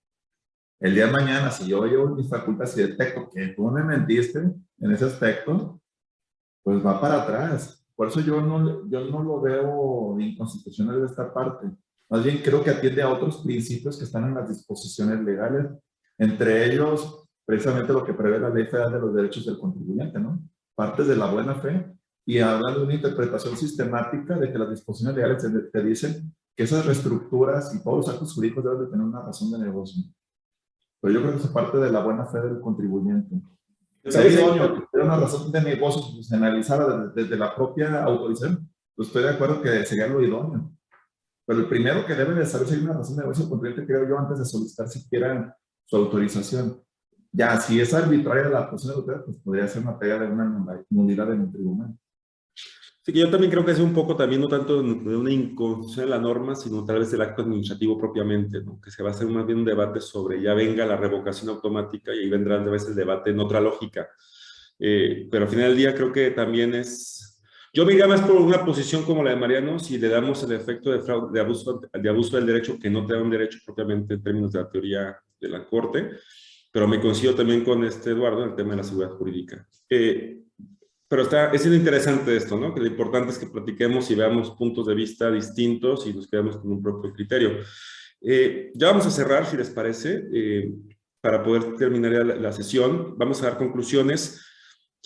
El 0.80 0.96
día 0.96 1.06
de 1.06 1.12
mañana, 1.12 1.50
si 1.50 1.68
yo 1.68 1.86
llevo 1.86 2.10
mis 2.10 2.30
facultades 2.30 2.78
y 2.78 2.82
detecto 2.82 3.30
que 3.30 3.50
tú 3.50 3.64
me 3.70 3.84
mentiste 3.84 4.40
en 4.40 4.92
ese 4.92 5.06
aspecto, 5.06 5.80
pues 6.64 6.86
va 6.86 7.00
para 7.00 7.24
atrás. 7.24 7.86
Por 7.96 8.08
eso 8.08 8.22
yo 8.22 8.42
no, 8.42 8.90
yo 8.90 9.06
no 9.06 9.24
lo 9.24 9.42
veo 9.42 10.20
inconstitucional 10.20 11.00
de 11.00 11.08
esta 11.08 11.34
parte. 11.34 11.68
Más 12.10 12.24
bien 12.24 12.42
creo 12.44 12.64
que 12.64 12.70
atiende 12.70 13.02
a 13.02 13.10
otros 13.10 13.38
principios 13.38 13.98
que 13.98 14.04
están 14.04 14.26
en 14.26 14.36
las 14.36 14.50
disposiciones 14.50 15.20
legales, 15.24 15.68
entre 16.18 16.66
ellos 16.66 17.28
precisamente 17.46 17.94
lo 17.94 18.06
que 18.06 18.14
prevé 18.14 18.40
la 18.40 18.50
Ley 18.50 18.66
Federal 18.66 18.94
de 18.94 19.00
los 19.00 19.14
Derechos 19.14 19.46
del 19.46 19.60
Contribuyente, 19.60 20.20
¿no? 20.20 20.40
Partes 20.76 21.08
de 21.08 21.16
la 21.16 21.32
buena 21.32 21.56
fe 21.56 21.94
y 22.26 22.40
habla 22.40 22.72
de 22.72 22.84
una 22.84 22.94
interpretación 22.94 23.58
sistemática 23.58 24.38
de 24.38 24.52
que 24.52 24.58
las 24.58 24.70
disposiciones 24.70 25.16
legales 25.16 25.44
te, 25.44 25.50
te 25.50 25.84
dicen 25.84 26.34
que 26.56 26.64
esas 26.64 26.86
reestructuras 26.86 27.74
y 27.76 27.84
todos 27.84 27.98
los 27.98 28.10
actos 28.10 28.34
jurídicos 28.34 28.64
deben 28.64 28.80
de 28.80 28.88
tener 28.88 29.06
una 29.06 29.22
razón 29.22 29.52
de 29.52 29.60
negocio. 29.60 30.04
Pero 31.04 31.16
yo 31.16 31.20
creo 31.20 31.34
que 31.34 31.40
eso 31.40 31.52
parte 31.52 31.78
de 31.80 31.92
la 31.92 32.02
buena 32.02 32.26
fe 32.26 32.40
del 32.40 32.62
contribuyente. 32.62 33.36
Sería 34.06 34.40
idóneo 34.40 34.88
que 34.90 35.00
una 35.02 35.18
razón 35.18 35.52
de 35.52 35.62
negocio 35.62 36.00
institucionalizada 36.00 37.08
desde, 37.08 37.24
desde 37.24 37.38
la 37.38 37.54
propia 37.54 38.06
autorización. 38.06 38.70
Pues 38.96 39.10
estoy 39.10 39.24
de 39.24 39.32
acuerdo 39.32 39.62
que 39.62 39.86
sería 39.86 40.08
lo 40.08 40.22
idóneo. 40.24 40.72
Pero 41.46 41.60
el 41.60 41.68
primero 41.68 42.06
que 42.06 42.16
debe 42.16 42.34
de 42.36 42.46
saber 42.46 42.68
si 42.68 42.76
hay 42.76 42.84
una 42.84 42.94
razón 42.94 43.18
de 43.18 43.24
negocio 43.24 43.50
contribuyente, 43.50 43.86
creo 43.86 44.08
yo, 44.08 44.18
antes 44.18 44.40
de 44.40 44.46
solicitar 44.46 44.88
siquiera 44.88 45.58
su 45.84 45.98
autorización. 45.98 46.82
Ya, 47.34 47.60
si 47.60 47.82
es 47.82 47.94
arbitraria 47.94 48.48
la 48.48 48.70
posición 48.70 48.96
de 48.96 49.00
autoridad, 49.02 49.26
pues 49.26 49.38
podría 49.40 49.68
ser 49.68 49.82
una 49.82 50.00
pega 50.00 50.20
de 50.20 50.28
una 50.28 50.86
nulidad 50.90 51.34
en 51.34 51.42
el 51.42 51.52
tribunal. 51.52 51.94
Sí, 53.06 53.12
que 53.12 53.20
yo 53.20 53.30
también 53.30 53.52
creo 53.52 53.66
que 53.66 53.72
es 53.72 53.80
un 53.80 53.94
poco 53.94 54.16
también 54.16 54.40
no 54.40 54.48
tanto 54.48 54.82
de 54.82 55.18
una 55.18 55.30
inconstitución 55.30 56.06
de 56.06 56.12
la 56.12 56.20
norma, 56.20 56.56
sino 56.56 56.86
tal 56.86 57.00
vez 57.00 57.12
del 57.12 57.22
acto 57.22 57.42
administrativo 57.42 57.98
propiamente, 57.98 58.62
¿no? 58.62 58.80
que 58.80 58.92
se 58.92 59.04
va 59.04 59.10
a 59.10 59.12
hacer 59.12 59.28
más 59.28 59.46
bien 59.46 59.60
un 59.60 59.66
debate 59.66 60.00
sobre 60.00 60.42
ya 60.42 60.54
venga 60.54 60.86
la 60.86 60.96
revocación 60.96 61.50
automática 61.50 62.16
y 62.16 62.20
ahí 62.20 62.30
vendrá 62.30 62.56
a 62.56 62.64
veces 62.64 62.92
el 62.92 62.96
debate 62.96 63.32
en 63.32 63.42
otra 63.42 63.60
lógica. 63.60 64.08
Eh, 64.80 65.28
pero 65.30 65.44
al 65.44 65.50
final 65.50 65.68
del 65.68 65.78
día 65.78 65.94
creo 65.94 66.14
que 66.14 66.32
también 66.32 66.74
es... 66.76 67.42
Yo 67.74 67.86
me 67.86 67.92
iría 67.92 68.08
más 68.08 68.22
por 68.22 68.38
una 68.38 68.64
posición 68.64 69.04
como 69.04 69.22
la 69.22 69.32
de 69.32 69.36
Mariano, 69.36 69.80
si 69.80 69.98
le 69.98 70.08
damos 70.08 70.42
el 70.44 70.54
efecto 70.54 70.90
de, 70.90 71.02
fraude, 71.02 71.34
de, 71.34 71.42
abuso, 71.42 71.82
de 71.92 72.10
abuso 72.10 72.38
del 72.38 72.46
derecho, 72.46 72.80
que 72.80 72.90
no 72.90 73.06
te 73.06 73.16
da 73.16 73.22
un 73.22 73.32
derecho 73.32 73.60
propiamente 73.66 74.14
en 74.14 74.24
términos 74.24 74.54
de 74.54 74.60
la 74.60 74.70
teoría 74.70 75.18
de 75.42 75.50
la 75.50 75.66
Corte, 75.66 76.12
pero 76.72 76.88
me 76.88 77.02
coincido 77.02 77.36
también 77.36 77.66
con 77.66 77.84
este 77.84 78.12
Eduardo 78.12 78.44
en 78.44 78.52
el 78.52 78.56
tema 78.56 78.72
de 78.72 78.78
la 78.78 78.84
seguridad 78.84 79.12
jurídica. 79.18 79.68
Eh, 79.90 80.43
pero 81.14 81.26
está, 81.26 81.52
es 81.52 81.64
interesante 81.68 82.36
esto, 82.36 82.58
¿no? 82.58 82.74
Que 82.74 82.80
lo 82.80 82.88
importante 82.88 83.32
es 83.32 83.38
que 83.38 83.46
platiquemos 83.46 84.10
y 84.10 84.16
veamos 84.16 84.50
puntos 84.50 84.88
de 84.88 84.96
vista 84.96 85.30
distintos 85.30 86.08
y 86.08 86.14
nos 86.16 86.28
quedamos 86.28 86.58
con 86.58 86.72
un 86.72 86.82
propio 86.82 87.14
criterio. 87.14 87.60
Eh, 88.20 88.72
ya 88.74 88.88
vamos 88.88 89.06
a 89.06 89.12
cerrar, 89.12 89.46
si 89.46 89.56
les 89.56 89.70
parece, 89.70 90.28
eh, 90.34 90.74
para 91.22 91.44
poder 91.44 91.76
terminar 91.76 92.14
la, 92.14 92.36
la, 92.38 92.52
sesión. 92.52 93.16
Vamos 93.16 93.44
a 93.44 93.46
dar 93.46 93.60
conclusiones. 93.60 94.44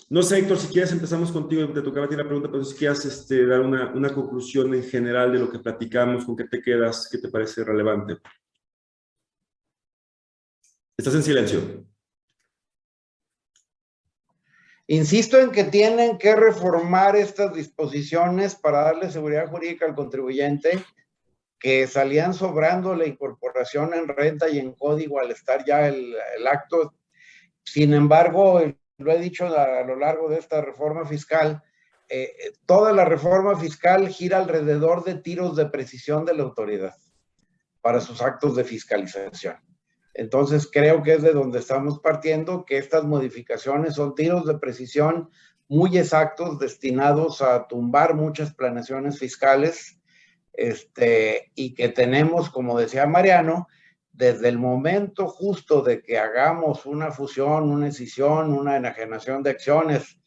No 0.08 0.22
sé, 0.22 0.38
Héctor, 0.38 0.56
si 0.56 0.68
quieres 0.68 0.92
empezamos 0.92 1.30
contigo, 1.30 1.70
te 1.74 1.82
tocaba 1.82 2.06
a 2.06 2.08
ti 2.08 2.16
la 2.16 2.24
pregunta, 2.24 2.50
pero 2.50 2.64
si 2.64 2.74
quieres 2.74 3.04
este, 3.04 3.44
dar 3.44 3.60
una, 3.60 3.92
una 3.92 4.08
conclusión 4.08 4.72
en 4.72 4.84
general 4.84 5.30
de 5.30 5.40
lo 5.40 5.50
que 5.50 5.58
platicamos, 5.58 6.24
con 6.24 6.34
qué 6.34 6.44
te 6.44 6.62
quedas, 6.62 7.06
qué 7.12 7.18
te 7.18 7.28
parece 7.28 7.64
relevante. 7.64 8.16
Estás 10.96 11.16
en 11.16 11.22
silencio. 11.22 11.84
Insisto 14.90 15.38
en 15.38 15.50
que 15.50 15.64
tienen 15.64 16.16
que 16.16 16.34
reformar 16.34 17.14
estas 17.14 17.52
disposiciones 17.52 18.54
para 18.54 18.84
darle 18.84 19.10
seguridad 19.10 19.46
jurídica 19.46 19.84
al 19.84 19.94
contribuyente, 19.94 20.82
que 21.60 21.86
salían 21.86 22.32
sobrando 22.32 22.94
la 22.94 23.04
incorporación 23.04 23.92
en 23.92 24.08
renta 24.08 24.48
y 24.48 24.58
en 24.58 24.72
código 24.72 25.20
al 25.20 25.30
estar 25.30 25.62
ya 25.66 25.86
el, 25.88 26.16
acto. 26.50 26.94
Sin 27.62 27.92
embargo, 27.92 28.62
lo 28.96 29.12
he 29.12 29.18
dicho 29.18 29.46
a, 29.46 29.82
lo 29.82 29.94
largo 29.94 30.30
de 30.30 30.38
esta 30.38 30.62
reforma 30.62 31.04
fiscal, 31.04 31.62
eh, 32.08 32.54
toda 32.64 32.94
la 32.94 33.04
reforma 33.04 33.58
fiscal 33.58 34.08
gira 34.08 34.38
alrededor 34.38 35.04
de 35.04 35.16
tiros 35.16 35.54
de 35.54 35.66
precisión 35.66 36.24
de 36.24 36.32
la 36.32 36.44
autoridad 36.44 36.96
para 37.82 38.00
sus 38.00 38.22
actos 38.22 38.56
de 38.56 38.64
fiscalización. 38.64 39.56
Entonces 40.14 40.68
creo 40.70 41.02
que 41.02 41.14
es 41.14 41.22
de 41.22 41.32
donde 41.32 41.58
estamos 41.58 42.00
partiendo, 42.00 42.64
que 42.64 42.78
estas 42.78 43.04
modificaciones 43.04 43.94
son 43.94 44.14
tiros 44.14 44.46
de 44.46 44.58
precisión 44.58 45.30
muy 45.68 45.98
exactos 45.98 46.58
destinados 46.58 47.42
a 47.42 47.66
tumbar 47.68 48.14
muchas 48.14 48.54
planeaciones 48.54 49.18
fiscales 49.18 50.00
este, 50.54 51.52
y 51.54 51.74
que 51.74 51.88
tenemos, 51.90 52.50
como 52.50 52.78
decía 52.78 53.06
Mariano, 53.06 53.68
desde 54.12 54.48
el 54.48 54.58
momento 54.58 55.28
justo 55.28 55.82
de 55.82 56.02
que 56.02 56.18
hagamos 56.18 56.86
una 56.86 57.12
fusión, 57.12 57.70
una 57.70 57.88
escisión, 57.88 58.52
una 58.52 58.76
enajenación 58.76 59.44
de 59.44 59.50
acciones, 59.50 60.18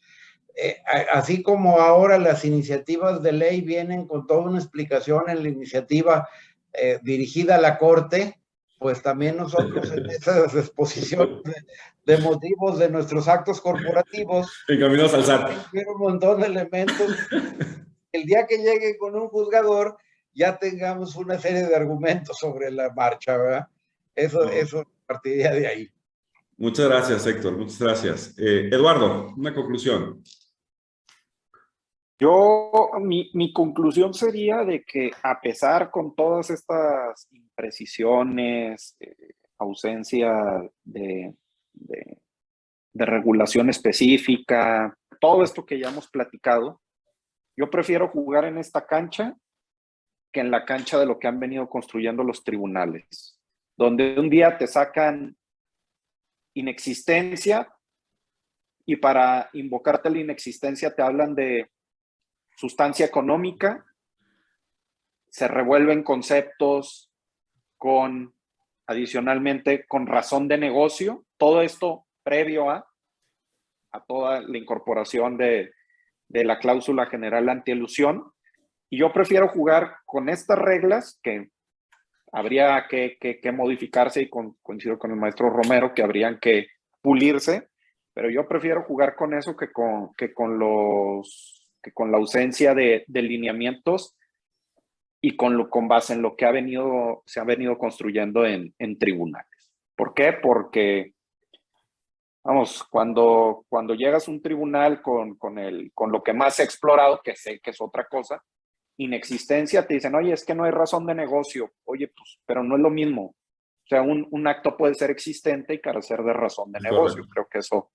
eh, 0.54 0.78
así 1.12 1.42
como 1.42 1.78
ahora 1.78 2.18
las 2.18 2.44
iniciativas 2.44 3.22
de 3.22 3.32
ley 3.32 3.60
vienen 3.60 4.06
con 4.06 4.26
toda 4.26 4.40
una 4.40 4.58
explicación 4.58 5.28
en 5.28 5.42
la 5.42 5.48
iniciativa 5.48 6.28
eh, 6.72 6.98
dirigida 7.02 7.56
a 7.56 7.60
la 7.60 7.78
Corte, 7.78 8.40
pues 8.82 9.00
también 9.00 9.36
nosotros 9.36 9.90
en 9.92 10.06
esas 10.10 10.54
exposiciones 10.54 11.42
de, 12.04 12.16
de, 12.16 12.22
motivos 12.22 12.78
de 12.78 12.90
nuestros 12.90 13.28
actos 13.28 13.60
corporativos, 13.60 14.52
encaminos 14.68 15.14
al 15.14 15.24
SAT. 15.24 15.50
un 15.72 15.98
montón 15.98 16.40
de 16.40 16.48
elementos. 16.48 17.16
El 18.12 18.24
día 18.24 18.46
que 18.46 18.58
llegue 18.58 18.98
con 18.98 19.14
un 19.14 19.28
juzgador, 19.28 19.96
ya 20.34 20.58
tengamos 20.58 21.16
una 21.16 21.38
serie 21.38 21.66
de 21.66 21.74
argumentos 21.74 22.36
sobre 22.38 22.70
la 22.70 22.92
marcha, 22.92 23.38
¿verdad? 23.38 23.66
Eso, 24.14 24.44
no. 24.44 24.50
eso 24.50 24.84
partiría 25.06 25.52
de 25.52 25.66
ahí. 25.66 25.88
Muchas 26.58 26.88
gracias, 26.88 27.26
Héctor, 27.26 27.56
muchas 27.56 27.78
gracias. 27.78 28.38
Eh, 28.38 28.68
Eduardo, 28.70 29.32
una 29.36 29.54
conclusión. 29.54 30.22
Yo, 32.18 32.90
mi, 33.00 33.30
mi, 33.34 33.52
conclusión 33.52 34.14
sería 34.14 34.64
de 34.64 34.84
que 34.84 35.10
a 35.24 35.40
pesar 35.40 35.90
con 35.90 36.14
todas 36.14 36.50
estas 36.50 37.26
imprecisiones, 37.52 38.96
eh, 39.00 39.34
ausencia 39.58 40.32
de, 40.84 41.34
de, 41.72 42.18
de, 42.92 43.06
regulación 43.06 43.68
específica, 43.68 44.96
todo 45.20 45.44
esto 45.44 45.64
que 45.64 45.78
ya 45.78 45.88
hemos 45.88 46.08
platicado, 46.10 46.80
yo 47.56 47.70
prefiero 47.70 48.08
jugar 48.08 48.44
en 48.46 48.58
esta 48.58 48.86
cancha 48.86 49.36
que 50.32 50.40
en 50.40 50.50
la 50.50 50.64
cancha 50.64 50.98
de 50.98 51.06
lo 51.06 51.18
que 51.18 51.28
han 51.28 51.38
venido 51.38 51.68
construyendo 51.68 52.24
los 52.24 52.42
tribunales, 52.42 53.38
donde 53.76 54.18
un 54.18 54.30
día 54.30 54.56
te 54.56 54.66
sacan 54.66 55.36
inexistencia 56.54 57.68
y 58.86 58.96
para 58.96 59.50
invocarte 59.52 60.10
la 60.10 60.18
inexistencia 60.18 60.94
te 60.94 61.02
hablan 61.02 61.34
de 61.34 61.70
sustancia 62.56 63.06
económica, 63.06 63.84
se 65.28 65.48
revuelven 65.48 66.02
conceptos 66.02 67.11
adicionalmente, 68.86 69.84
con 69.86 70.06
razón 70.06 70.48
de 70.48 70.58
negocio, 70.58 71.24
todo 71.36 71.62
esto 71.62 72.06
previo 72.22 72.70
a, 72.70 72.86
a 73.92 74.04
toda 74.04 74.40
la 74.40 74.58
incorporación 74.58 75.36
de, 75.36 75.72
de 76.28 76.44
la 76.44 76.58
cláusula 76.58 77.06
general 77.06 77.48
antielusión. 77.48 78.32
Y 78.90 78.98
yo 78.98 79.12
prefiero 79.12 79.48
jugar 79.48 79.96
con 80.04 80.28
estas 80.28 80.58
reglas 80.58 81.18
que 81.22 81.50
habría 82.32 82.86
que, 82.88 83.16
que, 83.20 83.40
que 83.40 83.52
modificarse 83.52 84.22
y 84.22 84.30
con, 84.30 84.56
coincido 84.62 84.98
con 84.98 85.10
el 85.10 85.16
maestro 85.16 85.50
Romero 85.50 85.94
que 85.94 86.02
habrían 86.02 86.38
que 86.38 86.68
pulirse, 87.02 87.68
pero 88.14 88.30
yo 88.30 88.46
prefiero 88.46 88.82
jugar 88.84 89.16
con 89.16 89.34
eso 89.34 89.56
que 89.56 89.70
con, 89.70 90.14
que 90.14 90.32
con 90.32 90.58
los 90.58 91.58
que 91.82 91.92
con 91.92 92.12
la 92.12 92.18
ausencia 92.18 92.74
de, 92.74 93.04
de 93.08 93.22
lineamientos 93.22 94.16
y 95.24 95.36
con, 95.36 95.56
lo, 95.56 95.70
con 95.70 95.86
base 95.86 96.14
en 96.14 96.20
lo 96.20 96.36
que 96.36 96.44
ha 96.44 96.50
venido, 96.50 97.22
se 97.24 97.38
ha 97.40 97.44
venido 97.44 97.78
construyendo 97.78 98.44
en, 98.44 98.74
en 98.78 98.98
tribunales. 98.98 99.72
¿Por 99.94 100.14
qué? 100.14 100.32
Porque, 100.32 101.14
vamos, 102.44 102.82
cuando, 102.90 103.64
cuando 103.68 103.94
llegas 103.94 104.26
a 104.26 104.32
un 104.32 104.42
tribunal 104.42 105.00
con, 105.00 105.36
con, 105.36 105.60
el, 105.60 105.92
con 105.94 106.10
lo 106.10 106.24
que 106.24 106.32
más 106.32 106.58
he 106.58 106.64
explorado, 106.64 107.20
que 107.22 107.36
sé 107.36 107.60
que 107.60 107.70
es 107.70 107.80
otra 107.80 108.06
cosa, 108.08 108.42
inexistencia, 108.96 109.86
te 109.86 109.94
dicen, 109.94 110.16
oye, 110.16 110.32
es 110.32 110.44
que 110.44 110.56
no 110.56 110.64
hay 110.64 110.72
razón 110.72 111.06
de 111.06 111.14
negocio. 111.14 111.70
Oye, 111.84 112.08
pues, 112.08 112.40
pero 112.44 112.64
no 112.64 112.74
es 112.74 112.82
lo 112.82 112.90
mismo. 112.90 113.22
O 113.22 113.86
sea, 113.86 114.02
un, 114.02 114.26
un 114.28 114.46
acto 114.48 114.76
puede 114.76 114.94
ser 114.94 115.12
existente 115.12 115.74
y 115.74 115.80
carecer 115.80 116.24
de 116.24 116.32
razón 116.32 116.72
de 116.72 116.80
negocio. 116.80 117.24
Creo 117.32 117.46
que 117.48 117.58
eso 117.58 117.92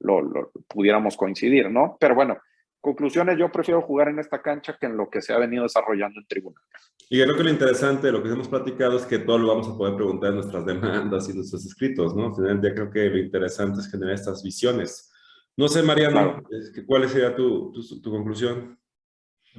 lo, 0.00 0.20
lo, 0.20 0.50
pudiéramos 0.68 1.16
coincidir, 1.16 1.70
¿no? 1.70 1.96
Pero 1.98 2.14
bueno, 2.14 2.36
conclusiones, 2.86 3.36
yo 3.36 3.50
prefiero 3.50 3.82
jugar 3.82 4.08
en 4.08 4.20
esta 4.20 4.40
cancha 4.40 4.76
que 4.78 4.86
en 4.86 4.96
lo 4.96 5.10
que 5.10 5.20
se 5.20 5.32
ha 5.32 5.38
venido 5.38 5.64
desarrollando 5.64 6.20
en 6.20 6.26
tribunal. 6.28 6.62
Y 7.10 7.20
creo 7.20 7.36
que 7.36 7.42
lo 7.42 7.50
interesante 7.50 8.06
de 8.06 8.12
lo 8.12 8.22
que 8.22 8.28
hemos 8.28 8.46
platicado 8.46 8.96
es 8.96 9.04
que 9.04 9.18
todo 9.18 9.38
lo 9.38 9.48
vamos 9.48 9.66
a 9.66 9.76
poder 9.76 9.96
preguntar 9.96 10.30
en 10.30 10.36
nuestras 10.36 10.64
demandas 10.64 11.28
y 11.28 11.34
nuestros 11.34 11.66
escritos, 11.66 12.14
¿no? 12.14 12.26
Al 12.26 12.34
final 12.36 12.48
del 12.48 12.60
día 12.60 12.74
creo 12.74 12.90
que 12.90 13.10
lo 13.10 13.18
interesante 13.18 13.80
es 13.80 13.90
generar 13.90 14.14
estas 14.14 14.40
visiones. 14.42 15.12
No 15.56 15.66
sé, 15.66 15.82
Mariano, 15.82 16.12
claro. 16.12 16.42
¿cuál 16.86 17.08
sería 17.08 17.34
tu, 17.34 17.72
tu, 17.72 18.00
tu 18.00 18.10
conclusión? 18.10 18.78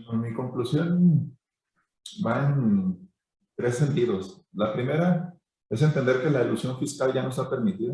Bueno, 0.06 0.22
mi 0.22 0.34
conclusión 0.34 1.38
va 2.26 2.50
en 2.50 3.10
tres 3.56 3.76
sentidos. 3.76 4.42
La 4.54 4.72
primera 4.72 5.34
es 5.70 5.82
entender 5.82 6.22
que 6.22 6.30
la 6.30 6.44
ilusión 6.44 6.80
fiscal 6.80 7.14
ya 7.14 7.24
nos 7.24 7.38
ha 7.40 7.50
permitido, 7.50 7.94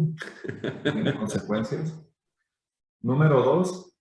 tiene 0.83 1.15
consecuencias. 1.17 1.99
Número 3.01 3.41
dos, 3.41 3.92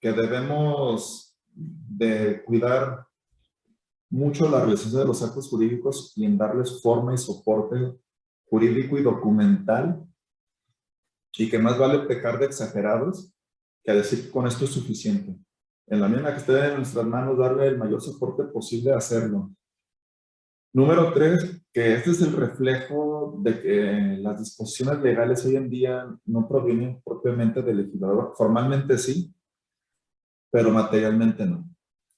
que 0.00 0.12
debemos 0.12 1.36
de 1.54 2.42
cuidar 2.44 3.06
mucho 4.10 4.48
la 4.48 4.60
realización 4.60 5.02
de 5.02 5.06
los 5.06 5.22
actos 5.22 5.48
jurídicos 5.48 6.12
y 6.16 6.24
en 6.24 6.38
darles 6.38 6.80
forma 6.82 7.14
y 7.14 7.18
soporte 7.18 7.94
jurídico 8.46 8.96
y 8.98 9.02
documental 9.02 10.04
y 11.36 11.48
que 11.48 11.58
más 11.58 11.78
vale 11.78 12.06
pecar 12.06 12.38
de 12.38 12.46
exagerados 12.46 13.32
que 13.84 13.92
decir 13.92 14.24
que 14.24 14.30
con 14.30 14.46
esto 14.46 14.64
es 14.64 14.70
suficiente. 14.70 15.36
En 15.86 16.00
la 16.00 16.08
medida 16.08 16.32
que 16.32 16.40
esté 16.40 16.68
en 16.68 16.76
nuestras 16.76 17.06
manos, 17.06 17.38
darle 17.38 17.68
el 17.68 17.78
mayor 17.78 18.00
soporte 18.00 18.44
posible 18.44 18.92
a 18.92 18.98
hacerlo. 18.98 19.50
Número 20.72 21.12
tres, 21.12 21.62
que 21.72 21.94
este 21.94 22.10
es 22.10 22.20
el 22.20 22.32
reflejo 22.32 23.38
de 23.42 23.60
que 23.62 24.16
las 24.20 24.38
disposiciones 24.38 25.02
legales 25.02 25.44
hoy 25.46 25.56
en 25.56 25.70
día 25.70 26.06
no 26.26 26.46
provienen 26.46 27.00
propiamente 27.02 27.62
del 27.62 27.78
legislador. 27.78 28.34
Formalmente 28.36 28.98
sí, 28.98 29.32
pero 30.50 30.70
materialmente 30.70 31.44
no. 31.44 31.68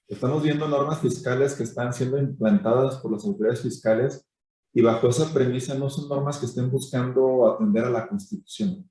Estamos 0.08 0.42
viendo 0.42 0.66
normas 0.68 1.00
fiscales 1.00 1.54
que 1.54 1.62
están 1.62 1.92
siendo 1.92 2.18
implantadas 2.18 2.96
por 2.96 3.12
las 3.12 3.24
autoridades 3.24 3.62
fiscales 3.62 4.26
y 4.72 4.82
bajo 4.82 5.08
esa 5.08 5.32
premisa 5.32 5.74
no 5.74 5.88
son 5.90 6.08
normas 6.08 6.38
que 6.38 6.46
estén 6.46 6.70
buscando 6.70 7.52
atender 7.52 7.84
a 7.84 7.90
la 7.90 8.08
Constitución, 8.08 8.90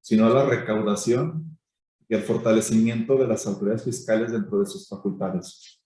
sino 0.00 0.26
a 0.26 0.30
la 0.30 0.46
recaudación 0.46 1.58
y 2.08 2.14
el 2.14 2.22
fortalecimiento 2.22 3.16
de 3.16 3.26
las 3.26 3.46
autoridades 3.46 3.84
fiscales 3.84 4.32
dentro 4.32 4.60
de 4.60 4.66
sus 4.66 4.88
facultades. 4.88 5.82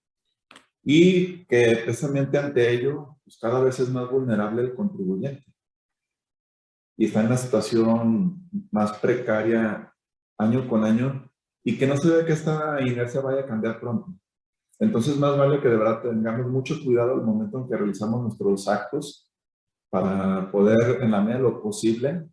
Y 0.83 1.45
que 1.47 1.81
precisamente 1.85 2.39
ante 2.39 2.70
ello, 2.73 3.16
pues 3.25 3.39
cada 3.41 3.61
vez 3.61 3.79
es 3.79 3.91
más 3.91 4.11
vulnerable 4.11 4.62
el 4.62 4.75
contribuyente. 4.75 5.45
Y 6.97 7.07
está 7.07 7.20
en 7.20 7.27
una 7.27 7.37
situación 7.37 8.49
más 8.70 8.97
precaria 8.99 9.93
año 10.39 10.69
con 10.69 10.85
año 10.85 11.28
y 11.64 11.78
que 11.78 11.86
no 11.86 11.97
se 11.97 12.09
ve 12.09 12.24
que 12.24 12.32
esta 12.32 12.80
inercia 12.80 13.20
vaya 13.20 13.40
a 13.40 13.47
cambiar 13.47 13.80
pronto. 13.80 14.14
Entonces, 14.78 15.16
más 15.18 15.36
vale 15.36 15.60
que 15.60 15.68
de 15.68 15.76
verdad 15.76 16.02
tengamos 16.02 16.47
mucho 16.51 16.76
cuidado 16.85 17.14
al 17.14 17.22
momento 17.22 17.59
en 17.59 17.68
que 17.68 17.76
realizamos 17.76 18.22
nuestros 18.22 18.68
actos 18.68 19.30
para 19.90 20.51
poder, 20.51 21.02
en 21.02 21.10
la 21.10 21.20
medida 21.20 21.39
de 21.39 21.43
lo 21.43 21.62
posible, 21.62 22.28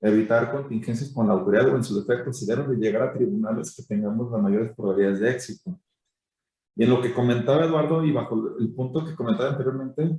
evitar 0.00 0.50
contingencias 0.50 1.10
con 1.12 1.28
la 1.28 1.34
autoridad 1.34 1.68
o 1.68 1.76
en 1.76 1.84
su 1.84 1.98
defecto, 1.98 2.32
si 2.32 2.46
llegar 2.46 3.02
a 3.02 3.12
tribunales 3.12 3.74
que 3.74 3.84
tengamos 3.84 4.30
las 4.30 4.42
mayores 4.42 4.74
probabilidades 4.74 5.20
de 5.20 5.30
éxito. 5.30 5.78
Y 6.76 6.84
en 6.84 6.90
lo 6.90 7.00
que 7.00 7.14
comentaba 7.14 7.64
Eduardo 7.64 8.04
y 8.04 8.12
bajo 8.12 8.58
el 8.58 8.74
punto 8.74 9.04
que 9.04 9.14
comentaba 9.14 9.50
anteriormente, 9.50 10.18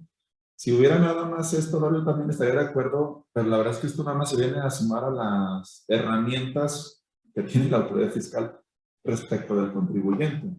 si 0.57 0.71
hubiera 0.71 0.97
nada 0.97 1.25
más 1.25 1.53
esto, 1.53 1.79
yo 1.91 2.05
también 2.05 2.29
estaría 2.29 2.55
de 2.55 2.67
acuerdo, 2.67 3.27
pero 3.33 3.49
la 3.49 3.57
verdad 3.57 3.73
es 3.73 3.79
que 3.79 3.87
esto 3.87 4.03
nada 4.03 4.17
más 4.17 4.29
se 4.29 4.37
viene 4.37 4.59
a 4.59 4.69
sumar 4.69 5.03
a 5.03 5.11
las 5.11 5.83
herramientas 5.89 7.04
que 7.35 7.43
tiene 7.43 7.69
la 7.69 7.77
autoridad 7.77 8.11
fiscal 8.11 8.57
respecto 9.03 9.55
del 9.55 9.73
contribuyente. 9.73 10.55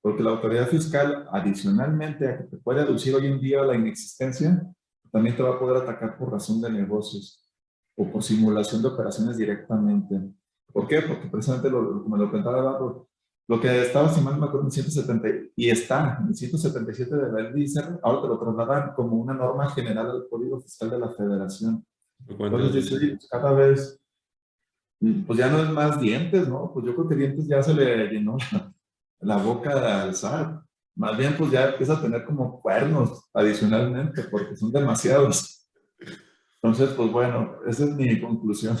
Porque 0.00 0.22
la 0.22 0.30
autoridad 0.30 0.68
fiscal, 0.68 1.28
adicionalmente 1.32 2.28
a 2.28 2.38
que 2.38 2.44
te 2.44 2.56
puede 2.58 2.82
aducir 2.82 3.14
hoy 3.14 3.26
en 3.26 3.40
día 3.40 3.64
la 3.64 3.74
inexistencia, 3.74 4.64
también 5.10 5.36
te 5.36 5.42
va 5.42 5.56
a 5.56 5.58
poder 5.58 5.82
atacar 5.82 6.16
por 6.16 6.30
razón 6.30 6.60
de 6.60 6.70
negocios 6.70 7.44
o 7.96 8.10
por 8.10 8.22
simulación 8.22 8.80
de 8.82 8.88
operaciones 8.88 9.36
directamente. 9.36 10.20
¿Por 10.72 10.86
qué? 10.86 11.02
Porque 11.02 11.28
precisamente, 11.28 11.70
lo, 11.70 12.02
como 12.02 12.16
lo 12.16 12.30
comentaba 12.30 12.78
lo 13.46 13.60
que 13.60 13.82
estaba, 13.82 14.08
si 14.08 14.20
mal 14.20 14.38
me 14.38 14.46
acuerdo, 14.46 14.66
en 14.66 14.72
170, 14.72 15.28
y 15.56 15.68
está 15.68 16.18
en 16.26 16.34
177 16.34 17.14
de 17.14 17.32
la 17.32 17.50
ley 17.50 17.66
ahora 18.02 18.22
te 18.22 18.28
lo 18.28 18.38
trasladan 18.38 18.94
como 18.94 19.16
una 19.16 19.34
norma 19.34 19.68
general 19.70 20.10
al 20.10 20.28
Código 20.28 20.60
Fiscal 20.60 20.90
de 20.90 20.98
la 20.98 21.10
Federación. 21.10 21.84
Entonces, 22.26 23.28
cada 23.30 23.52
vez 23.52 24.00
pues 25.26 25.38
ya 25.38 25.48
no 25.50 25.58
es 25.58 25.70
más 25.70 26.00
dientes, 26.00 26.48
¿no? 26.48 26.70
Pues 26.72 26.86
yo 26.86 26.94
creo 26.94 27.08
que 27.08 27.16
dientes 27.16 27.46
ya 27.46 27.62
se 27.62 27.74
le 27.74 28.08
llenó 28.08 28.36
la 29.20 29.36
boca 29.36 30.02
al 30.02 30.14
SAT. 30.14 30.62
Más 30.96 31.16
bien, 31.16 31.34
pues 31.36 31.50
ya 31.50 31.70
empieza 31.70 31.94
a 31.94 32.02
tener 32.02 32.24
como 32.24 32.60
cuernos 32.60 33.28
adicionalmente, 33.34 34.22
porque 34.24 34.56
son 34.56 34.72
demasiados. 34.72 35.68
Entonces, 36.62 36.90
pues 36.90 37.10
bueno, 37.10 37.56
esa 37.66 37.84
es 37.84 37.90
mi 37.90 38.20
conclusión. 38.20 38.76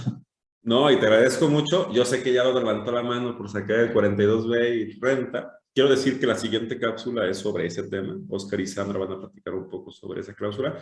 No, 0.62 0.90
y 0.90 0.98
te 0.98 1.06
agradezco 1.06 1.48
mucho. 1.48 1.92
Yo 1.92 2.06
sé 2.06 2.22
que 2.22 2.32
ya 2.32 2.44
lo 2.44 2.58
levantó 2.58 2.90
la 2.90 3.02
mano 3.02 3.36
por 3.36 3.50
sacar 3.50 3.80
el 3.80 3.92
42B 3.92 4.74
y 4.74 4.98
renta. 4.98 5.58
Quiero 5.74 5.90
decir 5.90 6.18
que 6.18 6.26
la 6.26 6.36
siguiente 6.36 6.78
cápsula 6.78 7.28
es 7.28 7.36
sobre 7.36 7.66
ese 7.66 7.82
tema. 7.82 8.16
Oscar 8.30 8.60
y 8.60 8.66
Sandra 8.66 8.98
van 8.98 9.12
a 9.12 9.18
platicar 9.18 9.54
un 9.54 9.68
poco 9.68 9.90
sobre 9.90 10.20
esa 10.20 10.32
cláusula. 10.32 10.78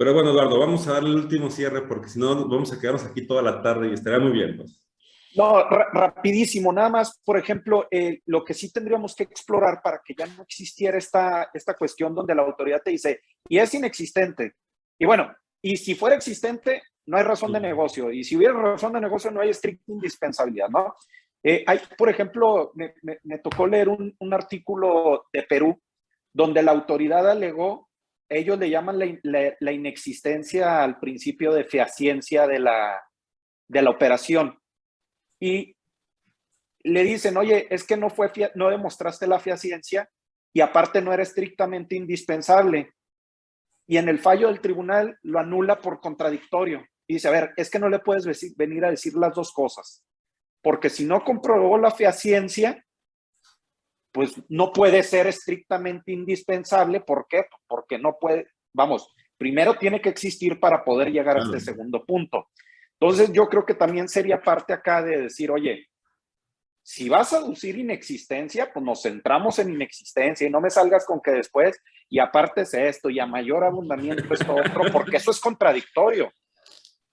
Pero 0.00 0.14
bueno, 0.14 0.30
Eduardo, 0.30 0.58
vamos 0.58 0.88
a 0.88 0.94
darle 0.94 1.10
el 1.10 1.16
último 1.16 1.50
cierre 1.50 1.82
porque 1.82 2.08
si 2.08 2.18
no 2.18 2.48
vamos 2.48 2.72
a 2.72 2.80
quedarnos 2.80 3.04
aquí 3.04 3.26
toda 3.26 3.42
la 3.42 3.60
tarde 3.60 3.90
y 3.90 3.92
estaría 3.92 4.18
muy 4.18 4.32
bien. 4.32 4.56
Pues. 4.56 4.82
No, 5.36 5.62
rapidísimo, 5.68 6.72
nada 6.72 6.88
más, 6.88 7.20
por 7.22 7.36
ejemplo, 7.36 7.86
eh, 7.90 8.22
lo 8.24 8.42
que 8.42 8.54
sí 8.54 8.72
tendríamos 8.72 9.14
que 9.14 9.24
explorar 9.24 9.82
para 9.84 10.00
que 10.02 10.14
ya 10.14 10.24
no 10.24 10.42
existiera 10.42 10.96
esta, 10.96 11.50
esta 11.52 11.74
cuestión 11.74 12.14
donde 12.14 12.34
la 12.34 12.40
autoridad 12.40 12.80
te 12.82 12.92
dice, 12.92 13.20
y 13.46 13.58
es 13.58 13.74
inexistente. 13.74 14.54
Y 14.98 15.04
bueno, 15.04 15.36
y 15.60 15.76
si 15.76 15.94
fuera 15.94 16.16
existente, 16.16 16.82
no 17.04 17.18
hay 17.18 17.24
razón 17.24 17.52
de 17.52 17.60
negocio. 17.60 18.10
Y 18.10 18.24
si 18.24 18.38
hubiera 18.38 18.54
razón 18.54 18.94
de 18.94 19.02
negocio, 19.02 19.30
no 19.30 19.42
hay 19.42 19.50
estricta 19.50 19.92
indispensabilidad, 19.92 20.70
¿no? 20.70 20.94
Eh, 21.42 21.62
hay, 21.66 21.78
por 21.98 22.08
ejemplo, 22.08 22.72
me, 22.74 22.94
me, 23.02 23.18
me 23.24 23.38
tocó 23.40 23.66
leer 23.66 23.90
un, 23.90 24.16
un, 24.18 24.32
artículo 24.32 25.26
de 25.30 25.42
Perú 25.42 25.78
donde 26.32 26.62
la 26.62 26.72
autoridad 26.72 27.28
alegó 27.28 27.89
ellos 28.30 28.58
le 28.58 28.70
llaman 28.70 28.98
la, 29.22 29.72
inexistencia 29.72 30.82
al 30.82 30.98
principio 31.00 31.52
de 31.52 31.64
fehaciencia 31.64 32.46
de 32.46 32.60
la, 32.60 33.02
de 33.68 33.82
la 33.82 33.90
operación. 33.90 34.56
Y 35.40 35.76
le 36.84 37.02
dicen, 37.02 37.36
oye, 37.36 37.66
es 37.74 37.84
que 37.84 37.96
no, 37.96 38.08
fue 38.08 38.30
no 38.54 38.70
demostraste 38.70 39.26
la 39.26 39.40
fehacencia 39.40 40.08
y 40.52 40.60
aparte 40.60 41.02
no 41.02 41.12
era 41.12 41.24
estrictamente 41.24 41.96
indispensable. 41.96 42.94
Y 43.88 43.96
en 43.96 44.08
el 44.08 44.20
fallo 44.20 44.46
del 44.46 44.60
tribunal 44.60 45.18
lo 45.22 45.40
anula 45.40 45.80
por 45.80 46.00
contradictorio. 46.00 46.86
Y 47.08 47.14
dice, 47.14 47.26
a 47.26 47.32
ver, 47.32 47.52
es 47.56 47.68
que 47.68 47.80
no 47.80 47.88
le 47.88 47.98
puedes 47.98 48.54
venir 48.56 48.84
a 48.84 48.90
decir 48.90 49.14
las 49.14 49.34
dos 49.34 49.52
cosas, 49.52 50.04
porque 50.62 50.88
si 50.88 51.04
no 51.04 51.24
comprobó 51.24 51.76
la 51.76 51.90
fehaciencia, 51.90 52.86
pues 54.12 54.34
no 54.48 54.72
puede 54.72 55.02
ser 55.02 55.26
estrictamente 55.26 56.12
indispensable. 56.12 57.00
¿Por 57.00 57.26
qué? 57.28 57.44
Porque 57.66 57.98
no 57.98 58.16
puede, 58.18 58.48
vamos, 58.72 59.12
primero 59.36 59.74
tiene 59.78 60.00
que 60.00 60.08
existir 60.08 60.58
para 60.58 60.84
poder 60.84 61.10
llegar 61.10 61.38
a 61.38 61.42
este 61.42 61.60
segundo 61.60 62.04
punto. 62.04 62.48
Entonces 62.98 63.32
yo 63.32 63.48
creo 63.48 63.64
que 63.64 63.74
también 63.74 64.08
sería 64.08 64.42
parte 64.42 64.72
acá 64.72 65.02
de 65.02 65.22
decir, 65.22 65.50
oye, 65.50 65.88
si 66.82 67.08
vas 67.08 67.32
a 67.32 67.38
aducir 67.38 67.78
inexistencia, 67.78 68.72
pues 68.72 68.84
nos 68.84 69.02
centramos 69.02 69.58
en 69.58 69.70
inexistencia 69.70 70.46
y 70.46 70.50
no 70.50 70.60
me 70.60 70.70
salgas 70.70 71.06
con 71.06 71.20
que 71.20 71.30
después, 71.30 71.78
y 72.08 72.18
aparte 72.18 72.62
es 72.62 72.74
esto, 72.74 73.08
y 73.10 73.20
a 73.20 73.26
mayor 73.26 73.64
abundamiento 73.64 74.34
esto 74.34 74.54
otro, 74.54 74.82
porque 74.92 75.18
eso 75.18 75.30
es 75.30 75.40
contradictorio. 75.40 76.32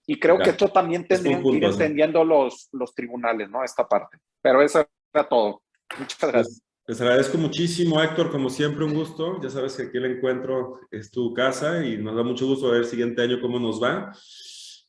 Y 0.06 0.20
creo 0.20 0.38
que 0.40 0.52
esto 0.52 0.70
también 0.70 1.06
tendrían 1.08 1.44
que 1.44 1.50
ir 1.50 1.64
entendiendo 1.66 2.24
los, 2.24 2.70
los 2.72 2.96
tribunales, 2.96 3.50
¿no? 3.50 3.64
Esta 3.64 3.88
parte. 3.88 4.18
Pero 4.42 4.62
eso 4.62 4.86
era 5.14 5.28
todo. 5.28 5.62
Muchas 6.00 6.32
gracias. 6.32 6.67
Les 6.88 7.02
agradezco 7.02 7.38
muchísimo, 7.38 8.02
Héctor, 8.02 8.32
como 8.32 8.50
siempre, 8.50 8.86
un 8.86 8.94
gusto. 8.94 9.42
Ya 9.42 9.50
sabes 9.50 9.76
que 9.76 9.84
aquí 9.84 9.98
el 9.98 10.06
encuentro 10.06 10.80
es 10.90 11.12
tu 11.12 11.34
casa 11.34 11.86
y 11.86 11.98
nos 11.98 12.16
da 12.16 12.24
mucho 12.24 12.48
gusto 12.48 12.70
ver 12.70 12.80
el 12.80 12.88
siguiente 12.88 13.22
año 13.22 13.42
cómo 13.42 13.60
nos 13.60 13.84
va. 13.84 14.14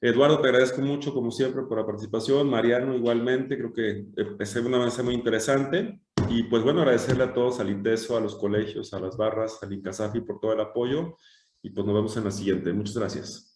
Eduardo, 0.01 0.41
te 0.41 0.47
agradezco 0.47 0.81
mucho, 0.81 1.13
como 1.13 1.33
siempre, 1.33 1.63
por 1.65 1.77
la 1.77 1.85
participación. 1.85 2.49
Mariano, 2.49 2.95
igualmente, 2.95 3.59
creo 3.59 3.73
que 3.73 4.07
es 4.39 4.57
una 4.57 4.79
mesa 4.79 5.03
muy 5.03 5.15
interesante. 5.15 6.01
Y 6.29 6.45
pues 6.45 6.63
bueno, 6.63 6.83
agradecerle 6.83 7.25
a 7.25 7.33
todos, 7.35 7.59
al 7.59 7.71
INTESO, 7.71 8.17
a 8.17 8.21
los 8.21 8.37
colegios, 8.37 8.95
a 8.95 9.01
las 9.01 9.17
barras, 9.17 9.61
al 9.61 9.73
INCASAFI 9.73 10.21
por 10.21 10.39
todo 10.39 10.53
el 10.53 10.61
apoyo. 10.61 11.17
Y 11.63 11.71
pues 11.71 11.85
nos 11.85 11.97
vemos 11.97 12.17
en 12.17 12.23
la 12.23 12.31
siguiente. 12.31 12.73
Muchas 12.73 12.97
gracias. 12.97 13.48